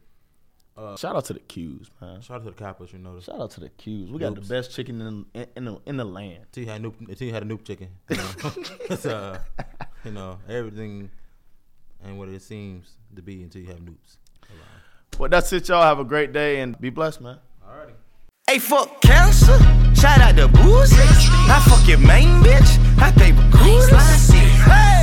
Uh, 0.77 0.97
Shout 0.97 1.15
out 1.15 1.25
to 1.27 1.35
the 1.35 1.41
Qs, 1.41 1.89
man. 2.01 2.21
shout 2.21 2.39
out 2.39 2.45
to 2.45 2.51
the 2.51 2.57
coppers, 2.57 2.93
you 2.93 2.99
know. 2.99 3.21
Shout 3.21 3.41
out 3.41 3.53
to 3.53 3.61
the 3.61 3.69
Qs. 3.69 4.11
We 4.11 4.19
got 4.19 4.33
Oops. 4.33 4.49
the 4.49 4.55
best 4.55 4.75
chicken 4.75 5.01
in 5.01 5.25
in, 5.33 5.47
in, 5.57 5.65
the, 5.67 5.81
in 5.87 5.97
the 5.97 6.05
land. 6.05 6.39
Until 6.47 6.65
you 6.65 6.71
had 6.71 6.83
Noop, 6.83 7.09
until 7.09 7.27
you 7.29 7.33
had 7.33 7.45
a 7.45 7.47
Noop 7.47 7.65
chicken. 7.65 7.91
You 8.11 8.17
know, 8.17 8.31
it's, 8.91 9.07
uh, 9.07 9.39
you 10.05 10.11
know 10.11 10.39
everything 10.49 11.11
and 12.03 12.19
what 12.19 12.29
it 12.29 12.43
seems 12.43 12.91
to 13.15 13.23
be 13.23 13.43
until 13.43 13.62
you 13.62 13.69
have 13.69 13.79
Noops. 13.79 14.17
Well, 15.19 15.31
that's 15.31 15.53
it, 15.53 15.69
y'all. 15.69 15.83
Have 15.83 16.01
a 16.01 16.05
great 16.05 16.33
day 16.33 16.61
and 16.61 16.79
be 16.81 16.91
blessed, 16.91 17.21
man. 17.21 17.39
Alrighty. 17.65 17.93
Hey, 18.49 18.59
fuck 18.59 19.01
cancer. 19.01 19.84
Shout 20.05 20.20
out 20.20 20.36
to 20.36 20.48
Boosie. 20.52 21.00
I 21.48 21.64
fuck 21.64 21.88
your 21.88 21.96
main 21.96 22.28
bitch. 22.44 22.76
I 23.00 23.11
pay 23.11 23.32
for 23.32 23.40
cruises. 23.57 24.28
Hey. 24.68 25.00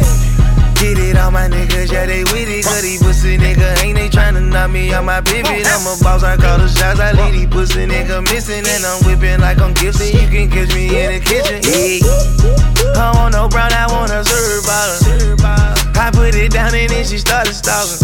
Get 0.77 1.01
it 1.01 1.17
all 1.17 1.31
my 1.31 1.49
niggas, 1.49 1.91
yeah, 1.91 2.05
they 2.05 2.21
with 2.29 2.45
it. 2.45 2.63
Cause 2.63 2.83
these 2.83 3.01
pussy 3.01 3.35
nigga 3.35 3.81
ain't 3.81 3.97
they 3.97 4.09
tryna 4.09 4.45
knock 4.53 4.69
me 4.69 4.93
out 4.93 5.03
my 5.03 5.19
pivot. 5.19 5.65
I'm 5.65 5.89
a 5.89 5.97
boss, 6.03 6.21
I 6.21 6.37
call 6.37 6.59
the 6.59 6.69
shots, 6.69 6.99
I 6.99 7.13
lead 7.13 7.33
these 7.33 7.47
pussy 7.49 7.87
nigga 7.87 8.21
missing. 8.29 8.61
And 8.61 8.85
I'm 8.85 9.01
whipping 9.01 9.41
like 9.41 9.57
I'm 9.57 9.73
gifted. 9.73 10.13
You 10.13 10.29
can 10.29 10.51
catch 10.53 10.69
me 10.75 10.93
in 10.93 11.17
the 11.17 11.19
kitchen. 11.25 11.65
Yeah. 11.65 13.01
I 13.01 13.09
want 13.17 13.33
no 13.33 13.49
brown, 13.49 13.73
I 13.73 13.89
want 13.89 14.11
a 14.13 14.21
serve 14.23 14.61
bottle. 14.69 15.97
I 15.97 16.11
put 16.13 16.35
it 16.35 16.51
down 16.51 16.75
and 16.75 16.91
then 16.91 17.03
she 17.05 17.17
started 17.17 17.55
stalking. 17.55 17.97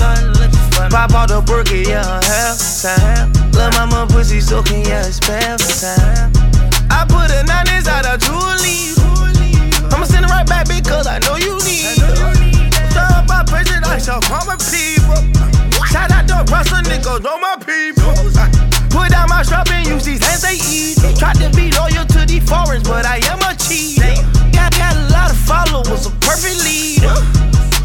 Pop 0.90 1.14
out 1.14 1.30
the 1.30 1.46
burger, 1.46 1.78
yeah, 1.78 2.02
half 2.26 2.58
time. 2.82 3.34
Lil' 3.54 3.70
mama 3.78 4.08
pussy 4.10 4.42
soaking, 4.42 4.82
yeah, 4.82 5.06
it's 5.06 5.20
bath 5.20 5.62
time. 5.78 6.57
I 6.90 7.06
put 7.08 7.32
a 7.32 7.44
nine 7.44 7.68
inside 7.76 8.06
a 8.06 8.18
Julie. 8.18 8.96
I'ma 9.92 10.06
send 10.06 10.26
it 10.26 10.30
right 10.30 10.48
back 10.48 10.68
because 10.68 11.08
I 11.08 11.20
know 11.20 11.36
you 11.36 11.58
need. 11.64 11.98
Shout 12.94 13.12
out 13.12 13.28
my 13.28 13.44
president, 13.48 13.88
I 13.88 13.98
shall 14.00 14.22
call 14.22 14.46
my 14.46 14.58
people. 14.58 15.20
Shout 15.88 16.12
out 16.12 16.28
to 16.28 16.44
Russell 16.52 16.84
niggas, 16.88 17.26
all 17.26 17.40
my 17.40 17.56
people. 17.60 18.14
Put 18.90 19.12
down 19.12 19.30
my 19.30 19.44
strap 19.44 19.70
and 19.72 19.88
use 19.88 20.06
these 20.06 20.24
hands 20.24 20.42
they 20.42 20.58
eat. 20.68 20.98
Tried 21.18 21.38
to 21.40 21.50
be 21.56 21.72
loyal 21.72 22.06
to 22.06 22.26
these 22.26 22.44
foreigners, 22.48 22.84
but 22.84 23.06
I 23.06 23.18
am 23.32 23.40
a 23.44 23.56
cheater. 23.56 24.16
Got, 24.52 24.72
got 24.78 24.96
a 24.96 25.08
lot 25.12 25.32
of 25.32 25.38
followers, 25.38 26.06
a 26.06 26.12
perfect 26.24 26.64
leader. 26.64 27.14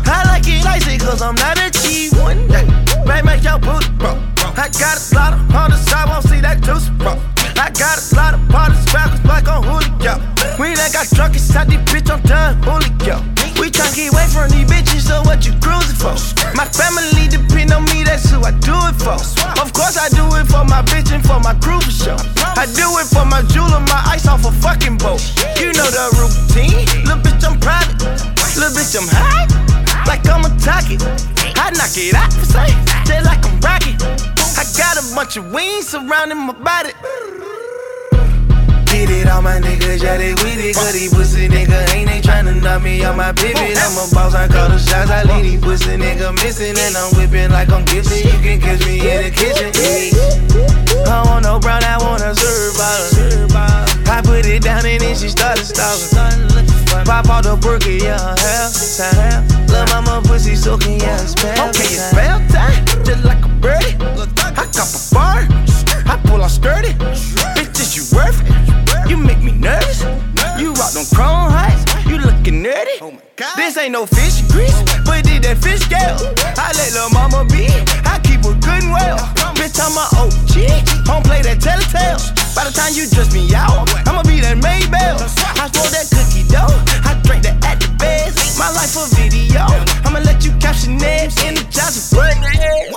I 0.04 0.24
like 0.26 0.46
it 0.46 0.64
icy 0.66 0.98
cause 0.98 1.22
I'm 1.22 1.34
not 1.36 1.58
a 1.58 1.70
cheap 1.70 2.12
one. 2.14 2.48
May 3.06 3.22
make 3.22 3.42
your 3.44 3.58
booty 3.58 3.90
bro. 3.98 4.18
I 4.54 4.68
got 4.78 4.98
a 4.98 5.14
lot 5.14 5.32
of 5.32 5.40
hunters, 5.50 5.81
got 11.02 11.16
drunk 11.16 11.34
inside 11.34 11.68
this 11.68 11.82
bitch, 11.90 12.10
I'm 12.10 12.22
done, 12.22 12.62
Julio. 12.62 13.18
We 13.58 13.70
tryna 13.70 13.94
get 13.94 14.12
away 14.12 14.26
from 14.30 14.50
these 14.50 14.66
bitches, 14.70 15.10
so 15.10 15.22
what 15.22 15.44
you 15.46 15.52
cruising 15.58 15.98
for? 15.98 16.14
My 16.54 16.66
family 16.66 17.26
depend 17.26 17.72
on 17.72 17.84
me, 17.90 18.02
that's 18.04 18.30
who 18.30 18.42
I 18.42 18.52
do 18.62 18.74
it 18.90 18.96
for. 19.02 19.18
Of 19.58 19.72
course 19.72 19.98
I 19.98 20.08
do 20.10 20.22
it 20.38 20.46
for 20.46 20.64
my 20.64 20.82
bitch 20.82 21.10
and 21.12 21.24
for 21.24 21.40
my 21.40 21.54
crew 21.58 21.80
for 21.80 21.90
sure. 21.90 22.20
I 22.38 22.66
do 22.74 22.86
it 23.02 23.08
for 23.10 23.24
my 23.24 23.42
jeweler, 23.50 23.80
my 23.80 24.02
ice 24.06 24.26
off 24.28 24.44
a 24.46 24.52
fucking 24.52 24.98
boat. 24.98 25.22
You 25.58 25.72
know 25.74 25.90
the 25.90 26.06
routine, 26.18 26.86
little 27.02 27.18
bitch 27.18 27.42
I'm 27.42 27.58
private, 27.58 27.98
little 28.54 28.70
bitch 28.70 28.94
I'm 28.94 29.08
high 29.10 29.46
like 30.06 30.26
I'm 30.28 30.44
a 30.44 30.50
target. 30.62 31.02
I 31.58 31.70
knock 31.74 31.94
it 31.98 32.14
out 32.14 32.32
for 32.32 32.46
sight, 32.46 32.74
just 33.06 33.26
like 33.26 33.42
I'm 33.42 33.58
rocket. 33.60 33.98
I 34.54 34.64
got 34.78 34.98
a 34.98 35.14
bunch 35.14 35.36
of 35.36 35.50
wings 35.52 35.88
surrounding 35.88 36.38
my 36.38 36.54
body. 36.54 36.92
Get 38.92 39.08
it, 39.08 39.26
all 39.26 39.40
my 39.40 39.56
niggas, 39.58 40.02
yeah, 40.02 40.18
they 40.18 40.34
with 40.44 40.60
it. 40.60 40.76
Cause 40.76 40.92
these 40.92 41.12
pussy 41.12 41.48
nigga 41.48 41.80
ain't 41.96 42.10
they 42.10 42.20
tryna 42.20 42.60
knock 42.62 42.82
me 42.82 43.02
out 43.02 43.16
my 43.16 43.32
pivot. 43.32 43.78
I'm 43.80 43.96
a 43.96 44.04
boss, 44.12 44.34
I 44.34 44.46
call 44.48 44.68
the 44.68 44.78
shots, 44.78 45.10
I 45.10 45.24
leave 45.24 45.44
these 45.44 45.60
pussy 45.60 45.96
nigga 45.96 46.34
missing. 46.44 46.76
And 46.76 46.94
I'm 46.94 47.08
whipping 47.16 47.50
like 47.50 47.70
I'm 47.70 47.84
gifted. 47.86 48.22
You 48.22 48.36
can 48.44 48.60
catch 48.60 48.84
me 48.84 49.00
in 49.00 49.24
the 49.24 49.30
kitchen. 49.32 49.72
I 51.08 51.24
want 51.24 51.44
no 51.44 51.58
brown, 51.58 51.82
I 51.82 51.96
want 52.04 52.20
a 52.20 52.36
serve 52.36 52.76
bottle. 52.76 54.12
I 54.12 54.20
put 54.20 54.44
it 54.44 54.62
down 54.62 54.84
and 54.84 55.00
then 55.00 55.16
she 55.16 55.28
started 55.30 55.64
stalking. 55.64 56.12
Pop 57.06 57.28
out 57.30 57.44
the 57.44 57.56
burger, 57.56 57.90
yeah, 57.90 58.36
half 58.36 58.76
time. 59.00 59.48
Lil' 59.72 59.86
mama 59.88 60.20
pussy 60.28 60.54
soaking, 60.54 61.00
yeah, 61.00 61.16
it's 61.20 61.34
bath 61.34 61.74
Okay, 61.74 61.96
it's 61.96 62.12
bath 62.12 62.44
time, 62.52 63.04
just 63.04 63.24
like 63.24 63.42
a 63.42 63.48
birdie. 63.48 63.96
I 64.36 64.68
cop 64.68 64.84
a 64.84 65.14
bar, 65.14 65.48
I 66.06 66.20
pull 66.24 66.42
out 66.42 66.50
sturdy. 66.50 66.92
Bitch, 67.56 67.80
is 67.80 67.96
you 67.96 68.16
worth 68.16 68.40
it? 68.44 69.10
You 69.10 69.16
make 69.16 69.42
me 69.42 69.52
nervous. 69.52 70.02
You 70.58 70.72
rock 70.74 70.92
them 70.92 71.06
chrome 71.14 71.50
heights, 71.50 71.82
you 72.06 72.18
looking 72.18 72.62
nerdy. 72.62 73.00
Oh 73.00 73.12
this 73.56 73.76
ain't 73.76 73.92
no 73.92 74.06
fish 74.06 74.42
grease, 74.52 74.76
but 75.04 75.24
did 75.24 75.42
that 75.42 75.58
fish 75.58 75.80
scale. 75.80 76.20
I 76.60 76.70
let 76.76 76.92
lil' 76.92 77.10
mama 77.10 77.42
be, 77.48 77.66
I 78.06 78.20
keep 78.22 78.44
her 78.44 78.54
good 78.62 78.84
and 78.84 78.92
well. 78.92 79.18
Bitch, 79.58 79.80
I'm 79.80 79.96
a 79.96 80.04
OG, 80.20 81.06
don't 81.08 81.24
play 81.24 81.42
that 81.42 81.58
telltale. 81.58 82.20
By 82.54 82.68
the 82.68 82.74
time 82.74 82.92
you 82.94 83.08
dress 83.08 83.32
me 83.32 83.48
out, 83.56 83.88
I'ma 84.06 84.22
be 84.22 84.38
that 84.44 84.60
Maybell. 84.60 85.18
I 85.58 85.66
roll 85.72 85.90
that 85.90 86.06
cookie 86.12 86.46
dough, 86.46 86.70
Drink 87.32 87.44
that 87.48 87.64
at 87.64 87.80
the 87.80 87.88
best. 87.96 88.58
My 88.58 88.68
life 88.76 88.92
a 88.92 89.08
video, 89.16 89.64
I'ma 90.04 90.20
let 90.20 90.44
you 90.44 90.52
caption 90.60 91.00
it. 91.00 91.32
Energize 91.40 92.12
button. 92.12 92.44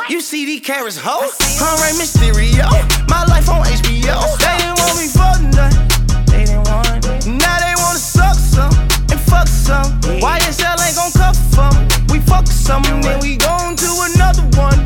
You 0.10 0.20
see 0.20 0.46
these 0.46 0.60
carrots, 0.60 0.98
ho? 1.00 1.32
Alright, 1.64 1.96
Mysterio. 1.96 2.68
My 3.08 3.24
life 3.32 3.48
on 3.48 3.64
HBO. 3.64 4.20
They 4.44 4.60
didn't 4.60 4.76
want 4.76 4.96
me 5.00 5.08
for 5.08 5.32
nothing. 5.56 5.88
They 6.28 6.44
didn't 6.52 6.68
want 6.68 7.08
it. 7.08 7.32
Now 7.32 7.64
they 7.64 7.80
wanna 7.80 7.96
suck 7.96 8.36
some 8.36 8.76
and 9.08 9.22
fuck 9.24 9.48
some. 9.48 9.88
YSL 10.20 10.76
ain't 10.84 11.00
gon' 11.00 11.16
for 11.56 11.72
me. 11.80 11.88
We 12.12 12.20
fuck 12.20 12.46
some, 12.48 12.84
then 12.84 13.20
we 13.24 13.38
gon' 13.38 13.76
do 13.80 13.88
another 14.12 14.44
one. 14.60 14.84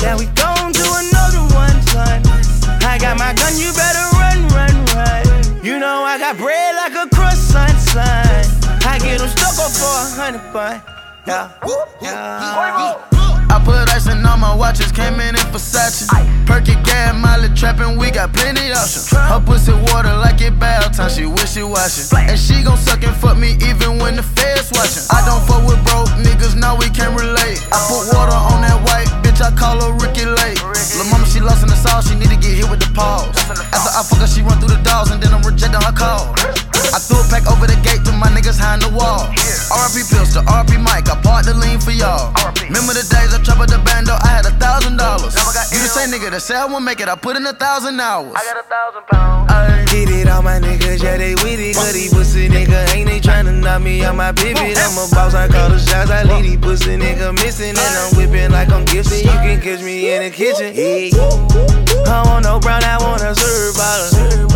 Yeah, 0.00 0.16
we 0.16 0.24
gon' 0.40 0.72
do 0.72 0.88
another 0.88 1.44
one, 1.52 1.76
son. 1.92 2.24
I 2.80 2.96
got 2.96 3.18
my 3.18 3.36
gun, 3.36 3.60
you 3.60 3.76
better 3.76 4.08
run, 4.16 4.48
run, 4.56 4.72
run. 4.96 5.22
You 5.62 5.78
know 5.78 6.02
I 6.02 6.16
got 6.16 6.38
bread 6.38 6.74
like 6.74 6.94
a 6.96 7.06
croissant, 7.14 7.71
up 9.62 9.70
for 9.70 9.86
a 9.86 10.06
hundred 10.18 10.42
bun. 10.52 10.82
Yeah, 11.22 11.54
yeah. 12.02 12.98
I 13.46 13.62
put 13.62 13.86
ice 13.94 14.10
in 14.10 14.26
all 14.26 14.36
my 14.36 14.50
watches, 14.54 14.90
came 14.90 15.20
in 15.22 15.38
in 15.38 15.46
Versace. 15.54 16.10
Perky 16.46 16.74
gas, 16.82 17.14
mileage 17.14 17.54
trapping, 17.54 17.96
we 17.96 18.10
got 18.10 18.32
plenty 18.34 18.72
options. 18.74 19.10
Her 19.14 19.38
pussy 19.38 19.70
water 19.92 20.10
like 20.18 20.40
it 20.40 20.58
bath 20.58 20.96
time, 20.96 21.10
she 21.10 21.26
wish 21.26 21.54
she 21.54 21.62
washing. 21.62 22.10
And 22.18 22.38
she 22.38 22.64
gon' 22.66 22.76
suck 22.76 23.04
and 23.04 23.14
fuck 23.14 23.38
me 23.38 23.54
even 23.62 24.02
when 24.02 24.16
the 24.16 24.26
feds 24.26 24.74
watching. 24.74 25.06
I 25.14 25.22
don't 25.22 25.44
fuck 25.46 25.62
with 25.62 25.78
broke 25.86 26.10
niggas, 26.18 26.58
now 26.58 26.74
we 26.74 26.90
can't 26.90 27.14
relate. 27.14 27.62
I 27.70 27.78
put 27.86 28.10
water 28.10 28.34
on 28.34 28.66
that 28.66 28.82
white 28.82 29.06
bitch, 29.22 29.38
I 29.38 29.54
call 29.54 29.78
her 29.78 29.94
Ricki 29.94 30.26
Lake. 30.26 30.58
Lil' 30.98 31.06
mama, 31.06 31.26
she 31.30 31.38
lost 31.38 31.62
in 31.62 31.70
the 31.70 31.78
sauce, 31.78 32.10
she 32.10 32.18
need 32.18 32.34
to 32.34 32.40
get 32.40 32.58
hit 32.58 32.66
with 32.66 32.82
the 32.82 32.90
paws. 32.98 33.30
After 33.70 33.94
I 33.94 34.02
fuck 34.02 34.18
her, 34.18 34.26
she 34.26 34.42
run 34.42 34.58
through 34.58 34.74
the 34.74 34.82
doors 34.82 35.14
and 35.14 35.22
then 35.22 35.30
I'm 35.30 35.46
rejecting 35.46 35.78
her 35.78 35.94
call. 35.94 36.34
I 36.92 37.00
threw 37.00 37.16
a 37.16 37.24
pack 37.32 37.48
over 37.48 37.64
the 37.66 37.76
gate 37.80 38.04
to 38.04 38.12
my 38.12 38.28
niggas 38.28 38.60
behind 38.60 38.82
the 38.82 38.92
wall. 38.92 39.24
RP 39.72 40.04
pills 40.12 40.36
to 40.36 40.44
RP 40.44 40.76
Mike, 40.76 41.08
I 41.08 41.16
part 41.24 41.48
the 41.48 41.54
lean 41.56 41.80
for 41.80 41.90
y'all. 41.90 42.28
Remember 42.68 42.92
the 42.92 43.00
days 43.08 43.32
I 43.32 43.40
troubled 43.40 43.72
the 43.72 43.80
bando, 43.80 44.12
I 44.20 44.28
had 44.28 44.44
a 44.44 44.52
thousand 44.60 45.00
dollars. 45.00 45.32
You 45.72 45.80
the 45.80 45.88
same 45.88 46.12
nigga 46.12 46.30
that 46.30 46.42
said 46.44 46.56
I 46.60 46.66
won't 46.66 46.84
make 46.84 47.00
it, 47.00 47.08
I 47.08 47.16
put 47.16 47.36
in 47.36 47.46
a 47.46 47.56
thousand 47.56 47.98
hours. 47.98 48.36
I 48.36 48.44
got 48.44 48.60
a 48.60 48.66
thousand 48.68 49.04
pounds. 49.08 49.90
Get 49.90 50.08
it, 50.12 50.28
all 50.28 50.42
my 50.42 50.60
niggas, 50.60 51.02
yeah, 51.02 51.16
they 51.16 51.32
with 51.40 51.60
it. 51.60 51.76
Cause 51.76 51.94
these 51.94 52.12
pussy 52.12 52.48
nigga 52.48 52.84
ain't 52.92 53.08
they 53.08 53.20
tryna 53.20 53.56
knock 53.56 53.80
me 53.80 54.04
out 54.04 54.14
my 54.14 54.32
pivot. 54.32 54.76
I'm 54.76 54.92
a 55.00 55.08
boss, 55.08 55.32
I 55.32 55.48
call 55.48 55.70
the 55.72 55.80
shots, 55.80 56.10
I 56.10 56.24
leave 56.24 56.44
these 56.44 56.60
pussy 56.60 57.00
nigga 57.00 57.32
missing. 57.32 57.72
And 57.72 57.78
I'm 57.80 58.16
whipping 58.20 58.52
like 58.52 58.68
I'm 58.68 58.84
gifted. 58.84 59.24
You 59.24 59.32
can 59.40 59.60
catch 59.62 59.80
me 59.80 60.12
in 60.12 60.28
the 60.28 60.30
kitchen. 60.30 60.76
Yeah. 60.76 61.16
I 62.04 62.20
want 62.28 62.44
no 62.44 62.60
brown, 62.60 62.84
I 62.84 63.00
want 63.00 63.22
a 63.22 63.34
serve 63.34 63.76
bottle. 63.76 64.52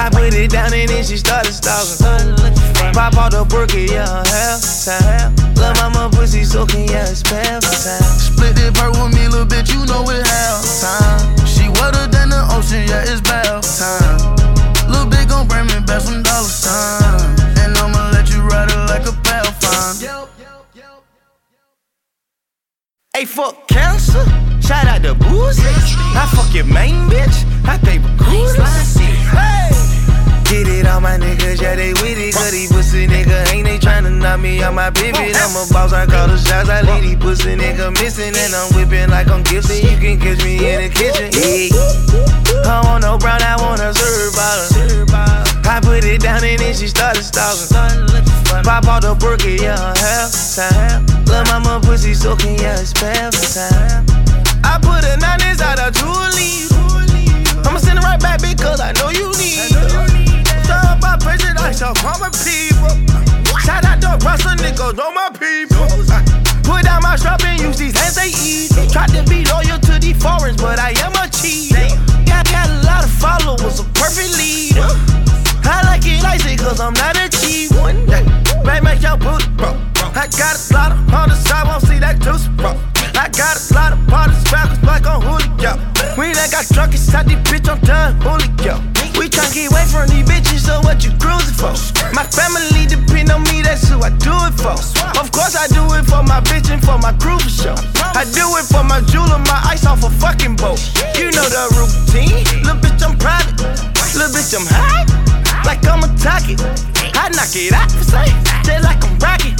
I 0.00 0.08
put 0.08 0.32
it 0.32 0.50
down 0.50 0.72
and 0.72 0.88
then 0.88 1.04
she 1.04 1.18
started 1.18 1.52
stalking. 1.78 2.34
Pop 2.92 3.16
out 3.16 3.30
the 3.32 3.44
burger, 3.44 3.78
yeah, 3.78 4.24
half 4.26 4.62
time. 4.84 5.34
Love 5.54 5.76
mama 5.76 6.10
pussy 6.12 6.44
soaking, 6.44 6.88
yeah, 6.88 7.08
it's 7.08 7.22
bath 7.22 7.62
time. 7.62 8.02
Split 8.18 8.56
that 8.56 8.74
part 8.74 8.92
with 8.92 9.14
me, 9.14 9.28
little 9.28 9.46
bitch, 9.46 9.72
you 9.72 9.86
know 9.86 10.02
it 10.10 10.26
half 10.26 10.64
time. 10.82 11.46
She 11.46 11.68
wetter 11.78 12.06
than 12.10 12.30
the 12.30 12.42
ocean, 12.50 12.82
yeah, 12.88 13.06
it's 13.06 13.20
bath 13.20 13.62
time. 13.78 14.40
Little 14.90 15.06
bitch 15.06 15.28
gon' 15.28 15.46
bring 15.46 15.66
me 15.66 15.78
back 15.86 16.02
some 16.02 16.22
dollar 16.22 16.48
sign. 16.48 17.38
And 17.62 17.76
I'ma 17.78 18.10
let 18.10 18.28
you 18.30 18.40
ride 18.42 18.70
it 18.70 18.82
like 18.90 19.06
a 19.06 19.14
Pathfinder. 19.22 20.26
Hey, 23.14 23.24
fuck 23.24 23.68
cancer. 23.68 24.24
Shout 24.60 24.86
out 24.86 25.02
to 25.02 25.14
Boosie. 25.14 25.62
I 26.16 26.26
fuck 26.34 26.52
your 26.54 26.64
main 26.64 27.08
bitch. 27.08 27.44
I 27.66 27.78
pay 27.78 27.98
for 27.98 28.10
coolers. 28.24 28.96
Hey! 29.30 29.79
Get 30.50 30.66
it 30.66 30.84
all 30.86 31.00
my 31.00 31.16
niggas, 31.16 31.62
yeah, 31.62 31.76
they 31.76 31.94
with 32.02 32.18
it. 32.18 32.34
Cause 32.34 32.50
these 32.50 32.72
pussy 32.72 33.06
nigga 33.06 33.54
ain't 33.54 33.66
they 33.66 33.78
tryna 33.78 34.18
knock 34.18 34.40
me 34.40 34.60
out 34.60 34.74
my 34.74 34.90
pivot. 34.90 35.36
I'm 35.38 35.54
a 35.54 35.62
boss, 35.70 35.92
I 35.92 36.06
call 36.06 36.26
the 36.26 36.36
shots, 36.36 36.68
I 36.68 36.82
leave 36.82 37.02
these 37.06 37.16
pussy 37.16 37.54
nigga 37.54 37.94
missing. 37.94 38.34
And 38.34 38.52
I'm 38.52 38.74
whipping 38.74 39.10
like 39.10 39.28
I'm 39.28 39.44
gifted. 39.44 39.78
You 39.78 39.96
can 39.96 40.18
catch 40.18 40.42
me 40.42 40.58
in 40.58 40.82
the 40.82 40.90
kitchen. 40.90 41.30
Yeah. 41.38 41.70
I 42.66 42.82
want 42.82 43.06
no 43.06 43.16
brown, 43.16 43.40
I 43.42 43.54
want 43.62 43.80
a 43.80 43.94
serve 43.94 44.34
bottle. 44.34 45.06
I 45.70 45.78
put 45.80 46.02
it 46.02 46.20
down 46.20 46.42
and 46.42 46.58
then 46.58 46.74
she 46.74 46.88
started 46.88 47.22
stalking. 47.22 47.70
Pop 48.64 48.86
out 48.90 49.02
the 49.02 49.14
burger, 49.14 49.54
yeah, 49.54 49.94
half 50.02 50.34
time. 50.56 51.06
Love 51.26 51.46
my 51.46 51.60
mama 51.60 51.86
pussy 51.86 52.12
soaking, 52.12 52.58
yeah, 52.58 52.80
it's 52.80 52.92
bath 52.92 53.54
time. 53.54 54.09
My 62.30 62.38
people. 62.44 63.58
Shout 63.60 63.84
out 63.84 64.00
to 64.00 64.24
Russell 64.24 64.56
niggas, 64.56 64.98
all 64.98 65.12
my 65.12 65.30
people. 65.30 65.86
Put 66.62 66.84
down 66.84 67.02
my 67.02 67.16
strap 67.16 67.42
and 67.44 67.60
use 67.60 67.78
these 67.78 67.96
hands 67.98 68.16
they 68.16 68.30
eat. 68.42 68.70
Tried 68.92 69.10
to 69.10 69.22
be 69.28 69.44
loyal 69.44 69.78
to 69.78 69.98
these 69.98 70.20
foreigns, 70.22 70.60
but 70.60 70.78
I 70.78 70.90
am 71.00 71.12
a 71.14 71.28
cheat. 71.30 71.72
Got, 72.26 72.46
got 72.46 72.68
a 72.68 72.86
lot 72.86 73.04
of 73.04 73.10
followers, 73.10 73.80
a 73.80 73.84
perfect 73.94 74.36
leader. 74.36 74.88
I 75.64 75.82
like 75.84 76.06
it 76.06 76.24
icy 76.24 76.56
cause 76.56 76.80
I'm 76.80 76.94
not 76.94 77.16
a 77.16 77.28
cheap 77.28 77.72
one. 77.72 78.06
May 78.64 78.80
make 78.80 79.02
your 79.02 79.16
booty 79.16 79.48
bro. 79.56 79.76
I 80.14 80.26
got 80.36 80.56
a 80.56 80.74
lot 80.74 80.92
of 80.92 80.98
hunters, 81.08 81.50
I 81.50 81.64
won't 81.64 81.82
see 81.82 81.98
that 81.98 82.20
juice, 82.20 82.48
bro. 82.48 82.74
I 83.16 83.28
got 83.32 83.56
a 83.56 83.74
lot 83.74 83.92
of 83.92 84.00
parties, 84.06 84.40
rappers 84.52 84.82
like 84.82 85.06
on 85.06 85.22
Julio. 85.22 85.78
We 86.18 86.32
done 86.32 86.50
got 86.50 86.66
drunk 86.68 86.92
inside 86.92 87.26
this 87.26 87.40
bitch, 87.48 87.68
I'm 87.68 87.80
done, 87.80 88.20
Julio. 88.20 88.78
We 89.18 89.28
tryna 89.28 89.52
get 89.52 89.70
away 89.72 89.84
from 89.86 90.08
these 90.08 90.24
bitches, 90.24 90.66
so 90.66 90.80
what 90.80 91.04
you 91.04 91.12
cruising 91.18 91.54
for? 91.54 91.74
My 92.14 92.24
family 92.24 92.86
depend 92.86 93.30
on 93.30 93.42
me, 93.44 93.62
that's 93.62 93.88
who 93.88 94.00
I 94.00 94.10
do 94.10 94.32
it 94.48 94.54
for. 94.56 94.76
Of 95.18 95.32
course 95.32 95.56
I 95.56 95.68
do 95.68 95.82
it 95.94 96.04
for 96.06 96.22
my 96.22 96.40
bitch 96.40 96.70
and 96.70 96.82
for 96.82 96.98
my 96.98 97.12
crew 97.20 97.38
for 97.38 97.50
sure. 97.50 97.78
I 98.16 98.24
do 98.32 98.44
it 98.56 98.66
for 98.66 98.84
my 98.84 99.00
jeweler, 99.12 99.38
my 99.38 99.60
ice 99.64 99.86
off 99.86 100.04
a 100.04 100.10
fucking 100.10 100.56
boat. 100.56 100.80
You 101.18 101.30
know 101.32 101.46
the 101.48 101.68
routine, 101.76 102.36
little 102.64 102.80
bitch 102.80 103.02
I'm 103.04 103.16
private, 103.18 103.60
little 104.16 104.32
bitch 104.32 104.54
I'm 104.56 104.66
high 104.66 105.04
like 105.64 105.86
I'm 105.86 106.02
a 106.02 106.08
target. 106.18 106.58
I 107.14 107.28
knock 107.30 107.54
it 107.54 107.72
out 107.72 107.90
for 107.90 108.04
sight, 108.04 108.32
just 108.64 108.84
like 108.84 109.02
I'm 109.04 109.18
rocket. 109.18 109.54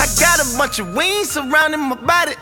I 0.00 0.06
got 0.20 0.40
a 0.40 0.46
bunch 0.58 0.78
of 0.78 0.94
wings 0.94 1.30
surrounding 1.30 1.80
my 1.80 1.96
body. 1.96 2.34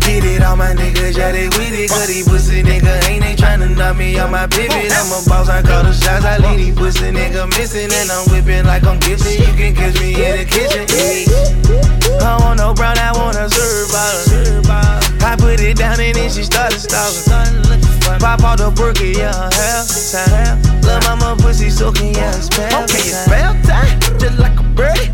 Get 0.00 0.24
it 0.24 0.42
all 0.42 0.56
my 0.56 0.72
niggas, 0.72 1.16
yeah, 1.16 1.32
they 1.32 1.48
with 1.48 1.74
it. 1.74 1.90
Cause 1.90 2.06
these 2.06 2.28
pussy 2.28 2.62
nigga 2.62 3.04
ain't 3.08 3.22
they 3.22 3.34
tryna 3.34 3.76
knock 3.76 3.96
me 3.96 4.18
out 4.18 4.30
my 4.30 4.46
pivot. 4.46 4.92
I'm 4.92 5.10
a 5.10 5.18
boss, 5.28 5.48
I 5.48 5.62
call 5.62 5.82
the 5.82 5.92
shots, 5.92 6.24
I 6.24 6.38
leave 6.38 6.58
these 6.58 6.74
pussy 6.76 7.10
nigga 7.10 7.48
missing. 7.58 7.90
And 7.92 8.10
I'm 8.10 8.24
whipping 8.30 8.64
like 8.64 8.84
I'm 8.84 8.98
gifted. 9.00 9.40
You 9.40 9.52
can 9.54 9.74
catch 9.74 10.00
me 10.00 10.14
in 10.14 10.36
the 10.38 10.44
kitchen. 10.46 10.86
Yeah. 10.94 12.22
I 12.22 12.38
want 12.40 12.58
no 12.58 12.72
brown, 12.72 12.98
I 12.98 13.12
want 13.12 13.36
a 13.36 13.50
serve 13.50 13.90
bottle. 13.92 15.26
I 15.26 15.36
put 15.36 15.60
it 15.60 15.76
down 15.76 16.00
and 16.00 16.14
then 16.14 16.30
she 16.30 16.44
started 16.44 16.78
stalking. 16.78 17.85
Pop 18.20 18.42
out 18.42 18.58
the 18.58 18.70
burger, 18.70 19.04
yeah, 19.04 19.50
half 19.52 19.86
time. 20.12 20.62
Love 20.82 21.02
mama 21.04 21.36
pussy 21.42 21.70
soaking, 21.70 22.14
yeah, 22.14 22.36
it's 22.36 22.48
bath 22.48 22.90
Okay, 22.90 23.08
it's 23.08 23.28
bath 23.28 23.56
time, 23.66 24.00
just 24.18 24.38
like 24.38 24.58
a 24.58 24.62
birdie. 24.62 25.10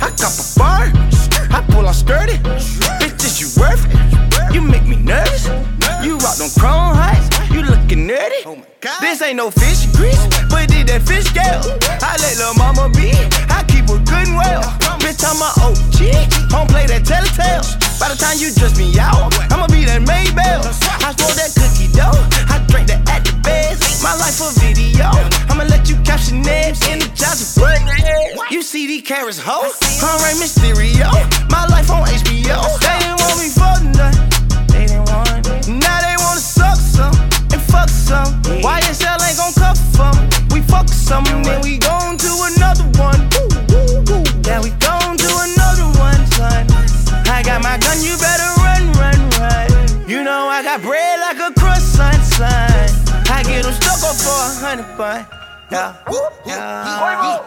I 0.00 0.10
cop 0.16 0.32
a 0.32 0.46
bar, 0.58 0.92
I 1.50 1.64
pull 1.70 1.86
out 1.88 1.94
sturdy. 1.94 2.38
Bitch, 3.00 3.24
is 3.24 3.40
you 3.40 3.48
worth 3.60 3.84
it? 3.88 4.54
You 4.54 4.60
make 4.60 4.86
me 4.86 4.96
nervous. 4.96 5.46
You 6.04 6.18
rock 6.18 6.36
them 6.36 6.50
chrome 6.58 6.94
heights, 6.94 7.28
you 7.50 7.62
looking 7.62 8.06
nerdy. 8.06 8.46
Oh 8.46 8.62
this 9.00 9.20
ain't 9.22 9.36
no 9.36 9.50
fish 9.50 9.86
grease, 9.96 10.22
but 10.48 10.68
did 10.68 10.86
that 10.88 11.02
fish 11.02 11.26
scale. 11.26 11.60
I 11.98 12.14
let 12.22 12.38
lil' 12.38 12.54
mama 12.54 12.88
be, 12.94 13.10
I 13.50 13.64
keep 13.66 13.88
her 13.90 13.98
good 13.98 14.28
and 14.28 14.36
well. 14.36 14.62
Bitch, 15.02 15.24
I'm 15.26 15.40
a 15.42 15.50
OG, 15.66 16.50
don't 16.50 16.68
play 16.70 16.86
that 16.86 17.02
telltale. 17.02 17.66
By 17.98 18.12
the 18.12 18.18
time 18.18 18.38
you 18.38 18.52
dress 18.54 18.78
me 18.78 18.94
out, 19.00 19.32
I'ma 19.50 19.66
be 19.66 19.84
that 19.88 20.02
Maybell. 20.06 20.62
I 21.02 21.10
smoke 21.16 21.34
that 21.34 21.50
cookie 21.56 21.85
dough, 21.96 22.12
I 22.52 22.62
drink 22.68 22.88
that 22.92 23.02
at 23.08 23.24
the 23.24 23.32
best. 23.40 24.04
My 24.04 24.14
life 24.14 24.38
a 24.44 24.52
video, 24.60 25.08
I'ma 25.48 25.64
let 25.64 25.88
you 25.88 25.96
caption 26.04 26.44
it. 26.44 26.76
Energize 26.88 27.56
button. 27.56 27.88
You 28.50 28.62
see 28.62 28.86
these 28.86 29.02
carrots, 29.02 29.38
ho? 29.40 29.62
Rey 30.22 30.36
Mysterio. 30.36 31.08
My 31.50 31.64
life 31.66 31.90
on 31.90 32.04
HBO. 32.04 32.60
They 32.84 32.98
didn't 33.00 33.18
want 33.24 33.36
me 33.40 33.48
for 33.48 33.74
nothing. 33.96 34.28
They 34.68 34.86
didn't 34.86 35.08
want 35.08 35.48
it. 35.48 35.68
Now 35.68 35.98
they 36.04 36.16
wanna 36.20 36.40
suck 36.40 36.76
some 36.76 37.16
and 37.52 37.62
fuck 37.72 37.88
some. 37.88 38.28
YSL 38.60 39.18
ain't 39.26 39.38
gon' 39.40 39.54
cover 39.56 39.80
for. 39.96 40.12
We 40.54 40.60
fuck 40.60 40.88
some, 40.88 41.24
then 41.24 41.60
we 41.62 41.78
hundred 54.66 54.90
bun. 54.98 55.22
Yeah, 55.70 55.94
yeah. 56.42 57.38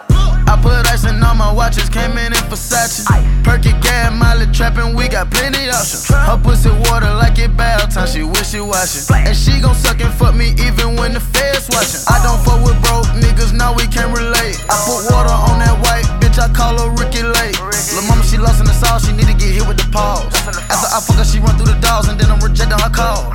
I 0.47 0.55
put 0.63 0.87
ice 0.87 1.03
in 1.03 1.19
all 1.21 1.35
my 1.35 1.51
watches, 1.51 1.91
came 1.91 2.15
in 2.15 2.31
in 2.31 2.43
Versace. 2.47 3.03
Perky 3.43 3.75
gas, 3.83 4.15
mileage 4.15 4.55
trapping, 4.55 4.95
we 4.95 5.11
got 5.11 5.29
plenty 5.29 5.67
options. 5.67 6.07
Her 6.07 6.39
pussy 6.39 6.71
water 6.87 7.11
like 7.19 7.37
it 7.37 7.51
bath 7.59 7.93
time, 7.93 8.07
she 8.07 8.23
wish 8.23 8.55
wishy 8.55 8.63
washy. 8.63 9.03
And 9.11 9.35
she 9.35 9.59
gon' 9.59 9.75
suck 9.75 9.99
and 9.99 10.13
fuck 10.15 10.33
me 10.33 10.55
even 10.63 10.95
when 10.95 11.11
the 11.11 11.19
feds 11.19 11.67
watching. 11.67 11.99
I 12.07 12.23
don't 12.23 12.39
fuck 12.39 12.63
with 12.63 12.79
broke 12.87 13.11
niggas, 13.19 13.51
now 13.51 13.75
we 13.75 13.83
can't 13.91 14.15
relate. 14.15 14.55
I 14.71 14.79
put 14.87 15.11
water 15.11 15.35
on 15.35 15.59
that 15.59 15.75
white 15.83 16.07
bitch, 16.23 16.39
I 16.39 16.47
call 16.55 16.79
her 16.79 16.87
Ricki 16.95 17.19
Lake. 17.19 17.59
Lil' 17.59 18.07
mama, 18.07 18.23
she 18.23 18.39
lost 18.39 18.63
in 18.63 18.65
the 18.65 18.75
sauce, 18.79 19.03
she 19.05 19.11
need 19.11 19.27
to 19.27 19.35
get 19.35 19.51
hit 19.59 19.67
with 19.67 19.75
the 19.75 19.87
paws. 19.91 20.23
After 20.71 20.87
I 20.87 21.03
fuck 21.03 21.19
her, 21.19 21.27
she 21.27 21.43
run 21.43 21.59
through 21.59 21.67
the 21.67 21.79
dolls, 21.83 22.07
and 22.07 22.15
then 22.15 22.31
I'm 22.31 22.39
rejecting 22.39 22.79
her 22.79 22.91
call. 22.95 23.27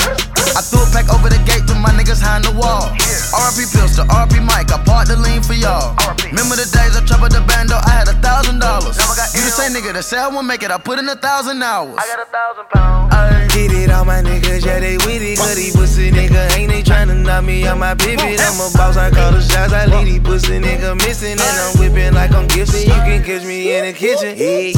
I 0.52 0.60
threw 0.60 0.84
a 0.84 0.88
pack 0.92 1.08
over 1.08 1.32
the 1.32 1.40
gate 1.48 1.64
to 1.68 1.74
my 1.74 1.90
niggas 1.96 2.20
behind 2.20 2.44
the 2.44 2.52
wall. 2.52 2.92
RP 3.32 3.66
pills 3.72 3.96
to 3.96 4.04
RP 4.12 4.44
Mike, 4.44 4.70
I 4.70 4.78
part 4.84 5.08
the 5.08 5.16
lean 5.16 5.42
for 5.42 5.54
y'all. 5.54 5.96
Remember 6.28 6.56
the 6.56 6.68
days 6.68 6.92
I 6.96 7.02
troubled 7.08 7.32
the 7.32 7.40
bando, 7.48 7.80
I 7.80 8.04
had 8.04 8.08
a 8.08 8.16
thousand 8.20 8.60
dollars. 8.60 8.96
You 9.34 9.40
the 9.40 9.50
same 9.50 9.72
nigga 9.72 9.92
that 9.92 10.04
said 10.04 10.20
I 10.20 10.28
won't 10.28 10.46
make 10.46 10.62
it, 10.62 10.70
I 10.70 10.78
put 10.78 10.98
in 10.98 11.08
a 11.08 11.16
thousand 11.16 11.62
hours. 11.62 11.96
I 11.96 12.04
got 12.04 12.20
a 12.20 12.28
thousand 12.28 12.68
pounds. 12.68 13.54
Get 13.54 13.70
it, 13.70 13.90
all 13.90 14.04
my 14.04 14.22
niggas, 14.22 14.64
yeah, 14.64 14.80
they 14.80 14.96
with 14.98 15.22
it. 15.22 15.38
Cause 15.38 15.56
these 15.56 15.74
pussy 15.74 16.10
nigga 16.10 16.56
ain't 16.58 16.70
they 16.70 16.82
tryna 16.82 17.22
knock 17.22 17.44
me 17.44 17.66
out 17.66 17.78
my 17.78 17.94
pivot. 17.94 18.40
I'm 18.40 18.60
a 18.60 18.70
boss, 18.74 18.96
I 18.96 19.10
call 19.10 19.32
the 19.32 19.40
shots, 19.40 19.72
I 19.72 19.86
leave 19.86 20.06
these 20.06 20.20
pussy 20.20 20.58
nigga 20.58 20.96
missing. 20.98 21.38
And 21.38 21.40
I'm 21.40 21.78
whipping 21.78 22.14
like 22.14 22.32
I'm 22.32 22.46
gifted. 22.48 22.86
You 22.86 22.98
can 23.06 23.22
catch 23.22 23.44
me 23.44 23.76
in 23.76 23.86
the 23.86 23.92
kitchen. 23.92 24.36
Hey. 24.36 24.74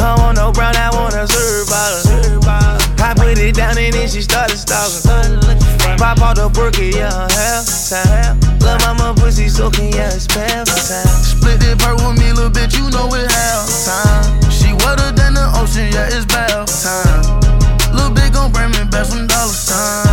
I 0.00 0.16
want 0.18 0.36
no 0.36 0.52
brown, 0.52 0.76
I 0.76 0.90
want 0.92 1.14
a 1.14 1.26
serve 1.28 1.68
bottle. 1.68 2.83
I 3.00 3.14
put 3.14 3.38
it 3.38 3.54
down 3.54 3.78
and 3.78 3.94
then 3.94 4.08
she 4.08 4.22
started 4.22 4.56
stalking. 4.56 5.40
Pop 5.98 6.20
out 6.20 6.36
the 6.36 6.48
Berkey, 6.50 6.94
yeah, 6.94 7.10
her 7.10 7.28
half 7.30 7.66
time. 7.88 8.40
Love 8.60 8.80
mama 8.82 9.14
pussy 9.18 9.48
soaking, 9.48 9.92
yeah, 9.92 10.12
it's 10.12 10.26
half 10.32 10.66
time. 10.66 11.06
Split 11.22 11.62
it 11.62 11.78
part 11.78 11.96
with 11.96 12.18
me, 12.18 12.32
little 12.32 12.50
bitch, 12.50 12.76
you 12.76 12.90
know 12.90 13.08
it 13.14 13.28
halftime. 13.30 14.50
She 14.50 14.72
wetter 14.84 15.12
than 15.12 15.34
the 15.34 15.46
ocean, 15.54 15.92
yeah, 15.92 16.08
it's 16.10 16.26
bath 16.26 16.66
time. 16.82 17.40
Little 17.94 18.10
bitch 18.10 18.32
gon' 18.32 18.52
bring 18.52 18.70
me 18.70 18.84
back 18.90 19.06
some 19.06 19.26
dollar 19.26 19.52
signs. 19.52 20.03